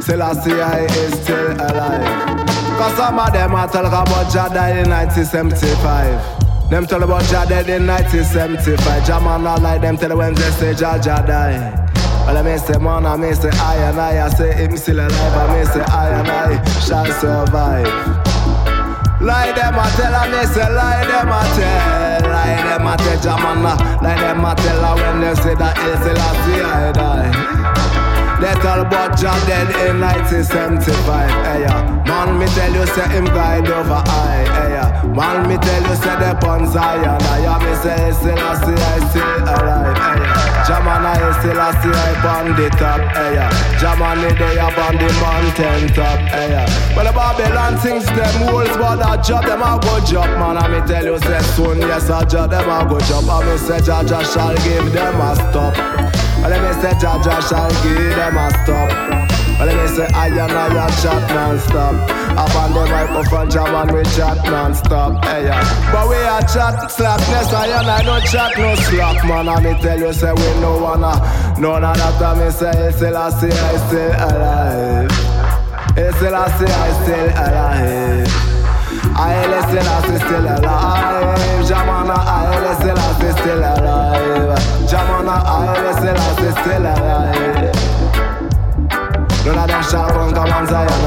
Still 0.00 0.22
I 0.22 0.86
is 0.86 1.12
still 1.22 1.52
alive. 1.52 2.46
Cause 2.78 2.96
some 2.96 3.18
of 3.18 3.32
them 3.32 3.54
a 3.54 3.68
tell 3.68 3.84
about 3.84 4.32
died 4.32 4.78
in 4.78 4.88
1975. 4.90 6.70
Them 6.70 6.86
tell 6.86 7.02
about 7.02 7.24
Jah 7.24 7.44
dead 7.46 7.68
in 7.68 7.86
1975. 7.86 9.06
Jah 9.06 9.20
man 9.20 9.42
not 9.42 9.60
like 9.60 9.82
them 9.82 9.96
tell 9.96 10.16
when 10.16 10.34
they 10.34 10.50
say 10.52 10.72
Jah 10.72 10.98
die. 11.02 11.88
Well, 12.24 12.38
I 12.38 12.42
may 12.42 12.56
say 12.56 12.78
man, 12.78 13.04
I 13.04 13.16
may 13.16 13.34
say 13.34 13.50
I 13.50 13.76
and 13.90 14.00
I, 14.00 14.24
I 14.24 14.28
say 14.30 14.52
him 14.54 14.76
still 14.76 15.00
alive, 15.00 15.12
I 15.12 15.52
may 15.52 15.64
say 15.64 15.80
I 15.80 16.20
and 16.20 16.28
I 16.28 16.64
shall 16.80 17.06
survive. 17.20 17.86
Lie 19.20 19.52
them 19.52 19.74
a 19.74 19.84
tell, 19.98 20.14
I 20.14 20.30
may 20.30 20.46
say 20.46 20.72
lie 20.72 21.04
them 21.04 21.28
a 21.28 21.42
tell, 21.58 22.30
lie 22.30 22.62
them 22.62 22.86
a 22.86 22.96
tell, 22.96 23.18
Jamana, 23.18 24.00
lie 24.00 24.14
them 24.14 24.44
a 24.44 24.54
tell, 24.54 24.94
when 24.94 25.20
they 25.20 25.34
say 25.42 25.54
that 25.56 25.76
it's 25.76 26.00
still 26.00 26.16
a 26.16 26.30
see 26.46 26.62
I 26.62 26.92
die. 26.92 27.49
Tell 28.60 28.84
about 28.84 29.16
Jah 29.16 29.40
dead 29.48 29.72
in 29.88 30.04
1975, 30.04 30.92
hey 31.48 31.64
yeah. 31.64 32.04
Man, 32.04 32.36
me 32.38 32.44
tell 32.52 32.68
you 32.68 32.84
say 32.92 33.08
him 33.08 33.24
guide 33.24 33.64
over 33.72 34.04
I, 34.04 34.44
hey 34.52 34.76
yeah. 34.76 35.00
Man, 35.16 35.48
me 35.48 35.56
tell 35.56 35.80
you 35.80 35.96
say 35.96 36.12
the 36.20 36.36
pon 36.44 36.68
Zion, 36.68 37.16
I 37.24 37.40
yeah. 37.40 37.56
Me 37.56 37.72
say 37.80 38.12
still 38.12 38.36
a 38.36 38.52
see 38.60 38.76
I 38.76 39.00
eh, 39.00 39.08
still 39.08 39.48
alive, 39.48 39.96
hey 39.96 40.20
yeah. 40.20 40.64
Jamana 40.68 41.12
is 41.24 41.36
still 41.40 41.56
a 41.56 41.72
see 41.80 41.88
I 41.88 42.12
on 42.36 42.52
the 42.52 42.68
top, 42.76 43.00
hey 43.16 43.32
yeah. 43.40 43.80
Jamani 43.80 44.28
they 44.36 44.58
up 44.60 44.76
on 44.76 44.94
the 45.00 45.08
mountain 45.24 45.88
top, 45.96 46.20
hey 46.28 46.52
yeah. 46.52 46.94
Well 46.94 47.08
the 47.08 47.16
Babylon 47.16 47.80
sings 47.80 48.04
them 48.12 48.44
rules, 48.44 48.76
but 48.76 49.00
a 49.00 49.16
job 49.24 49.48
them 49.48 49.64
a 49.64 49.80
go 49.80 50.04
job, 50.04 50.28
man. 50.36 50.60
I 50.60 50.68
me 50.68 50.86
tell 50.86 51.02
you 51.02 51.18
say 51.18 51.40
soon, 51.56 51.80
yes 51.80 52.10
a 52.10 52.28
job 52.28 52.50
them 52.50 52.68
a 52.68 52.84
go 52.84 53.00
job. 53.08 53.24
I 53.24 53.40
me 53.40 53.56
say 53.56 53.80
Jah 53.80 54.04
shall 54.04 54.54
give 54.68 54.92
them 54.92 55.16
a 55.16 55.34
stop. 55.48 56.29
Well, 56.40 56.50
let 56.50 56.60
me 56.64 56.72
say 56.80 56.92
Jah 56.98 57.20
shall 57.42 57.70
give 57.82 58.16
them 58.16 58.36
a 58.36 58.50
stop. 58.64 58.90
Well, 59.60 59.66
let 59.68 59.76
me 59.76 59.94
say 59.94 60.06
I 60.14 60.28
and 60.28 60.40
I 60.40 60.86
a 60.86 61.02
chat 61.02 61.22
non-stop. 61.34 61.94
Up 62.38 62.54
on 62.56 62.72
the 62.72 62.86
microphone, 62.88 63.50
jam 63.50 63.74
and 63.74 63.92
we 63.92 64.02
chat 64.16 64.38
non-stop. 64.44 65.22
Hey, 65.22 65.44
yeah. 65.44 65.92
But 65.92 66.08
we 66.08 66.16
a 66.16 66.40
chat 66.48 66.90
slackness, 66.90 67.52
I 67.52 67.66
and 67.66 67.90
I 67.90 68.02
no 68.02 68.20
chat 68.20 68.56
no 68.56 68.74
slack, 68.74 69.22
man. 69.28 69.50
I 69.50 69.60
me 69.60 69.78
tell 69.82 69.98
you, 70.00 70.14
say 70.14 70.32
we 70.32 70.60
no 70.60 70.78
wanna. 70.78 71.12
None 71.60 71.84
of 71.84 71.94
that, 71.94 72.22
I 72.22 72.42
me 72.42 72.50
say, 72.50 72.70
it's 72.88 72.96
still 72.96 73.16
I 73.18 73.28
say, 73.28 73.50
I 73.50 73.76
still 73.86 74.12
alive. 74.30 75.12
It's 75.98 76.16
still 76.16 76.34
I 76.34 76.48
say, 76.56 76.72
I 76.72 76.90
still 77.02 77.28
alive. 77.44 78.29
I 79.86 80.00
say 80.06 80.18
still 80.18 80.46
alive. 80.46 81.38
Jamana, 81.68 82.16
I 82.16 83.20
say 83.20 83.32
still 83.40 83.58
alive. 83.58 84.58
Jamana, 84.88 85.36
I 86.16 86.32
say 86.38 86.52
still 86.60 86.86
alive. 86.86 87.90
None 89.46 89.58
of 89.58 89.68
them 89.68 89.82
shall 89.84 90.08
run 90.08 90.34
come 90.34 90.52
on 90.52 90.66
Zion 90.66 91.00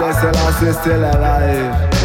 listen, 0.00 0.34
I 0.34 0.50
say 0.60 0.72
still 0.80 1.04
alive. 1.04 1.97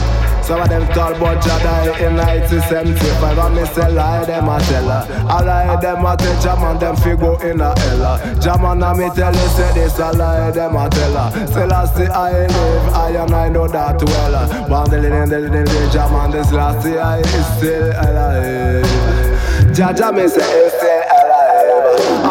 Some 0.43 0.61
of 0.61 0.67
them 0.67 0.85
tall 0.93 1.17
but 1.19 1.41
Jah 1.41 1.57
die 1.63 2.05
in 2.05 2.15
1975 2.17 3.37
And 3.37 3.55
me 3.55 3.65
say 3.65 3.89
lie, 3.91 4.25
them 4.25 4.49
a 4.49 4.59
tell 4.59 4.89
her. 4.89 5.07
I 5.27 5.41
lie, 5.41 5.81
them 5.81 6.05
a 6.05 6.17
tell 6.17 6.41
Jaman, 6.41 6.79
them 6.79 6.95
fi 6.97 7.15
go 7.15 7.37
in 7.37 7.61
a 7.61 7.77
hella. 7.79 8.19
Jaman, 8.41 8.83
a 8.83 8.93
me 8.93 9.09
tell 9.15 9.33
you 9.33 9.47
say 9.55 9.73
this 9.73 9.99
a 9.99 10.11
lie, 10.11 10.51
them 10.51 10.75
a 10.75 10.89
tell 10.89 11.15
her. 11.15 11.47
Still 11.47 11.73
I 11.73 11.85
see 11.85 12.07
I 12.07 12.47
live, 12.47 12.93
I 12.93 13.09
and 13.23 13.33
I 13.33 13.49
know 13.49 13.67
that 13.67 14.03
well. 14.03 14.85
The 14.87 14.99
little, 14.99 15.27
the 15.27 15.39
little, 15.39 15.63
the 15.63 15.89
Jaman, 15.93 16.31
this 16.31 16.51
last 16.51 16.85
I 16.85 17.19
is 17.19 17.47
still 17.57 17.91
alive. 17.91 19.73
Jah 19.73 19.93
Jah 19.93 20.11
me 20.11 20.27
say 20.27 20.41
is 20.65 20.73
still 20.73 21.12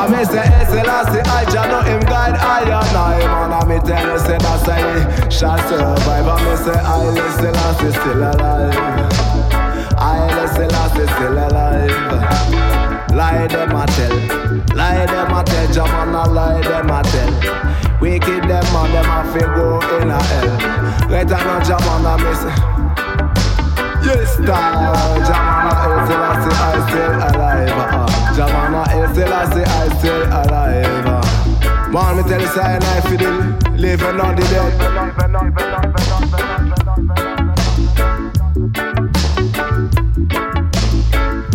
I 0.02 0.08
me 0.10 0.24
say 0.24 0.42
is 0.42 0.66
still 0.66 0.90
I 0.90 1.06
see 1.14 1.22
I 1.30 1.44
Jah 1.46 1.66
know 1.70 1.80
him 1.86 2.00
guide 2.00 2.34
I 2.34 2.66
and 2.66 2.74
I 2.74 3.22
Man, 3.22 3.52
I 3.54 3.62
me 3.70 3.78
tell 3.86 4.02
you 4.02 4.18
say 4.18 4.36
that's 4.36 4.66
I 4.66 5.28
shall 5.30 5.58
survive. 5.70 6.26
I 6.26 6.42
me 6.42 6.56
say 6.58 6.74
I 6.74 7.06
listen, 7.06 7.54
I 7.54 7.70
see 7.78 7.92
still 7.94 8.18
alive. 8.18 8.74
I 10.02 10.26
listen, 10.34 10.74
I 10.74 10.90
see 10.90 11.06
still 11.06 11.38
alive. 11.38 11.94
Lie 13.14 13.46
them 13.46 13.76
a 13.78 13.86
tell. 13.94 14.16
Lie 14.74 15.06
them 15.06 15.34
a 15.38 15.44
tell. 15.44 15.66
Jamana 15.70 16.26
lie 16.26 16.62
them 16.62 16.90
a 16.90 17.02
tell. 17.06 18.00
Wicked 18.00 18.42
them 18.50 18.74
and 18.74 18.94
them 18.94 19.06
a 19.06 19.22
fi 19.30 19.38
go 19.54 19.78
in 20.02 20.10
a 20.10 20.20
hell. 20.20 20.50
Right 21.14 21.28
now 21.28 21.60
Jamana 21.62 22.18
me 22.18 22.34
say 22.42 22.54
Yes, 24.02 24.34
star. 24.34 25.14
Jamana 25.22 25.70
Haile 25.78 26.00
Selassie, 26.10 26.58
I 26.58 26.90
still 26.90 27.38
alive. 27.38 28.01
Jamana 28.36 28.86
Haile 28.88 29.14
Selassie, 29.14 29.62
I 29.62 29.88
still 29.98 30.22
alive. 30.24 31.92
Man, 31.92 32.16
me 32.16 32.22
tell 32.22 32.40
you, 32.40 32.48
I 32.82 33.00
fidel, 33.02 33.36
living 33.76 34.20
on 34.20 34.34
the 34.36 34.42
dead. 34.50 34.72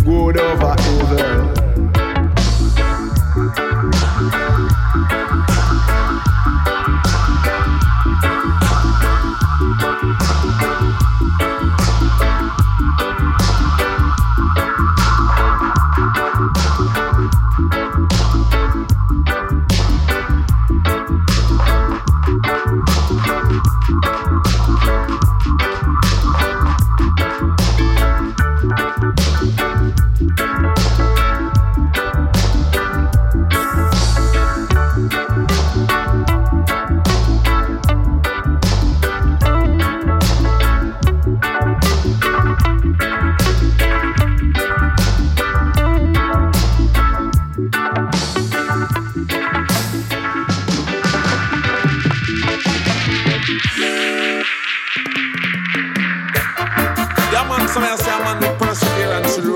Good 0.04 0.38
over 0.38 0.76
evil. 0.78 1.57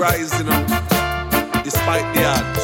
Rise, 0.03 0.37
you 0.37 0.43
know, 0.43 0.65
despite 1.63 2.03
the 2.13 2.25
odds. 2.25 2.62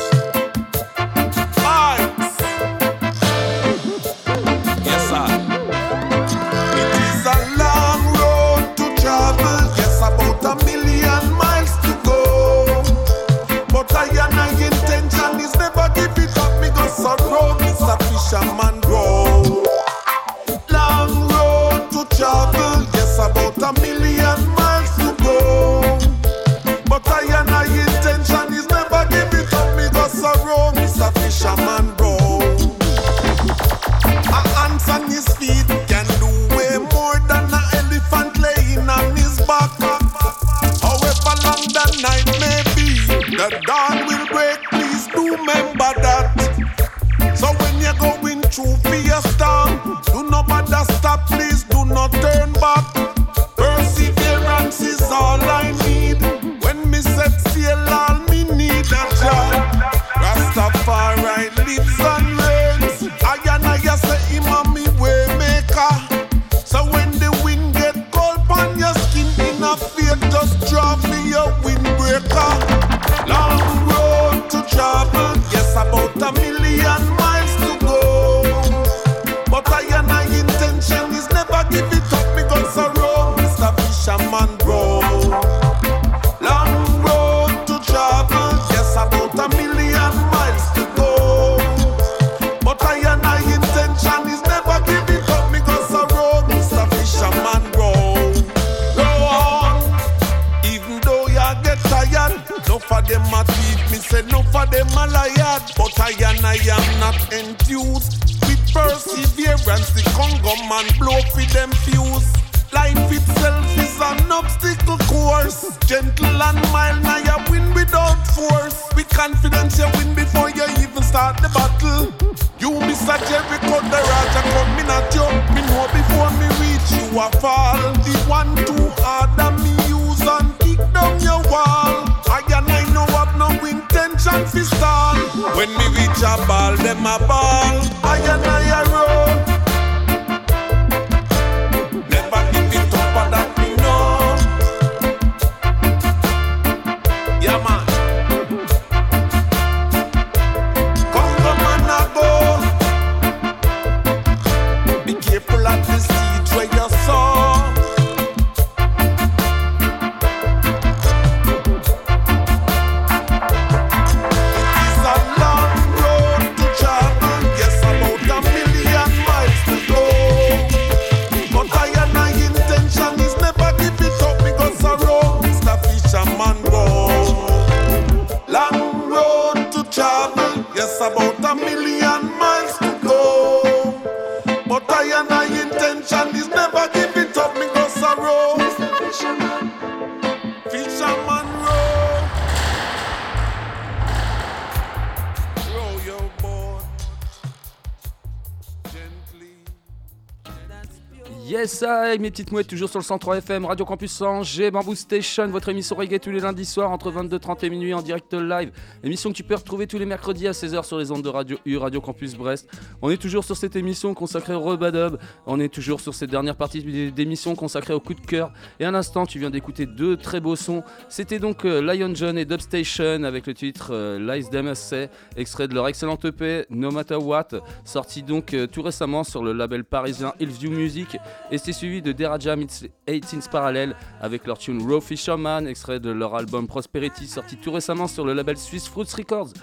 Yes, 201.60 201.84
I, 201.86 202.18
mes 202.20 202.32
petites 202.32 202.54
mouettes, 202.54 202.68
toujours 202.68 202.88
sur 202.88 203.00
le 203.00 203.04
103 203.04 203.40
FM, 203.40 203.66
Radio 203.66 203.84
Campus 203.84 204.22
Angers, 204.22 204.72
Bamboo 204.72 204.96
Station, 204.96 205.46
votre 205.48 205.68
émission 205.68 205.98
reggae 205.98 206.18
tous 206.18 206.32
les 206.32 206.40
lundis 206.40 206.64
soirs 206.64 206.90
entre 206.90 207.12
22h30 207.12 207.66
et 207.66 207.70
minuit 207.70 207.94
en 207.94 208.02
direct 208.02 208.34
live. 208.34 208.72
Émission 209.04 209.30
que 209.30 209.36
tu 209.36 209.44
peux 209.44 209.56
retrouver 209.56 209.86
tous 209.86 209.98
les 209.98 210.06
mercredis 210.06 210.48
à 210.48 210.52
16h 210.52 210.86
sur 210.86 210.98
les 210.98 211.12
ondes 211.12 211.22
de 211.22 211.28
Radio 211.28 211.58
U, 211.66 211.76
Radio 211.76 212.00
Campus 212.00 212.36
Brest. 212.36 212.70
On 213.02 213.10
est 213.10 213.18
toujours 213.18 213.44
sur 213.44 213.58
cette 213.58 213.76
émission 213.76 214.14
consacrée 214.14 214.54
au 214.54 214.62
Rebadub. 214.62 215.18
On 215.46 215.60
est 215.60 215.68
toujours 215.68 216.00
sur 216.00 216.14
cette 216.14 216.30
dernière 216.30 216.56
partie 216.56 217.12
d'émission 217.12 217.56
consacrée 217.56 217.94
au 217.94 218.00
coup 218.00 218.14
de 218.14 218.22
cœur. 218.22 218.54
Et 218.80 218.86
à 218.86 218.92
l'instant, 218.92 219.26
tu 219.26 219.38
viens 219.38 219.50
d'écouter 219.50 219.86
deux 219.86 220.16
très 220.16 220.40
beaux 220.40 220.56
sons. 220.56 220.82
C'était 221.10 221.40
donc 221.40 221.66
euh, 221.66 221.82
Lion 221.82 222.16
John 222.16 222.38
et 222.38 222.46
Dubstation 222.46 223.26
avec 223.26 223.48
le 223.48 223.54
titre 223.54 223.90
euh, 223.92 224.18
Lies 224.18 224.46
Them 224.50 224.74
Say, 224.76 225.10
extrait 225.36 225.68
de 225.68 225.74
leur 225.74 225.90
excellente 225.90 226.24
EP 226.24 226.68
No 226.70 226.90
Matter 226.90 227.16
What, 227.16 227.50
sorti 227.84 228.24
donc 228.24 228.54
euh, 228.54 228.66
tout 228.66 228.82
récemment 228.82 229.26
sur 229.26 229.44
le 229.44 229.52
label 229.52 229.84
parisien 229.84 230.34
Hillview 230.40 230.72
Music. 230.72 231.18
Et 231.52 231.58
c'est 231.58 231.74
suivi 231.74 232.02
de 232.02 232.12
Deraja 232.12 232.56
Meets 232.56 232.92
18 233.08 233.50
Parallel 233.50 233.96
avec 234.22 234.46
leur 234.46 234.60
tune 234.60 234.82
Raw 234.88 235.02
Fisherman, 235.02 235.68
extrait 235.68 236.00
de 236.00 236.12
leur 236.12 236.36
album 236.36 236.68
Prosperity, 236.68 237.28
sorti 237.28 237.58
tout 237.58 237.72
récemment 237.72 238.08
sur 238.08 238.24
le 238.24 238.34
label 238.34 238.58
Swiss 238.58 238.88
Fruits 238.88 239.08
Records. 239.18 239.54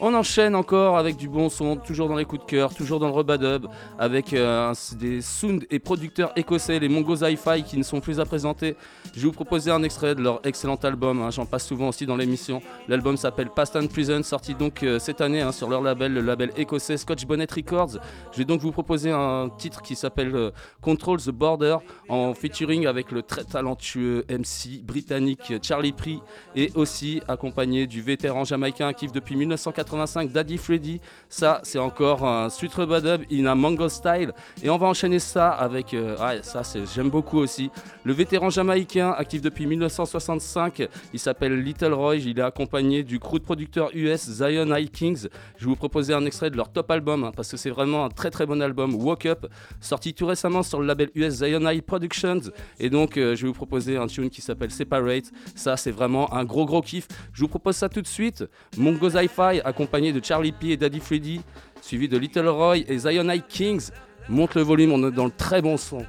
On 0.00 0.12
enchaîne 0.12 0.56
encore 0.56 0.98
avec 0.98 1.16
du 1.16 1.28
bon 1.28 1.48
son, 1.48 1.76
toujours 1.76 2.08
dans 2.08 2.16
les 2.16 2.24
coups 2.24 2.44
de 2.44 2.50
cœur, 2.50 2.74
toujours 2.74 2.98
dans 2.98 3.06
le 3.06 3.12
rebadub, 3.12 3.66
avec 3.98 4.32
euh, 4.32 4.72
des 4.98 5.20
sound 5.20 5.64
et 5.70 5.78
producteurs 5.78 6.32
écossais, 6.36 6.80
les 6.80 6.88
Mongos 6.88 7.24
Hi-Fi, 7.24 7.62
qui 7.62 7.78
ne 7.78 7.84
sont 7.84 8.00
plus 8.00 8.18
à 8.18 8.24
présenter. 8.24 8.76
Je 9.14 9.20
vais 9.20 9.26
vous 9.26 9.32
proposer 9.32 9.70
un 9.70 9.82
extrait 9.84 10.14
de 10.14 10.20
leur 10.20 10.40
excellent 10.44 10.74
album, 10.76 11.22
hein, 11.22 11.30
j'en 11.30 11.46
passe 11.46 11.66
souvent 11.66 11.88
aussi 11.88 12.06
dans 12.06 12.16
l'émission. 12.16 12.60
L'album 12.88 13.16
s'appelle 13.16 13.50
Past 13.50 13.76
and 13.76 13.86
Prison, 13.86 14.22
sorti 14.24 14.54
donc 14.54 14.82
euh, 14.82 14.98
cette 14.98 15.20
année 15.20 15.42
hein, 15.42 15.52
sur 15.52 15.68
leur 15.68 15.80
label, 15.80 16.12
le 16.12 16.22
label 16.22 16.50
écossais 16.56 16.96
Scotch 16.96 17.24
Bonnet 17.24 17.46
Records. 17.54 17.98
Je 18.32 18.38
vais 18.38 18.44
donc 18.44 18.60
vous 18.62 18.72
proposer 18.72 19.12
un 19.12 19.48
titre 19.58 19.80
qui 19.80 19.94
s'appelle 19.94 20.34
euh, 20.34 20.50
Control 20.80 21.20
the 21.20 21.30
Border, 21.30 21.76
en 22.08 22.34
featuring 22.34 22.86
avec 22.86 23.12
le 23.12 23.22
très 23.22 23.44
talentueux 23.44 24.24
MC 24.28 24.82
britannique 24.82 25.52
Charlie 25.62 25.92
Pree, 25.92 26.20
et 26.56 26.72
aussi 26.74 27.22
accompagné 27.28 27.86
du 27.86 28.02
vétéran 28.02 28.44
jamaïcain 28.44 28.88
actif 28.88 29.12
depuis 29.12 29.36
1985, 29.84 30.32
Daddy 30.32 30.58
Freddy. 30.58 31.00
Ça, 31.28 31.60
c'est 31.62 31.78
encore 31.78 32.24
un 32.24 32.50
sweet 32.50 32.74
rebadub 32.74 33.22
in 33.30 33.46
a 33.46 33.54
mango 33.54 33.88
style. 33.88 34.32
Et 34.62 34.70
on 34.70 34.76
va 34.76 34.86
enchaîner 34.86 35.18
ça 35.18 35.50
avec, 35.50 35.94
euh, 35.94 36.16
ah, 36.18 36.42
ça, 36.42 36.62
j'aime 36.94 37.10
beaucoup 37.10 37.38
aussi, 37.38 37.70
le 38.04 38.12
vétéran 38.12 38.50
jamaïcain 38.50 39.10
actif 39.12 39.42
depuis 39.42 39.66
1965. 39.66 40.88
Il 41.12 41.18
s'appelle 41.18 41.60
Little 41.60 41.92
Roy. 41.92 42.16
Il 42.16 42.38
est 42.38 42.42
accompagné 42.42 43.02
du 43.02 43.18
crew 43.18 43.38
de 43.38 43.44
producteurs 43.44 43.90
US 43.94 44.28
Zion 44.30 44.74
High 44.74 44.90
Kings. 44.90 45.28
Je 45.56 45.64
vais 45.64 45.70
vous 45.70 45.76
proposer 45.76 46.14
un 46.14 46.24
extrait 46.24 46.50
de 46.50 46.56
leur 46.56 46.70
top 46.70 46.90
album 46.90 47.24
hein, 47.24 47.32
parce 47.34 47.50
que 47.50 47.56
c'est 47.56 47.70
vraiment 47.70 48.04
un 48.04 48.08
très 48.08 48.30
très 48.30 48.46
bon 48.46 48.60
album, 48.62 48.94
Walk 48.94 49.26
Up, 49.26 49.46
sorti 49.80 50.14
tout 50.14 50.26
récemment 50.26 50.62
sur 50.62 50.80
le 50.80 50.86
label 50.86 51.10
US 51.14 51.34
Zion 51.34 51.68
High 51.68 51.82
Productions. 51.82 52.40
Et 52.78 52.90
donc, 52.90 53.16
euh, 53.16 53.36
je 53.36 53.42
vais 53.42 53.48
vous 53.48 53.54
proposer 53.54 53.96
un 53.96 54.06
tune 54.06 54.30
qui 54.30 54.40
s'appelle 54.40 54.70
Separate. 54.70 55.30
Ça, 55.54 55.76
c'est 55.76 55.90
vraiment 55.90 56.32
un 56.34 56.44
gros 56.44 56.66
gros 56.66 56.82
kiff. 56.82 57.08
Je 57.32 57.40
vous 57.40 57.48
propose 57.48 57.76
ça 57.76 57.88
tout 57.88 58.02
de 58.02 58.06
suite. 58.06 58.44
Mongo 58.76 59.08
Hi-Fi 59.10 59.60
accompagné 59.74 60.12
de 60.12 60.24
Charlie 60.24 60.52
P 60.52 60.68
et 60.68 60.76
Daddy 60.76 61.00
Freddy, 61.00 61.40
suivi 61.82 62.08
de 62.08 62.16
Little 62.16 62.48
Roy 62.48 62.78
et 62.86 62.96
Zion 62.96 63.28
High 63.28 63.42
Kings. 63.48 63.90
Monte 64.28 64.54
le 64.54 64.62
volume, 64.62 64.92
on 64.92 65.08
est 65.08 65.10
dans 65.10 65.24
le 65.24 65.32
très 65.36 65.60
bon 65.60 65.76
son. 65.76 66.06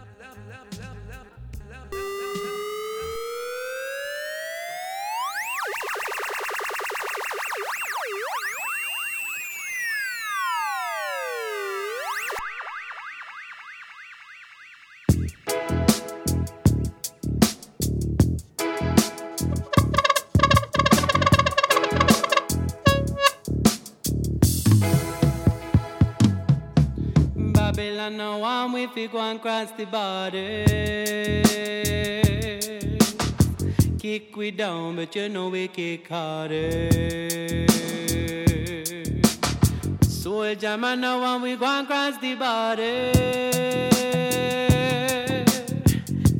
If 28.85 28.95
you 28.95 29.07
go 29.07 29.19
and 29.19 29.41
cross 29.41 29.71
the 29.71 29.85
border. 29.85 30.63
Kick 33.97 34.35
we 34.35 34.51
down, 34.51 34.95
but 34.95 35.15
you 35.15 35.27
know 35.27 35.49
we 35.49 35.67
kick 35.67 36.07
harder. 36.07 36.91
Soldier 40.03 40.77
man, 40.77 41.01
now 41.01 41.19
when 41.19 41.41
we 41.41 41.55
go 41.55 41.65
and 41.65 41.87
cross 41.87 42.17
the 42.19 42.35
border. 42.35 43.11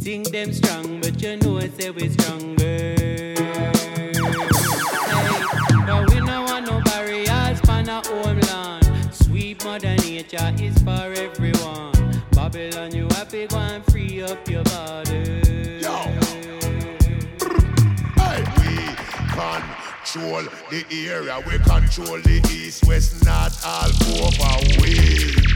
Think 0.02 0.30
them 0.30 0.54
strong, 0.54 1.02
but 1.02 1.20
you 1.20 1.38
know 1.38 1.60
say 1.62 1.90
we 1.90 2.10
stronger. 2.10 2.64
Hey, 2.64 4.12
now 5.88 6.06
we 6.10 6.20
no 6.20 6.44
want 6.44 6.68
no 6.68 6.80
barriers 6.82 7.60
for 7.62 7.72
our 7.72 8.04
homeland. 8.06 8.86
Sweet 9.12 9.66
mother 9.66 9.96
nature 9.96 10.54
is 10.60 10.78
for 10.84 11.12
everyone. 11.26 11.95
Babylon, 12.56 12.96
you 12.96 13.06
happy 13.12 13.48
go 13.48 13.58
and 13.58 13.84
free 13.84 14.24
up 14.24 14.48
your 14.48 14.64
body. 14.64 15.36
control 20.16 20.44
the 20.70 20.86
area. 21.10 21.44
We 21.46 21.58
control 21.60 22.20
the 22.22 22.40
east, 22.50 22.86
west, 22.88 23.26
north, 23.26 23.60
all 23.66 23.92
over. 24.24 24.56
We 24.80 24.96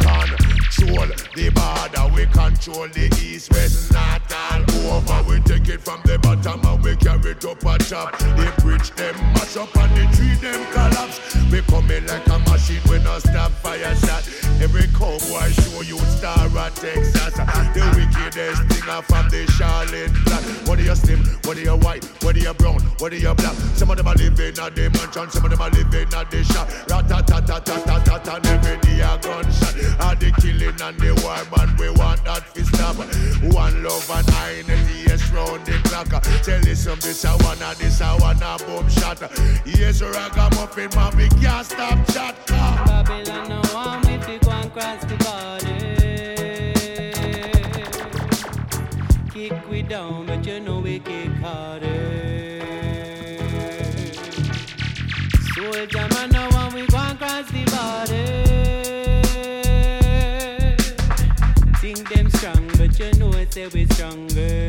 control 0.03 1.07
the 1.35 1.49
border. 1.55 2.13
We 2.13 2.26
control 2.26 2.88
the 2.89 3.07
east, 3.23 3.51
west, 3.51 3.93
north, 3.93 4.34
all 4.34 4.97
over. 4.97 5.30
We 5.30 5.39
take 5.41 5.69
it 5.69 5.81
from 5.81 6.01
the 6.03 6.19
bottom 6.19 6.59
and 6.65 6.84
we 6.84 6.95
carry 6.97 7.31
it 7.31 7.45
up 7.45 7.65
on 7.65 7.80
top. 7.80 8.17
The 8.19 8.51
bridge 8.61 8.91
them 8.91 9.15
mash 9.34 9.55
up 9.55 9.76
and 9.77 9.95
the 9.95 10.15
tree 10.17 10.35
them 10.35 10.65
collapse. 10.73 11.19
We 11.51 11.61
coming 11.61 12.09
at 16.69 16.75
Texas. 16.75 17.39
Uh, 17.39 17.73
the 17.73 17.81
wickedest 17.95 18.63
thing 18.69 18.89
are 18.89 19.01
from 19.03 19.29
the 19.29 19.45
Charlotte 19.57 20.11
flat. 20.25 20.43
What 20.67 20.79
are 20.79 20.83
you 20.83 20.95
slim? 20.95 21.19
What 21.43 21.57
are 21.57 21.61
you 21.61 21.75
white? 21.77 22.05
What 22.23 22.35
are 22.35 22.39
you 22.39 22.53
brown? 22.53 22.81
What 22.99 23.13
are 23.13 23.17
you 23.17 23.33
black? 23.33 23.55
Some 23.75 23.89
of 23.89 23.97
them 23.97 24.07
are 24.07 24.15
living 24.15 24.57
at 24.59 24.75
the 24.75 24.89
mansion, 24.89 25.29
some 25.29 25.45
of 25.45 25.51
them 25.51 25.61
are 25.61 25.69
living 25.69 26.13
at 26.13 26.31
the 26.31 26.43
shop. 26.43 26.69
Rat-a-tat-tat-tat-tat, 26.89 28.27
and 28.27 28.45
every 28.45 28.77
day 28.81 29.01
a 29.01 29.17
gunshot. 29.17 29.75
All 30.01 30.15
the 30.15 30.31
killing 30.41 30.79
and 30.81 30.97
the 30.99 31.11
war, 31.23 31.41
man, 31.53 31.75
we 31.77 31.89
want 31.97 32.23
that 32.25 32.43
fi 32.53 32.63
stop. 32.63 32.97
One 33.53 33.83
love 33.83 34.09
and 34.09 34.67
unity, 34.67 35.09
yes, 35.09 35.29
round 35.31 35.65
the 35.65 35.73
clock. 35.89 36.09
Tell 36.43 36.61
you 36.61 36.75
some 36.75 36.99
this 36.99 37.25
I 37.25 37.35
wanna, 37.43 37.73
this 37.77 38.01
I 38.01 38.15
wanna 38.17 38.57
boom 38.65 38.89
shot. 38.89 39.21
Yes, 39.65 40.01
ragamuffin, 40.01 40.89
man, 40.95 41.17
we 41.17 41.29
can't 41.41 41.65
stop 41.65 41.97
chat. 42.13 42.35
Babylon, 42.47 43.49
no 43.49 43.61
one 43.73 44.07
if 44.07 44.27
you 44.29 44.39
go 44.39 44.69
cross 44.69 45.03
the 45.05 45.15
border. 45.17 46.09
Down, 49.90 50.26
but 50.28 50.45
you 50.45 50.60
know 50.60 50.80
we 50.80 50.99
kick 50.99 51.32
harder. 51.41 51.88
Soldier 55.56 56.07
man, 56.14 56.30
no 56.30 56.48
one 56.49 56.74
we 56.76 56.86
go 56.86 56.98
and 56.98 57.18
cross 57.18 57.49
the 57.49 57.64
border. 57.74 58.45
Think 61.82 62.07
them 62.10 62.30
strong, 62.30 62.68
but 62.78 62.99
you 62.99 63.11
know 63.20 63.32
say 63.49 63.68
we 63.68 63.86
stronger. 63.88 64.68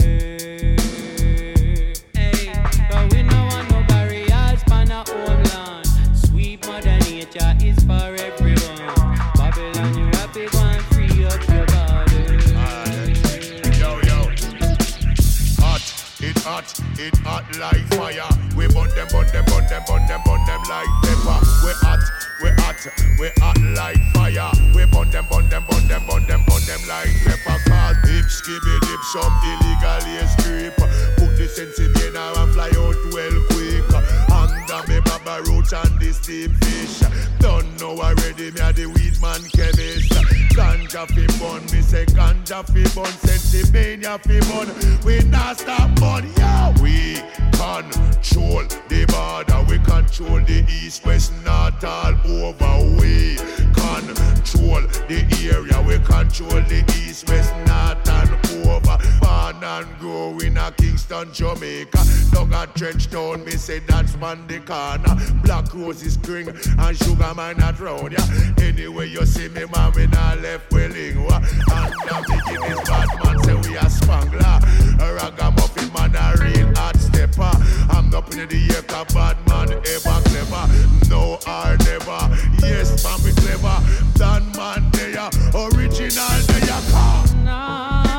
It 17.00 17.16
hot 17.24 17.44
like 17.56 17.86
fire. 17.94 18.28
We 18.56 18.68
burn 18.68 18.90
them, 18.92 19.08
burn 19.08 19.26
them, 19.32 19.44
burn 19.46 19.64
them, 19.66 19.82
burn 19.86 20.04
them, 20.06 20.20
burn 20.24 20.42
them 20.44 20.62
like 20.68 20.90
pepper. 21.00 21.38
We 21.64 21.72
hot, 21.80 22.02
we 22.42 22.50
hot, 22.60 22.80
we 23.18 23.28
hot 23.40 23.60
like 23.72 24.00
fire. 24.12 24.50
We 24.74 24.84
burn 24.90 25.10
them, 25.10 25.26
burn 25.30 25.48
them, 25.48 25.64
burn 25.68 25.88
them, 25.88 26.02
burn 26.06 26.26
them, 26.26 26.44
burn 26.44 26.62
them 26.68 26.82
like 26.88 27.12
pepper. 27.24 27.56
Cause 27.64 27.96
dip, 28.04 28.26
skibby 28.28 28.74
dip, 28.84 29.02
some 29.12 29.32
illegal 29.48 30.28
strip. 30.28 30.76
Put 31.16 31.36
the 31.36 31.46
sense 31.48 31.78
in 31.78 31.92
me 31.92 32.12
and 32.12 32.52
fly 32.52 32.68
out 32.68 33.00
well 33.14 33.36
quick. 33.48 33.88
Under 34.28 34.80
me 34.88 35.00
baba 35.00 35.42
roots 35.48 35.72
and 35.72 35.94
the 36.00 36.12
steam 36.12 36.52
fish. 36.60 37.00
Don't 37.38 37.68
know 37.80 37.96
already, 38.00 38.50
me 38.50 38.60
a 38.60 38.72
the 38.72 38.86
weed 38.86 39.16
man 39.22 39.40
chemist. 39.56 40.12
Ganja 40.52 41.06
fi 41.08 41.24
bun, 41.38 41.62
me 41.69 41.69
say 41.90 42.06
ganja 42.06 42.62
fi 42.72 42.82
bun. 42.94 43.12
Sensimania 43.26 44.18
fi 44.22 44.38
bun, 44.48 44.68
we 45.04 45.18
not 45.28 45.58
stop 45.58 45.90
bun. 45.98 46.24
Yeah, 46.36 46.70
we 46.80 47.16
control 47.58 48.64
the 48.88 49.04
border, 49.10 49.60
we 49.68 49.78
control 49.80 50.40
the 50.40 50.64
east, 50.68 51.04
west, 51.04 51.32
north, 51.44 51.84
all 51.84 52.14
over. 52.46 52.74
We 53.00 53.36
control 53.74 54.82
the 55.10 55.18
area, 55.50 55.78
we 55.82 55.98
control 56.04 56.62
the 56.70 56.84
east, 57.02 57.28
west, 57.28 57.52
north, 57.66 58.08
and 58.08 58.30
over. 58.66 59.19
Born 59.50 59.64
and 59.64 59.98
grow 59.98 60.38
in 60.38 60.56
a 60.56 60.70
Kingston, 60.72 61.32
Jamaica. 61.32 61.98
Dug 62.30 62.52
a 62.52 62.66
trench 62.78 63.10
town, 63.10 63.44
me 63.44 63.52
say 63.52 63.80
that's 63.80 64.16
man 64.16 64.46
the 64.46 64.60
corner. 64.60 65.16
Black 65.42 65.74
roses 65.74 66.02
is 66.06 66.14
spring 66.14 66.48
and 66.48 66.96
sugar 66.96 67.34
man 67.34 67.56
not 67.56 67.80
round 67.80 68.12
ya. 68.12 68.18
Anyway, 68.58 69.08
you 69.08 69.26
see 69.26 69.48
me, 69.48 69.64
man, 69.74 69.92
we 69.96 70.06
not 70.06 70.40
left 70.40 70.72
willing. 70.72 71.16
And 71.16 71.94
now 72.06 72.20
me 72.28 72.38
give 72.46 72.60
this 72.60 72.88
bad 72.88 73.08
man 73.24 73.42
say 73.42 73.54
we 73.54 73.76
a 73.76 73.90
spangler. 73.90 74.60
A 75.00 75.14
ragamuffin 75.14 75.92
man, 75.94 76.14
a 76.14 76.36
real 76.40 76.72
hot 76.76 76.96
stepper. 76.96 77.50
I'm 77.90 78.08
not 78.10 78.32
in 78.36 78.48
the 78.48 78.74
air, 78.74 78.82
bad 78.82 79.36
man 79.48 79.72
ever 79.72 80.20
clever. 80.28 80.64
No 81.08 81.38
or 81.46 81.76
never. 81.78 82.20
Yes, 82.62 83.02
man, 83.02 83.18
we 83.24 83.32
clever. 83.32 83.82
Done 84.14 84.52
man, 84.52 84.90
they 84.92 85.16
are 85.16 85.30
original, 85.54 86.38
they 86.46 86.70
are 86.70 86.82
come. 86.92 87.44
Nah, 87.44 88.09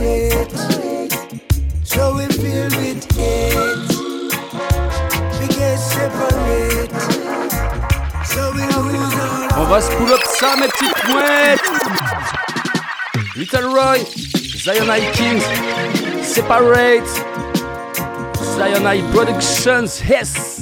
separate. 0.00 1.12
So 1.84 2.16
we 2.16 2.26
feel 2.26 2.68
with 2.80 3.04
hate. 3.12 3.88
We 5.40 5.46
get 5.48 5.76
separate. 5.76 6.92
So 8.24 8.52
we 8.52 8.62
lose 8.62 9.14
our 9.14 9.58
On 9.58 9.66
va 9.68 9.80
se 9.80 9.90
pull 9.96 10.12
up 10.12 10.22
ça, 10.38 10.56
mes 10.56 10.68
petites 10.68 11.04
mouettes. 11.08 11.60
Little 13.36 13.72
Roy, 13.72 13.98
Zion 14.56 14.86
Zionite 14.86 15.12
Kings, 15.12 15.44
Separate, 16.22 17.08
Zion 18.56 18.84
High 18.84 19.02
Productions, 19.12 20.02
yes. 20.06 20.59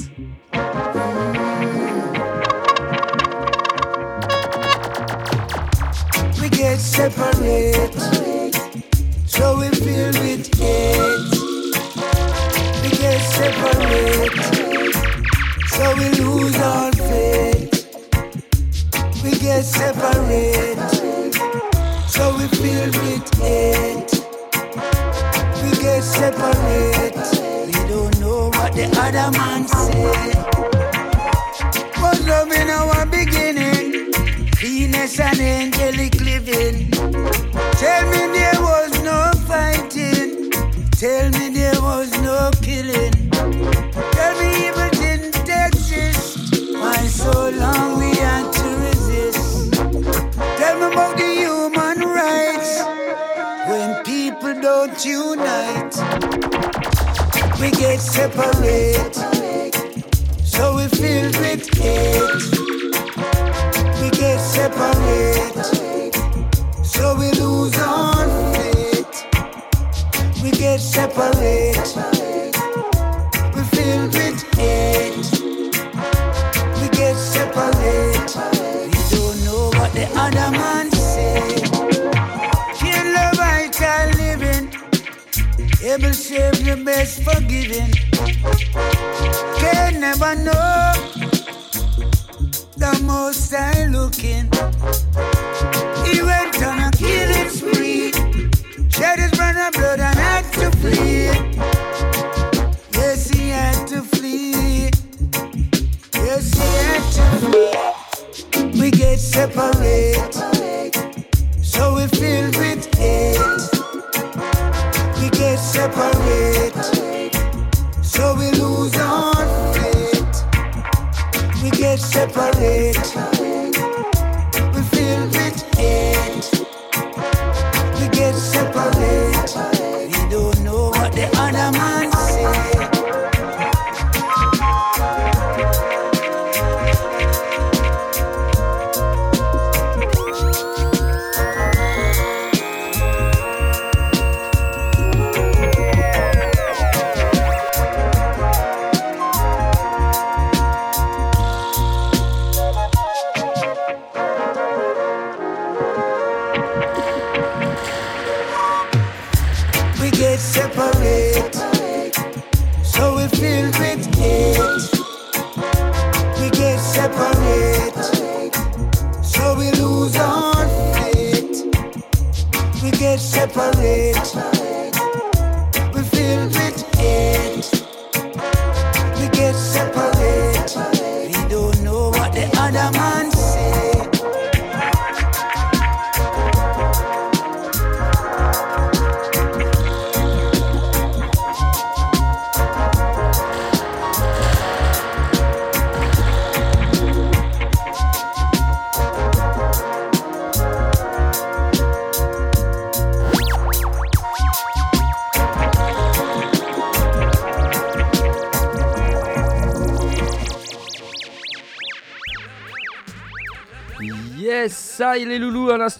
Separate. 174.24 174.47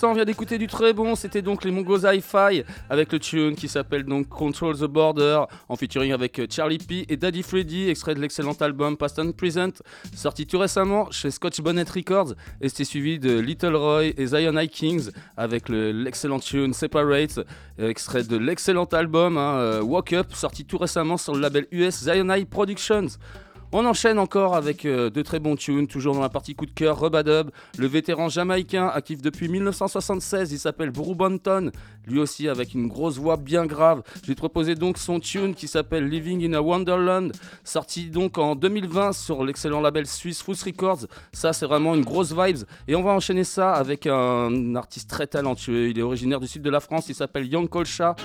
On 0.02 0.12
vient 0.14 0.24
d'écouter 0.24 0.58
du 0.58 0.66
très 0.66 0.92
bon. 0.92 1.14
C'était 1.14 1.42
donc 1.42 1.64
les 1.64 1.70
Mongos 1.70 2.06
Hi-Fi 2.06 2.62
avec 2.90 3.12
le 3.12 3.18
tune 3.18 3.54
qui 3.54 3.68
s'appelle 3.68 4.04
donc 4.04 4.28
Control 4.28 4.76
the 4.76 4.84
Border 4.84 5.42
en 5.68 5.76
featuring 5.76 6.12
avec 6.12 6.40
Charlie 6.52 6.78
P 6.78 7.06
et 7.08 7.16
Daddy 7.16 7.42
Freddy, 7.42 7.88
extrait 7.88 8.14
de 8.14 8.20
l'excellent 8.20 8.52
album 8.60 8.96
Past 8.96 9.18
and 9.18 9.32
Present, 9.32 9.72
sorti 10.14 10.46
tout 10.46 10.58
récemment 10.58 11.10
chez 11.10 11.30
Scotch 11.30 11.60
Bonnet 11.60 11.84
Records. 11.90 12.34
Et 12.60 12.68
c'était 12.68 12.84
suivi 12.84 13.18
de 13.18 13.38
Little 13.38 13.74
Roy 13.76 14.04
et 14.16 14.26
Zion 14.26 14.56
High 14.58 14.70
Kings 14.70 15.10
avec 15.36 15.68
le- 15.68 15.92
l'excellent 15.92 16.40
tune 16.40 16.72
Separate, 16.74 17.40
euh, 17.80 17.88
extrait 17.88 18.24
de 18.24 18.36
l'excellent 18.36 18.84
album 18.86 19.36
hein, 19.38 19.58
euh, 19.58 19.82
Walk 19.82 20.12
Up, 20.12 20.26
sorti 20.34 20.64
tout 20.64 20.78
récemment 20.78 21.16
sur 21.16 21.34
le 21.34 21.40
label 21.40 21.66
US 21.72 22.04
Zion 22.04 22.28
High 22.30 22.46
Productions. 22.46 23.06
On 23.70 23.84
enchaîne 23.84 24.18
encore 24.18 24.56
avec 24.56 24.86
euh, 24.86 25.10
de 25.10 25.20
très 25.20 25.40
bons 25.40 25.54
tunes, 25.54 25.86
toujours 25.86 26.14
dans 26.14 26.22
la 26.22 26.30
partie 26.30 26.54
coup 26.54 26.64
de 26.64 26.70
cœur, 26.70 26.98
Rubadub, 26.98 27.50
le 27.76 27.86
vétéran 27.86 28.30
jamaïcain 28.30 28.86
actif 28.86 29.20
depuis 29.20 29.48
1976, 29.48 30.52
il 30.52 30.58
s'appelle 30.58 30.90
Brew 30.90 31.14
Banton, 31.14 31.70
lui 32.06 32.18
aussi 32.18 32.48
avec 32.48 32.74
une 32.74 32.88
grosse 32.88 33.16
voix 33.18 33.36
bien 33.36 33.66
grave. 33.66 34.02
Je 34.22 34.28
vais 34.28 34.34
te 34.34 34.38
proposer 34.38 34.74
donc 34.74 34.98
son 34.98 35.20
tune 35.20 35.54
qui 35.54 35.68
s'appelle 35.68 36.08
Living 36.08 36.44
in 36.48 36.54
a 36.54 36.60
Wonderland, 36.60 37.32
sorti 37.64 38.10
donc 38.10 38.38
en 38.38 38.54
2020 38.54 39.12
sur 39.12 39.44
l'excellent 39.44 39.80
label 39.80 40.06
suisse 40.06 40.42
Fools 40.42 40.56
Records. 40.64 41.06
Ça 41.32 41.52
c'est 41.52 41.66
vraiment 41.66 41.94
une 41.94 42.04
grosse 42.04 42.32
vibes 42.32 42.64
et 42.86 42.94
on 42.94 43.02
va 43.02 43.12
enchaîner 43.12 43.44
ça 43.44 43.72
avec 43.72 44.06
un 44.06 44.74
artiste 44.74 45.10
très 45.10 45.26
talentueux, 45.26 45.90
il 45.90 45.98
est 45.98 46.02
originaire 46.02 46.40
du 46.40 46.46
sud 46.46 46.62
de 46.62 46.70
la 46.70 46.80
France, 46.80 47.08
il 47.08 47.14
s'appelle 47.14 47.46
Young 47.46 47.68
Kolcha. 47.68 48.16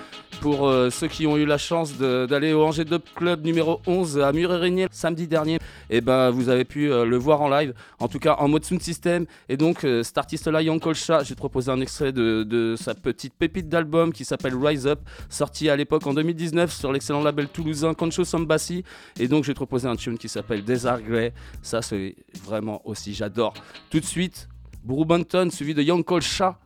Pour 0.42 0.68
euh, 0.68 0.90
ceux 0.90 1.08
qui 1.08 1.26
ont 1.26 1.38
eu 1.38 1.46
la 1.46 1.58
chance 1.58 1.98
d'aller 1.98 2.54
au 2.54 2.64
Angers 2.64 2.84
Dub 2.84 3.02
Club 3.16 3.46
numéro 3.46 3.80
11 3.88 4.20
à 4.20 4.34
Mur-et-Régnier 4.34 4.88
samedi 4.92 5.28
dernier, 5.28 5.60
et 5.90 6.02
ben 6.02 6.32
vous 6.32 6.50
avez 6.50 6.66
pu 6.66 6.92
euh, 6.92 7.06
le 7.06 7.18
voir 7.18 7.42
en 7.42 7.50
live, 7.50 7.74
en 8.00 8.08
tout 8.08 8.20
cas 8.20 8.36
en 8.40 8.48
mode 8.48 8.66
sound 8.66 8.82
system. 8.82 9.26
Et 9.48 9.58
donc 9.58 9.86
euh, 9.86 10.04
cet 10.04 10.18
artiste-là, 10.18 10.62
Young 10.62 10.82
Kolcha, 10.82 11.24
j'ai 11.24 11.36
proposé 11.36 11.72
un 11.72 11.80
extrait 11.80 12.12
de, 12.12 12.44
de 12.44 12.76
sa 12.78 12.94
petite 12.94 13.34
pépite 13.34 13.70
d'album 13.74 14.14
qui 14.14 14.24
s'appelle 14.24 14.56
Rise 14.56 14.88
Up, 14.88 15.00
sorti 15.30 15.70
à 15.70 15.76
l'époque 15.76 16.06
en 16.08 16.14
2019 16.14 16.72
sur 16.72 16.92
l'excellent 16.92 17.22
label 17.22 17.48
toulousain 17.50 17.94
Concho 17.94 18.24
Embassy. 18.34 18.84
Et 19.20 19.28
donc 19.28 19.44
j'ai 19.44 19.54
proposé 19.54 19.88
un 19.88 19.96
tune 19.96 20.18
qui 20.18 20.30
s'appelle 20.30 20.64
Desert 20.64 21.02
Grey. 21.02 21.34
Ça 21.62 21.82
c'est 21.82 22.16
vraiment 22.46 22.82
aussi, 22.86 23.14
j'adore. 23.14 23.54
Tout 23.90 24.00
de 24.00 24.06
suite, 24.06 24.48
Banton 24.84 25.50
suivi 25.50 25.74
de 25.74 25.82
Young 25.82 26.04
Kolcha. 26.04 26.58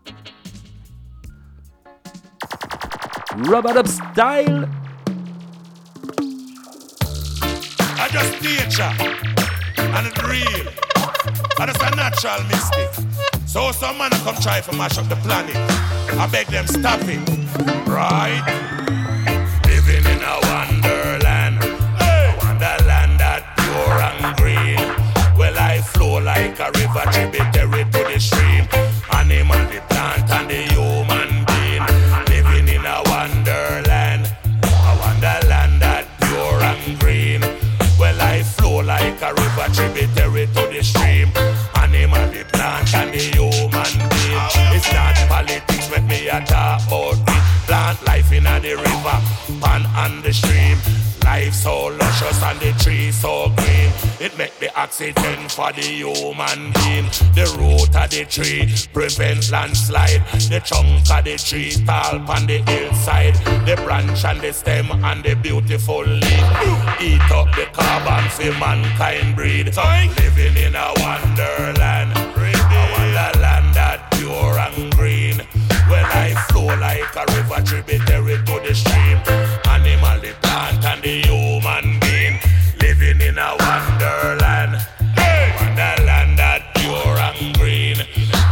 Rub 3.45 3.65
Up 3.67 3.87
Style. 3.87 4.67
I 7.99 8.09
just 8.11 8.37
and 9.77 10.07
it's 10.07 10.23
real. 10.23 10.67
And 11.59 11.69
it's 11.69 11.81
a 11.81 11.95
natural. 11.95 13.26
So 13.47 13.71
some 13.71 13.97
man 13.97 14.11
come 14.11 14.35
try 14.41 14.59
to 14.59 14.73
mash 14.73 14.97
up 14.97 15.07
the 15.07 15.15
planet. 15.15 15.55
I 16.19 16.27
beg 16.29 16.47
them 16.47 16.67
stop 16.67 16.99
it. 17.03 17.17
Right? 17.87 18.43
Living 19.65 20.05
in 20.05 20.21
a 20.21 20.35
wonderland. 20.51 21.63
A 21.63 22.35
wonderland 22.43 23.19
that 23.21 23.43
pure 23.55 24.01
and 24.03 24.35
green. 24.37 25.37
Well, 25.39 25.57
I 25.57 25.81
flow 25.81 26.19
like 26.19 26.59
a 26.59 26.71
river 26.71 27.03
tributary 27.13 27.85
to 27.85 28.13
the 28.13 28.19
stream. 28.19 28.46
The 48.67 48.75
river. 48.75 49.17
pan 49.61 49.85
on 49.95 50.21
the 50.23 50.33
stream. 50.33 50.77
Life 51.23 51.53
so 51.53 51.87
luscious 51.87 52.41
and 52.43 52.59
the 52.59 52.71
tree 52.83 53.11
so 53.11 53.49
green. 53.55 53.91
It 54.19 54.37
make 54.37 54.57
the 54.59 54.69
oxygen 54.79 55.47
for 55.49 55.71
the 55.71 55.83
human 55.83 56.71
being. 56.75 57.07
The 57.35 57.47
root 57.57 57.95
of 57.95 58.09
the 58.09 58.25
tree 58.25 58.73
prevent 58.93 59.51
landslide. 59.51 60.23
The 60.51 60.59
trunk 60.59 61.09
of 61.11 61.23
the 61.23 61.37
tree 61.37 61.75
tall 61.85 62.19
on 62.29 62.47
the 62.47 62.59
hillside. 62.69 63.35
The 63.65 63.75
branch 63.85 64.25
and 64.25 64.41
the 64.41 64.51
stem 64.51 64.91
and 64.91 65.23
the 65.23 65.35
beautiful 65.35 66.03
leaf. 66.03 66.47
Eat 66.99 67.31
up 67.31 67.47
the 67.55 67.67
carbon 67.71 68.29
for 68.29 68.51
mankind 68.59 69.35
breed. 69.35 69.75
Living 69.75 70.57
in 70.57 70.75
a 70.75 70.91
wonderland. 70.97 72.16
Where 75.89 76.03
life 76.03 76.37
flow 76.49 76.65
like 76.65 77.15
a 77.15 77.25
river 77.33 77.61
tributary 77.65 78.37
to 78.37 78.59
the 78.65 78.73
stream. 78.75 79.17
Animal, 79.69 80.19
the 80.19 80.33
plant, 80.41 80.83
and 80.85 81.01
the 81.01 81.21
human 81.27 81.99
being. 81.99 82.39
Living 82.81 83.21
in 83.21 83.37
a 83.37 83.55
wonderland. 83.59 84.85
Wonderland 85.59 86.39
that 86.39 86.73
pure 86.75 87.17
and 87.17 87.57
green. 87.57 87.97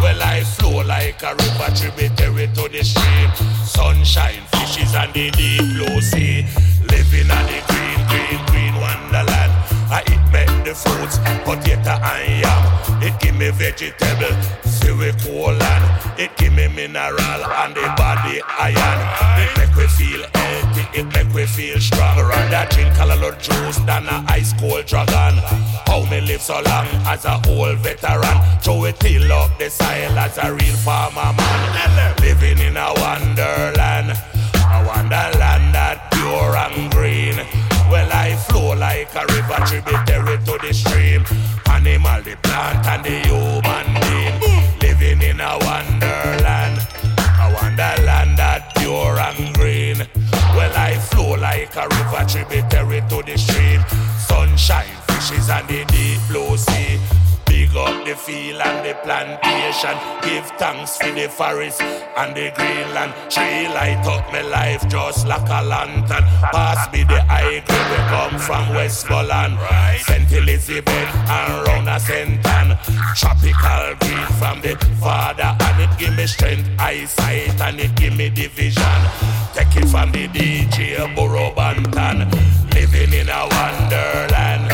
Where 0.02 0.16
life 0.16 0.48
flow 0.56 0.84
like 0.84 1.22
a 1.24 1.36
river 1.36 1.70
tributary 1.76 2.48
to 2.48 2.70
the 2.70 2.84
stream. 2.84 3.30
Sunshine, 3.66 4.44
fishes, 4.52 4.96
and 4.96 5.14
the 5.14 5.32
deep 5.32 5.60
blue 5.76 6.02
sea. 6.02 6.46
Living 6.90 7.30
on 7.32 7.46
the 7.52 7.60
green, 7.68 8.00
green, 8.08 8.40
green 8.48 8.76
wonderland. 8.80 9.52
I 9.92 10.02
eat 10.08 10.24
make 10.32 10.54
the 10.64 10.74
fruits, 10.74 11.18
potato 11.44 12.00
and 12.00 12.42
yam. 12.42 13.04
It 13.04 13.20
give 13.38 13.40
me 13.40 13.66
vegetable, 13.66 14.42
silly 14.64 15.12
colon. 15.24 15.60
It 16.18 16.36
give 16.38 16.54
me 16.54 16.68
mineral 16.68 17.20
and 17.20 17.76
the 17.76 17.82
body 17.98 18.42
iron. 18.60 19.00
It 19.42 19.58
make 19.58 19.76
we 19.76 19.88
feel 19.88 20.26
healthy, 20.34 21.00
it 21.00 21.06
make 21.14 21.34
we 21.34 21.46
feel 21.46 21.80
strong. 21.80 22.18
Rather 22.18 22.74
drink 22.74 22.98
a 23.00 23.06
lot 23.06 23.40
juice 23.40 23.78
than 23.80 24.08
a 24.08 24.24
ice 24.28 24.54
cold 24.60 24.86
dragon. 24.86 25.40
How 25.88 26.06
me 26.10 26.22
live 26.22 26.42
so 26.42 26.62
long 26.62 26.88
as 27.08 27.26
a 27.26 27.42
old 27.50 27.80
veteran? 27.80 28.38
Throw 28.62 28.86
it 28.86 29.00
till 29.00 29.32
up 29.32 29.58
the 29.58 29.70
soil 29.70 30.18
as 30.18 30.38
a 30.38 30.54
real 30.54 30.76
farmer 30.78 31.34
man. 31.36 32.16
Living 32.22 32.60
in 32.60 32.78
a 32.78 32.94
wonderland, 32.96 34.12
a 34.12 34.86
wonderland 34.88 35.76
that 35.76 36.10
pure 36.12 36.56
and 36.56 36.92
green. 36.92 37.36
Well, 37.92 38.10
I 38.12 38.36
flow 38.36 38.76
like 38.76 39.14
a 39.16 39.26
river 39.28 39.60
tributary 39.66 40.38
to 40.46 40.58
the 40.62 40.74
stream. 40.74 41.26
Animal, 41.86 42.24
the 42.24 42.36
plant, 42.38 42.84
and 42.88 43.06
the 43.06 43.20
human 43.30 43.86
being. 44.02 44.80
Living 44.82 45.22
in 45.22 45.40
a 45.40 45.54
wonderland, 45.62 46.82
a 47.40 47.54
wonderland 47.54 48.40
that 48.40 48.74
pure 48.76 49.20
and 49.20 49.54
green. 49.54 49.98
Well, 50.58 50.74
I 50.76 50.96
flow 50.98 51.36
like 51.36 51.76
a 51.76 51.88
river 51.88 52.26
tributary 52.28 53.02
to 53.10 53.22
the 53.22 53.38
stream. 53.38 53.86
Sunshine, 54.18 54.98
fishes, 55.06 55.48
and 55.48 55.68
the 55.68 55.86
deep 55.86 56.20
blue 56.28 56.58
sea. 56.58 56.98
Up 57.76 58.06
the 58.06 58.16
field 58.16 58.62
and 58.62 58.86
the 58.86 58.94
plantation. 59.04 59.98
Give 60.22 60.46
thanks 60.58 60.96
for 60.98 61.12
the 61.12 61.28
forest 61.28 61.82
and 61.82 62.34
the 62.34 62.50
greenland. 62.56 63.12
Tree 63.30 63.68
light 63.68 64.00
up 64.08 64.32
my 64.32 64.42
life 64.42 64.88
just 64.88 65.28
like 65.28 65.50
a 65.50 65.62
lantern. 65.62 66.24
Pass 66.54 66.92
me 66.94 67.04
the 67.04 67.22
high 67.24 67.60
grade 67.68 67.90
we 67.92 67.98
come 68.08 68.40
from 68.40 68.70
Westmoreland. 68.76 69.60
St. 70.00 70.32
Elizabeth 70.32 70.90
and 71.28 71.68
round 71.68 71.90
a 71.90 72.00
Senton. 72.00 72.78
Tropical 73.14 73.96
green 74.00 74.26
from 74.40 74.62
the 74.62 74.76
father 75.02 75.52
and 75.60 75.82
it 75.82 76.00
give 76.00 76.16
me 76.16 76.28
strength, 76.28 76.70
eyesight 76.80 77.60
and 77.60 77.80
it 77.82 77.94
give 77.96 78.16
me 78.16 78.30
division. 78.30 79.02
Take 79.54 79.76
it 79.76 79.90
from 79.90 80.14
the 80.14 80.30
DJ 80.30 81.14
Burro 81.14 81.52
Banton. 81.52 82.32
Living 82.74 83.14
in 83.14 83.28
a 83.28 83.42
wonderland. 83.52 84.72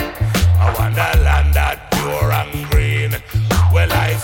A 0.61 0.76
wonderland 0.78 1.56
that 1.56 1.90
pure 1.91 2.32
and 2.32 2.69
green. 2.69 2.81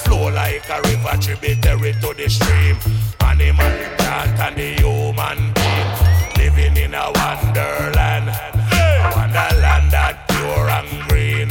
Flow 0.03 0.30
like 0.30 0.69
a 0.69 0.82
river 0.82 1.18
tributary 1.22 1.94
to 1.94 2.14
the 2.14 2.30
stream. 2.30 2.78
Animal, 3.22 3.72
plant, 3.98 4.40
and 4.40 4.56
the 4.56 4.74
human 4.82 5.53
being. 5.53 5.91
Living 6.38 6.78
in 6.78 6.94
a 6.94 7.11
wonderland. 7.11 8.30
A 8.30 9.11
wonderland 9.15 9.91
that 9.91 10.26
pure 10.28 10.69
and 10.69 11.10
green. 11.10 11.49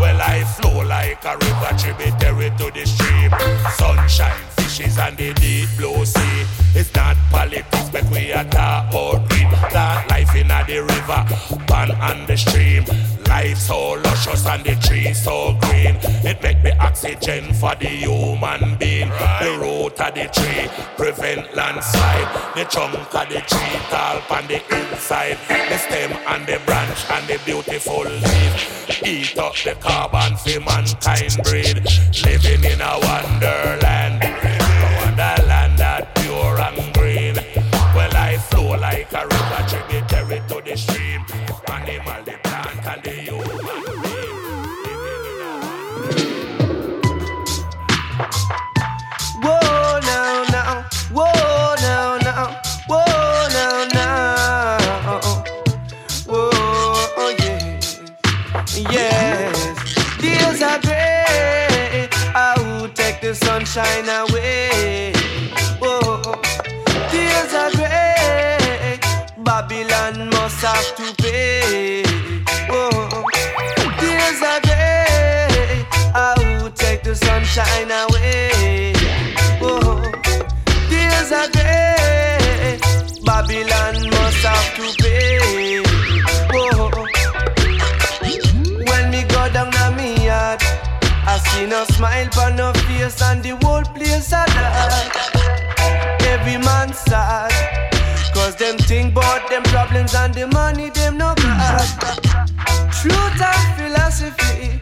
Well, 0.00 0.20
I 0.20 0.42
like 0.84 1.24
a 1.24 1.36
river 1.36 1.72
tributary 1.78 2.50
to 2.58 2.70
the 2.70 2.86
stream. 2.86 3.30
Sunshine, 3.76 4.40
fishes, 4.56 4.98
and 4.98 5.16
the 5.16 5.32
deep 5.34 5.68
blue 5.76 6.04
sea. 6.04 6.46
It's 6.74 6.94
not 6.94 7.16
politics, 7.30 7.90
but 7.90 8.04
we 8.10 8.32
are 8.32 8.44
talk 8.44 8.90
about 8.90 9.28
green. 9.28 9.50
That 9.72 10.08
life 10.10 10.34
in 10.34 10.48
the 10.48 10.80
river, 10.82 11.66
pan 11.66 11.90
on 11.92 12.26
the 12.26 12.36
stream. 12.36 12.84
Life 13.28 13.58
so 13.58 13.92
luscious 13.92 14.46
and 14.46 14.64
the 14.64 14.74
trees 14.76 15.22
so 15.22 15.56
green. 15.62 15.96
It 16.24 16.42
make 16.42 16.62
the 16.62 16.76
oxygen 16.78 17.54
for 17.54 17.74
the 17.74 17.88
human 17.88 18.76
being. 18.76 19.08
The 19.08 19.58
root 19.60 20.00
of 20.00 20.14
the 20.14 20.28
tree 20.32 20.68
prevent 20.96 21.54
landslide. 21.54 22.28
The 22.54 22.64
trunk 22.64 22.94
of 22.94 23.28
the 23.28 23.40
tree 23.40 23.78
tall 23.88 24.22
on 24.30 24.46
the 24.48 24.60
inside. 24.76 25.38
The 25.48 25.78
stem 25.78 26.12
and 26.28 26.46
the 26.46 26.60
branch 26.66 27.04
and 27.10 27.26
the 27.26 27.38
beautiful 27.44 28.04
leaf. 28.04 29.02
Eat 29.04 29.38
up 29.38 29.54
the 29.64 29.74
carbon 29.80 30.36
for 30.36 30.60
mankind 30.74 31.36
breed. 31.44 31.84
Living 32.24 32.64
in 32.64 32.80
a 32.80 32.98
wonderland. 33.06 34.22
A 34.22 34.88
wonderland 35.00 35.78
that 35.78 36.14
pure 36.16 36.60
and 36.60 36.94
green. 36.94 37.34
Well, 37.94 38.14
I 38.16 38.38
flow 38.38 38.76
like 38.78 39.12
a 39.12 39.22
river 39.26 39.64
tributary 39.68 40.40
to 40.48 40.62
the 40.64 40.76
stream. 40.76 41.01
Sunshine 63.72 64.08
away. 64.08 65.12
Whoa. 65.80 66.20
Days 67.10 67.54
are 67.54 67.70
gray. 67.70 68.98
Babylon 69.38 70.28
must 70.28 70.60
have 70.60 70.94
to 70.96 71.14
pay. 71.22 72.02
Whoa. 72.68 72.90
Days 73.98 74.42
are 74.42 74.60
gray. 74.60 75.86
I 76.14 76.34
will 76.36 76.70
take 76.72 77.02
the 77.02 77.14
sunshine 77.14 77.90
away. 77.90 78.92
Whoa. 79.58 80.02
Days 80.90 81.32
are 81.32 81.48
gray. 81.52 82.78
Babylon 83.24 83.94
must 84.10 84.44
have 84.44 84.68
to 84.76 85.02
pay. 85.02 85.80
Whoa. 86.52 86.90
When 88.84 89.10
me 89.10 89.22
go 89.22 89.48
down 89.50 89.72
to 89.72 89.90
me 89.96 90.26
yard, 90.26 90.60
I 91.24 91.38
see 91.38 91.66
no 91.66 91.84
smile 91.84 92.28
on 92.40 92.56
no 92.56 92.72
face 92.72 93.22
and 93.22 93.42
the 93.42 93.61
them 98.72 98.86
think 98.86 99.12
about 99.12 99.48
them 99.50 99.62
problems 99.64 100.14
and 100.14 100.34
the 100.34 100.46
money 100.46 100.90
them 100.90 101.18
no 101.18 101.34
got. 101.34 101.86
Truth 103.00 103.40
and 103.40 103.68
philosophy 103.76 104.78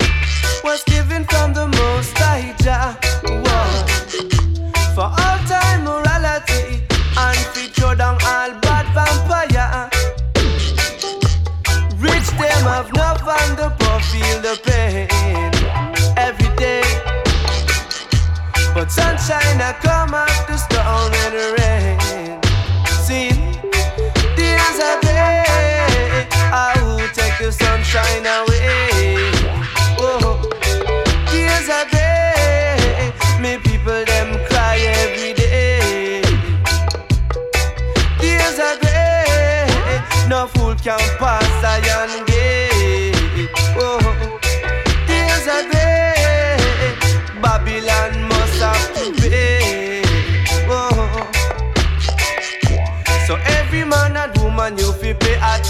was 0.63 0.83
given 0.85 1.25
from 1.25 1.53
the 1.53 1.60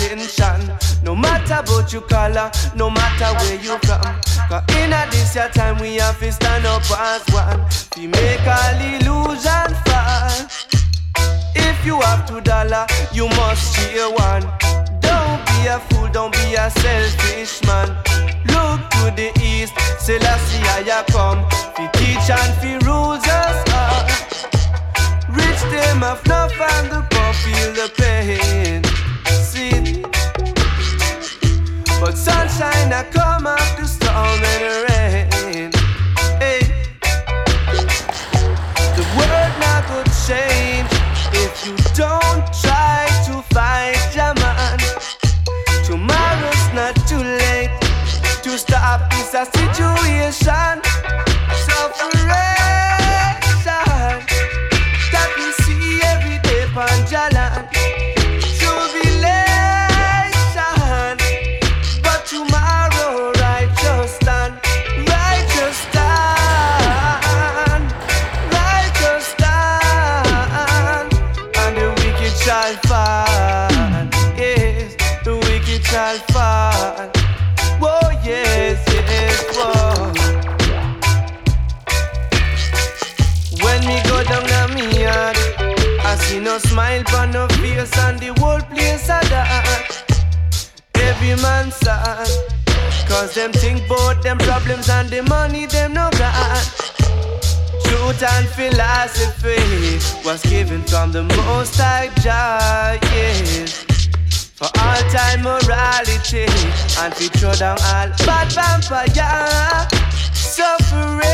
attention. 0.01 0.73
No 1.03 1.15
matter 1.15 1.61
about 1.61 1.93
your 1.93 2.03
color, 2.03 2.51
no 2.75 2.91
matter 2.91 3.33
where 3.39 3.61
you 3.61 3.79
from. 3.79 4.03
Cause 4.49 4.65
in 4.77 4.93
a 4.93 5.07
this 5.11 5.35
your 5.35 5.49
time 5.49 5.79
we 5.79 5.97
have 5.97 6.19
to 6.21 6.33
stand 6.33 6.67
up 6.67 6.83
as 6.91 7.23
one. 7.33 7.65
We 7.97 8.07
make 8.07 8.47
all 8.47 8.81
illusion 8.81 9.71
fall. 9.87 10.31
If 11.55 11.85
you 11.85 12.01
have 12.01 12.27
two 12.29 12.41
dollar, 12.41 12.87
you 13.13 13.29
must 13.29 13.77
share 13.77 14.11
one. 14.11 14.43
Don't 15.01 15.41
be 15.47 15.67
a 15.69 15.79
fool, 15.89 16.09
don't 16.09 16.33
be 16.33 16.55
a 16.55 16.71
selfish 16.71 17.63
man. 17.67 17.89
Look 18.47 18.81
to 18.91 19.13
the 19.17 19.33
east, 19.43 19.75
Selassie 19.99 20.63
I 20.67 21.05
come. 21.11 21.45
Fi 21.75 21.87
teach 21.93 22.31
and 22.31 22.53
fi 22.61 22.79
rules 22.87 23.25
us 23.27 23.59
all. 23.73 24.05
Rich 25.35 25.63
them 25.73 26.01
have 26.01 26.25
enough 26.25 26.53
and 26.61 26.91
the 26.91 27.07
poor 27.11 27.33
feel 27.35 27.73
the 27.75 27.93
pain. 27.97 28.90
But 32.01 32.17
sunshine 32.17 32.93
I 32.93 33.05
come 33.13 33.47
after 33.47 33.85
storm 33.85 34.41
and 34.53 34.63
rain. 34.89 35.71
Hey. 36.41 36.61
The 38.97 39.05
world 39.17 39.53
not 39.61 39.83
go 39.91 40.03
change 40.27 40.91
if 41.45 41.67
you 41.67 41.77
don't 41.95 42.43
try 42.65 43.07
to 43.27 43.43
fight 43.53 44.00
and 87.81 88.21
the 88.21 88.29
whole 88.41 88.61
place 88.61 89.09
a 89.09 89.21
dark. 89.31 89.89
Every 90.97 91.35
man 91.41 91.71
sad, 91.71 92.29
cause 93.09 93.35
them 93.35 93.53
think 93.53 93.89
bout 93.89 94.23
them 94.23 94.37
problems 94.39 94.91
and 94.91 95.09
the 95.09 95.23
money 95.23 95.65
them 95.65 95.95
no 95.95 96.11
got. 96.19 96.63
Truth 97.85 98.23
and 98.23 98.49
philosophy 98.49 99.99
was 100.27 100.43
given 100.43 100.83
from 100.83 101.13
the 101.13 101.23
most 101.23 101.77
high 101.77 102.11
Jah, 102.21 102.99
yes. 103.15 103.87
For 104.59 104.69
all 104.79 105.03
time 105.09 105.43
morality 105.43 106.47
and 107.01 107.15
to 107.15 107.29
throw 107.39 107.55
down 107.55 107.79
all 107.81 108.11
bad 108.27 108.53
vampire 108.53 109.89
sufferation 110.35 111.31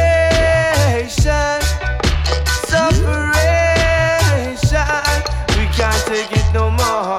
no 6.56 6.70
more, 6.70 7.18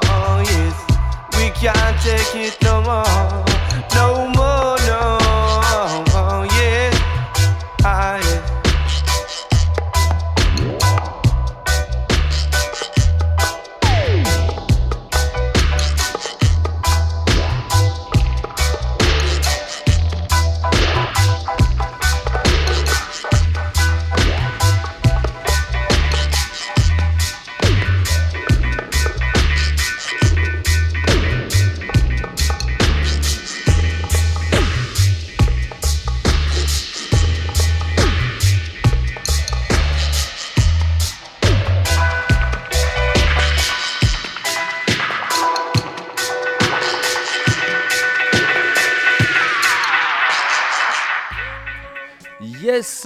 yes 0.49 0.75
We 1.37 1.51
can't 1.51 1.97
take 2.01 2.33
it 2.35 2.57
no 2.63 2.81
more, 2.81 3.45
no 3.93 4.26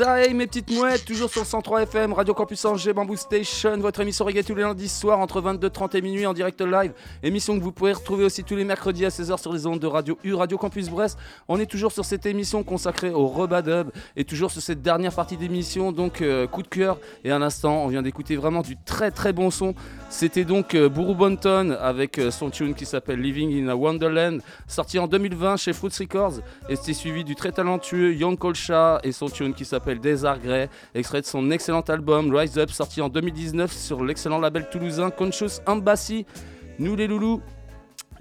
ça 0.03 0.19
y 0.19 0.30
est, 0.30 0.34
mes 0.34 0.48
petites 0.48 0.72
mouettes, 0.72 1.06
toujours 1.06 1.30
sur 1.30 1.41
le 1.41 1.45
103 1.45 1.84
FM, 1.84 2.14
Radio 2.14 2.34
Campus 2.34 2.65
Angers, 2.65 2.91
Bamboo 2.91 3.15
Station, 3.15 3.78
votre 3.78 3.99
émission 3.99 4.26
reggae 4.26 4.44
tous 4.44 4.56
les 4.56 4.64
lundis 4.64 4.90
soirs 4.90 5.19
entre 5.19 5.41
22h30 5.41 5.95
et 5.95 6.02
minuit 6.02 6.26
en 6.26 6.34
direct 6.34 6.60
live. 6.60 6.91
Émission 7.22 7.56
que 7.56 7.64
vous 7.64 7.72
pouvez 7.72 7.94
retrouver 7.94 8.26
aussi 8.26 8.44
tous 8.44 8.56
les 8.56 8.64
mercredis 8.64 9.06
à 9.06 9.10
16h 9.10 9.40
sur 9.40 9.53
les 9.53 9.68
ondes 9.68 9.80
de 9.80 9.86
Radio 9.86 10.18
U, 10.23 10.34
Radio 10.34 10.57
Campus 10.57 10.90
Brest. 10.90 11.19
On 11.48 11.60
est 11.60 11.68
toujours 11.68 11.91
sur 11.91 12.03
cette 12.03 12.26
émission 12.26 12.64
consacrée 12.64 13.11
au 13.11 13.28
Rebadub 13.28 13.91
et 14.15 14.23
toujours 14.26 14.49
sur 14.49 14.64
cette 14.64 14.82
dernière 14.82 15.14
partie 15.14 15.38
d'émission, 15.38 15.91
donc 15.91 16.23
euh, 16.23 16.48
coup 16.48 16.64
de 16.64 16.68
cœur. 16.68 16.98
Et 17.23 17.30
à 17.30 17.38
l'instant, 17.38 17.84
on 17.84 17.88
vient 17.88 18.02
d'écouter 18.02 18.36
vraiment 18.36 18.61
du 18.61 18.78
très 18.78 19.11
très 19.11 19.34
bon 19.34 19.52
son. 19.52 19.76
C'était 20.10 20.45
donc 20.45 20.73
euh, 20.73 20.90
Buru 20.90 21.14
Bonton 21.14 21.78
avec 21.80 22.18
euh, 22.18 22.32
son 22.32 22.49
tune 22.49 22.73
qui 22.73 22.88
s'appelle 22.88 23.22
Living 23.22 23.64
in 23.64 23.69
a 23.69 23.76
Wonderland, 23.76 24.41
sorti 24.68 24.98
en 24.98 25.06
2020 25.06 25.57
chez 25.57 25.73
Fruits 25.73 25.94
Records. 25.99 26.40
Et 26.69 26.76
c'était 26.76 26.94
suivi 26.94 27.23
du 27.23 27.36
très 27.36 27.52
talentueux 27.52 28.15
Young 28.15 28.38
Colcha 28.38 28.99
et 29.03 29.11
son 29.11 29.30
tune 29.30 29.53
qui 29.53 29.64
s'appelle 29.64 29.91
Desert 30.00 30.40
Grey, 30.40 30.70
extrait 30.96 31.22
de 31.22 31.26
son 31.26 31.52
excellent 31.52 31.82
album 31.82 32.36
Rise 32.36 32.58
Up, 32.58 32.70
sorti 32.72 33.02
en 33.02 33.10
2019 33.10 33.72
sur 33.72 34.04
l'excellent 34.04 34.40
label 34.40 34.70
toulousain 34.70 35.10
Conscious 35.10 35.60
Embassy. 35.66 36.26
Nous 36.80 36.96
les 36.96 37.08
loulous, 37.08 37.42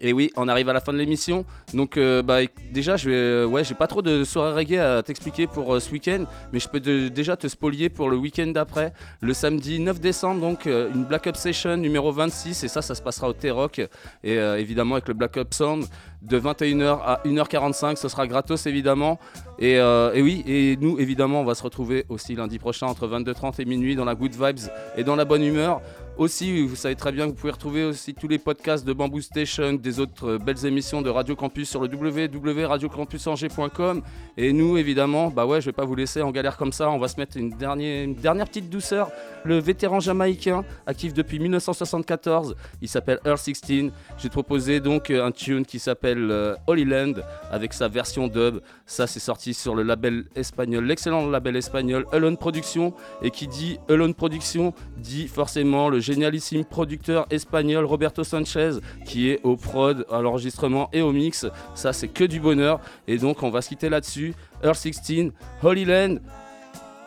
et 0.01 0.13
oui, 0.13 0.31
on 0.37 0.49
arrive 0.49 0.69
à 0.69 0.73
la 0.73 0.81
fin 0.81 0.93
de 0.93 0.99
l'émission. 0.99 1.45
Donc, 1.75 1.97
euh, 1.97 2.23
bah, 2.23 2.39
déjà, 2.73 2.97
je 2.97 3.11
vais, 3.11 3.17
euh, 3.17 3.65
j'ai 3.65 3.75
pas 3.75 3.87
trop 3.87 4.03
de 4.03 4.25
soirée 4.25 4.55
reggae 4.55 4.79
à 4.79 5.03
t'expliquer 5.03 5.47
pour 5.47 5.75
euh, 5.75 5.81
ce 5.81 5.91
week-end, 5.91 6.25
mais 6.53 6.59
je 6.59 6.69
peux 6.69 6.81
déjà 6.81 7.37
te 7.37 7.47
spolier 7.49 7.91
pour 7.91 8.09
le 8.09 8.17
week-end 8.17 8.47
d'après, 8.47 8.93
le 9.21 9.35
samedi 9.35 9.79
9 9.79 10.01
décembre, 10.01 10.41
donc 10.41 10.67
une 10.67 11.05
Black 11.05 11.27
Up 11.27 11.37
Session 11.37 11.77
numéro 11.77 12.13
26, 12.13 12.65
et 12.65 12.69
ça, 12.69 12.81
ça 12.83 12.95
se 12.95 13.03
passera 13.03 13.29
au 13.29 13.33
T-Rock, 13.33 13.83
et 14.25 14.35
évidemment 14.35 14.95
avec 14.95 15.09
le 15.09 15.15
Black 15.15 15.37
Up 15.37 15.53
Sound 15.53 15.87
de 16.23 16.39
21h 16.39 17.01
à 17.03 17.21
1h45, 17.25 17.97
ce 17.97 18.09
sera 18.09 18.27
gratos 18.27 18.67
évidemment. 18.67 19.19
Et, 19.59 19.75
et 19.75 20.23
oui, 20.23 20.43
et 20.47 20.77
nous 20.81 20.99
évidemment, 20.99 21.41
on 21.41 21.45
va 21.45 21.55
se 21.55 21.63
retrouver 21.63 22.05
aussi 22.09 22.35
lundi 22.35 22.59
prochain 22.59 22.87
entre 22.87 23.07
22h30 23.07 23.61
et 23.61 23.65
minuit 23.65 23.97
dans 23.97 24.05
la 24.05 24.15
good 24.15 24.33
vibes 24.33 24.71
et 24.97 25.05
dans 25.05 25.17
la 25.17 25.25
bonne 25.25 25.43
humeur. 25.43 25.81
Aussi, 26.19 26.67
vous 26.67 26.75
savez 26.77 26.97
très 26.97 27.13
bien 27.13 27.25
que 27.25 27.31
vous 27.31 27.37
pouvez 27.37 27.53
retrouver 27.53 27.85
aussi 27.85 28.15
tous 28.15 28.29
les 28.29 28.39
podcasts 28.39 28.85
de 28.85 28.93
Bamboo 28.93 29.23
Station, 29.23 29.73
des 29.75 30.01
autres 30.01 30.33
euh, 30.33 30.39
belles 30.39 30.67
émissions 30.67 31.01
de 31.01 31.09
Radio 31.09 31.35
Campus 31.35 31.71
sur 31.71 31.81
le 31.81 31.89
www.radiocampusangers.com. 31.89 34.03
Et 34.37 34.53
nous, 34.53 34.77
évidemment, 34.77 35.31
bah 35.31 35.47
ouais, 35.47 35.63
je 35.63 35.67
vais 35.67 35.73
pas 35.73 35.87
vous 35.87 35.95
laisser 35.95 36.21
en 36.21 36.31
galère 36.31 36.59
comme 36.59 36.73
ça. 36.73 36.91
On 36.91 36.99
va 36.99 37.09
se 37.09 37.19
mettre 37.19 37.39
une 37.39 37.49
dernière, 37.51 38.47
petite 38.47 38.69
douceur. 38.69 39.11
Le 39.45 39.59
vétéran 39.59 40.01
jamaïcain, 40.01 40.65
actif 40.87 41.15
depuis 41.15 41.39
1974, 41.39 42.55
il 42.83 42.89
s'appelle 42.89 43.21
Earl 43.25 43.39
16. 43.39 43.91
J'ai 44.19 44.29
proposé 44.29 44.81
donc 44.81 45.09
euh, 45.11 45.25
un 45.25 45.31
tune 45.31 45.65
qui 45.65 45.79
s'appelle 45.79 46.31
euh, 46.31 46.55
Holy 46.67 46.85
Land 46.85 47.15
avec 47.51 47.73
sa 47.73 47.89
version 47.89 48.29
dub. 48.29 48.61
Ça, 48.85 49.07
c'est 49.07 49.21
sorti 49.21 49.55
sur 49.55 49.75
le 49.75 49.85
label 49.85 50.27
espagnol, 50.35 50.85
l'excellent 50.85 51.31
label 51.31 51.57
espagnol 51.57 52.05
Alone 52.13 52.37
Production. 52.37 52.93
Et 53.23 53.31
qui 53.31 53.47
dit 53.47 53.79
Alone 53.89 54.13
Production 54.13 54.75
dit 54.99 55.29
forcément 55.29 55.89
le 55.89 56.00
génialissime 56.01 56.65
producteur 56.65 57.27
espagnol 57.31 57.85
Roberto 57.85 58.25
Sanchez 58.25 58.79
qui 59.05 59.31
est 59.31 59.41
au 59.45 59.57
prod, 59.57 60.07
à 60.11 60.21
l'enregistrement 60.21 60.89
et 60.93 61.03
au 61.03 61.13
mix. 61.13 61.47
Ça, 61.75 61.93
c'est 61.93 62.09
que 62.09 62.25
du 62.25 62.41
bonheur. 62.41 62.81
Et 63.07 63.19
donc, 63.19 63.43
on 63.43 63.51
va 63.51 63.63
se 63.63 63.69
quitter 63.69 63.89
là-dessus. 63.89 64.35
Earl 64.63 64.75
16, 64.75 65.33
Holy 65.63 65.85
Land, 65.85 66.17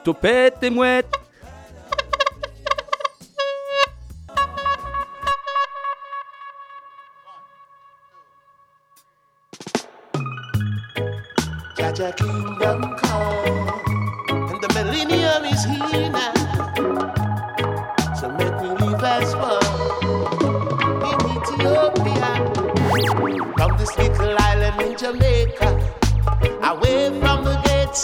topette 0.04 0.58
et 0.62 0.70
mouette. 0.70 1.08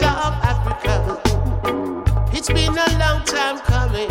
Of 0.01 0.34
Africa. 0.43 1.19
It's 2.31 2.47
been 2.47 2.71
a 2.77 2.89
long 2.97 3.23
time 3.26 3.59
coming, 3.59 4.09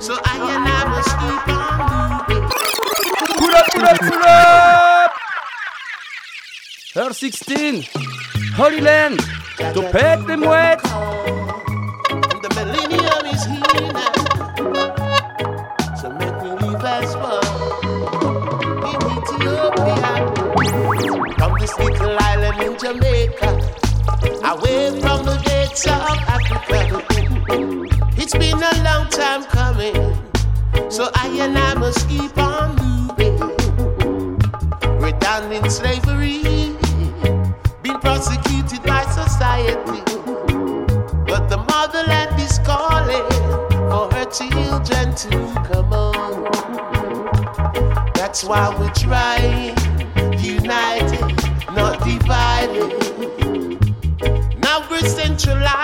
so 0.00 0.16
I 0.24 0.38
and 0.54 0.68
I 0.68 0.84
must 0.88 1.10
keep 1.18 1.48
on 1.48 1.68
moving. 2.28 2.44
Pull 3.38 3.54
up, 3.56 3.66
pull 3.72 3.84
up, 3.84 3.98
pull 3.98 4.22
up 4.22 5.10
Earl 6.96 7.12
16 7.12 7.84
Holy 8.56 8.80
Land 8.80 9.20
Topette 9.74 10.24
des 10.26 10.36
mouettes 10.36 10.82
The 10.84 11.43
so 30.94 31.10
I 31.12 31.26
and 31.40 31.58
I 31.58 31.74
must 31.74 32.08
keep 32.08 32.38
on 32.38 32.76
moving. 32.76 33.36
We're 35.00 35.18
down 35.18 35.50
in 35.50 35.68
slavery, 35.68 36.40
being 37.82 37.98
prosecuted 37.98 38.80
by 38.84 39.02
society. 39.06 40.02
But 41.26 41.48
the 41.48 41.58
motherland 41.68 42.40
is 42.40 42.60
calling 42.60 43.28
for 43.90 44.08
her 44.14 44.24
children 44.26 45.16
to 45.16 45.30
come 45.68 45.90
home. 45.90 46.44
That's 48.14 48.44
why 48.44 48.72
we're 48.78 48.94
trying, 48.94 49.76
united, 50.38 51.26
not 51.74 52.04
divided. 52.04 52.92
Now 54.60 54.88
we're 54.88 55.00
centralizing 55.00 55.83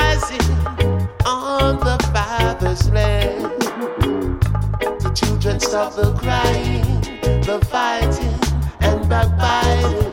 stop 5.80 5.94
the 5.94 6.12
crying, 6.12 7.00
the 7.42 7.58
fighting, 7.70 8.38
and 8.80 9.08
backbiting. 9.08 10.12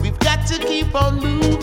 We've 0.00 0.18
got 0.18 0.46
to 0.48 0.58
keep 0.58 0.92
on 0.94 1.20
moving 1.20 1.60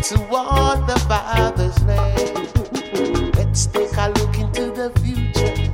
toward 0.00 0.86
the 0.86 0.98
Father's 1.06 1.78
land. 1.84 3.36
Let's 3.36 3.66
take 3.66 3.94
a 3.98 4.08
look 4.18 4.38
into 4.38 4.70
the 4.70 4.90
future 5.02 5.70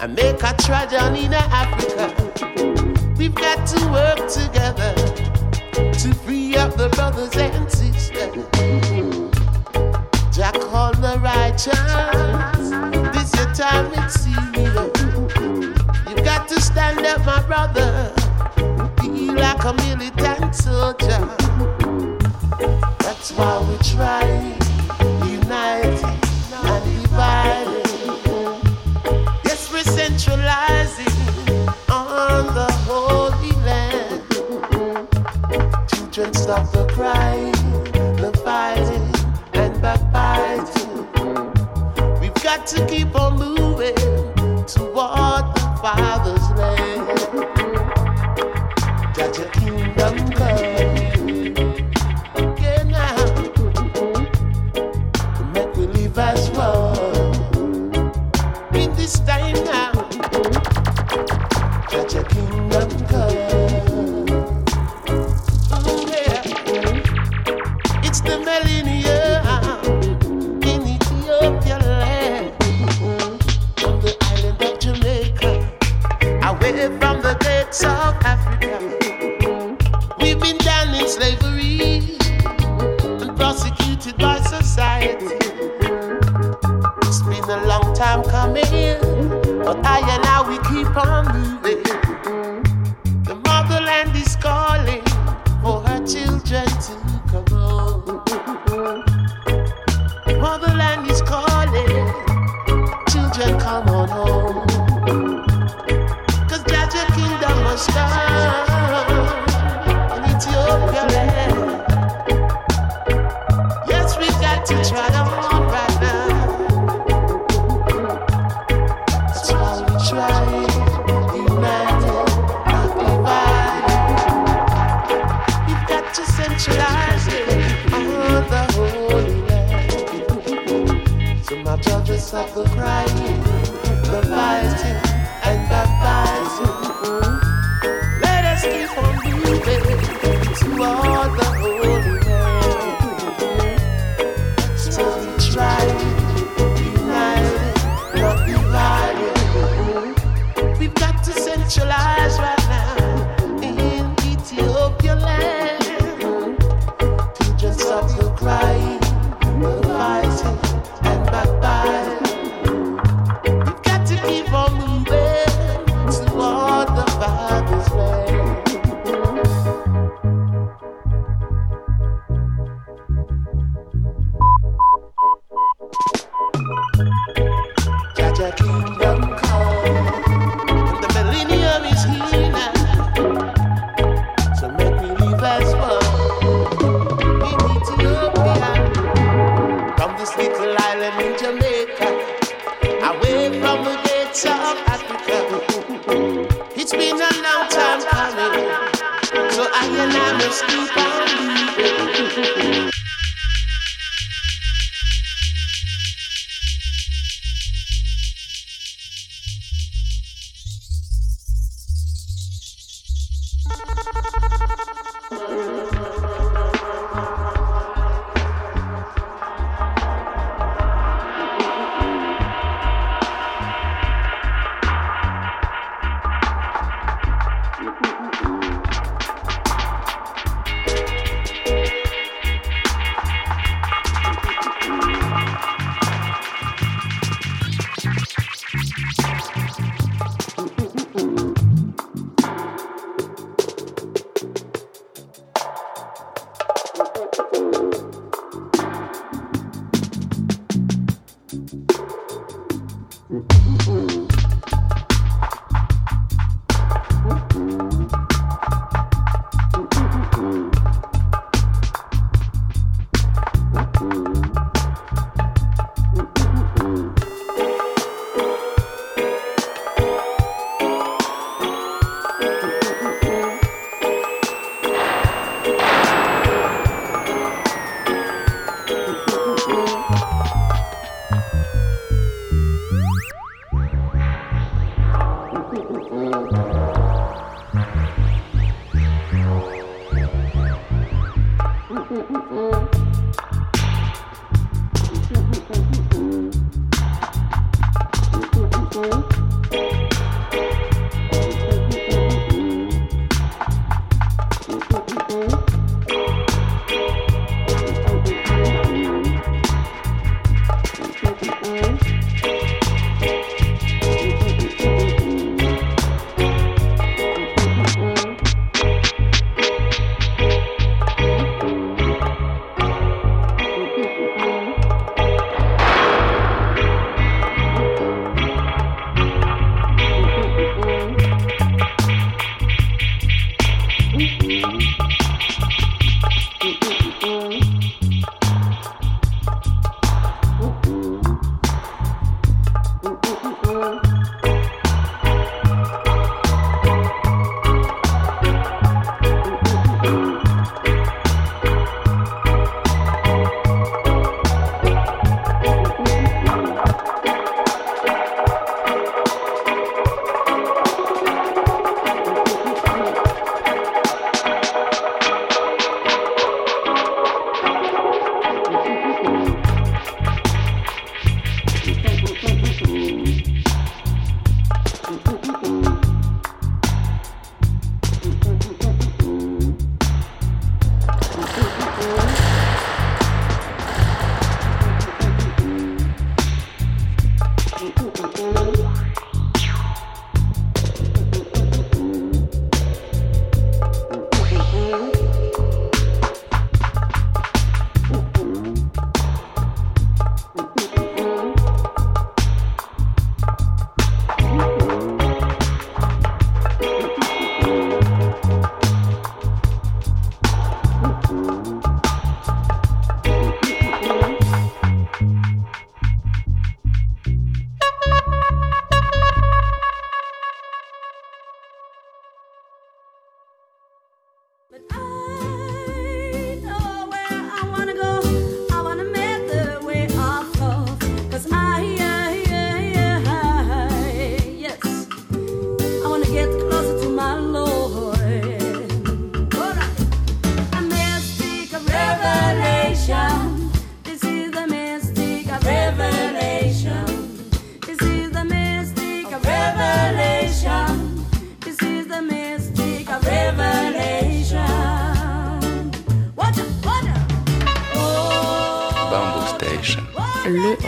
and 0.00 0.14
make 0.14 0.42
a 0.44 0.54
down 0.90 1.16
in 1.16 1.34
Africa. 1.34 2.06
We've 3.18 3.34
got 3.34 3.66
to 3.66 3.80
work 3.90 4.28
together 4.30 4.94
to 6.02 6.14
free 6.24 6.54
up 6.56 6.76
the 6.76 6.88
brothers 6.90 7.36
and 7.36 7.68
sisters. 7.68 8.46
Jack 10.36 10.54
call 10.60 10.92
the 10.92 11.18
righteous. 11.18 11.80
This 13.16 13.34
your 13.34 13.52
time, 13.54 13.90
it's 13.94 14.15
brother. 17.46 18.12
Be 19.00 19.30
like 19.30 19.64
a 19.64 19.72
militant 19.72 20.54
soldier. 20.54 21.22
That's 22.98 23.30
why 23.32 23.58
we 23.68 23.76
try 23.78 24.24
uniting 25.24 26.20
and 26.64 26.84
dividing. 26.84 27.84
Yes, 29.44 29.70
we're 29.72 29.84
centralizing 29.84 31.16
on 31.88 32.46
the 32.54 32.70
holy 32.86 33.52
land. 33.64 34.22
Children 35.88 36.34
stop 36.34 36.72
the 36.72 36.86
crying, 36.92 37.25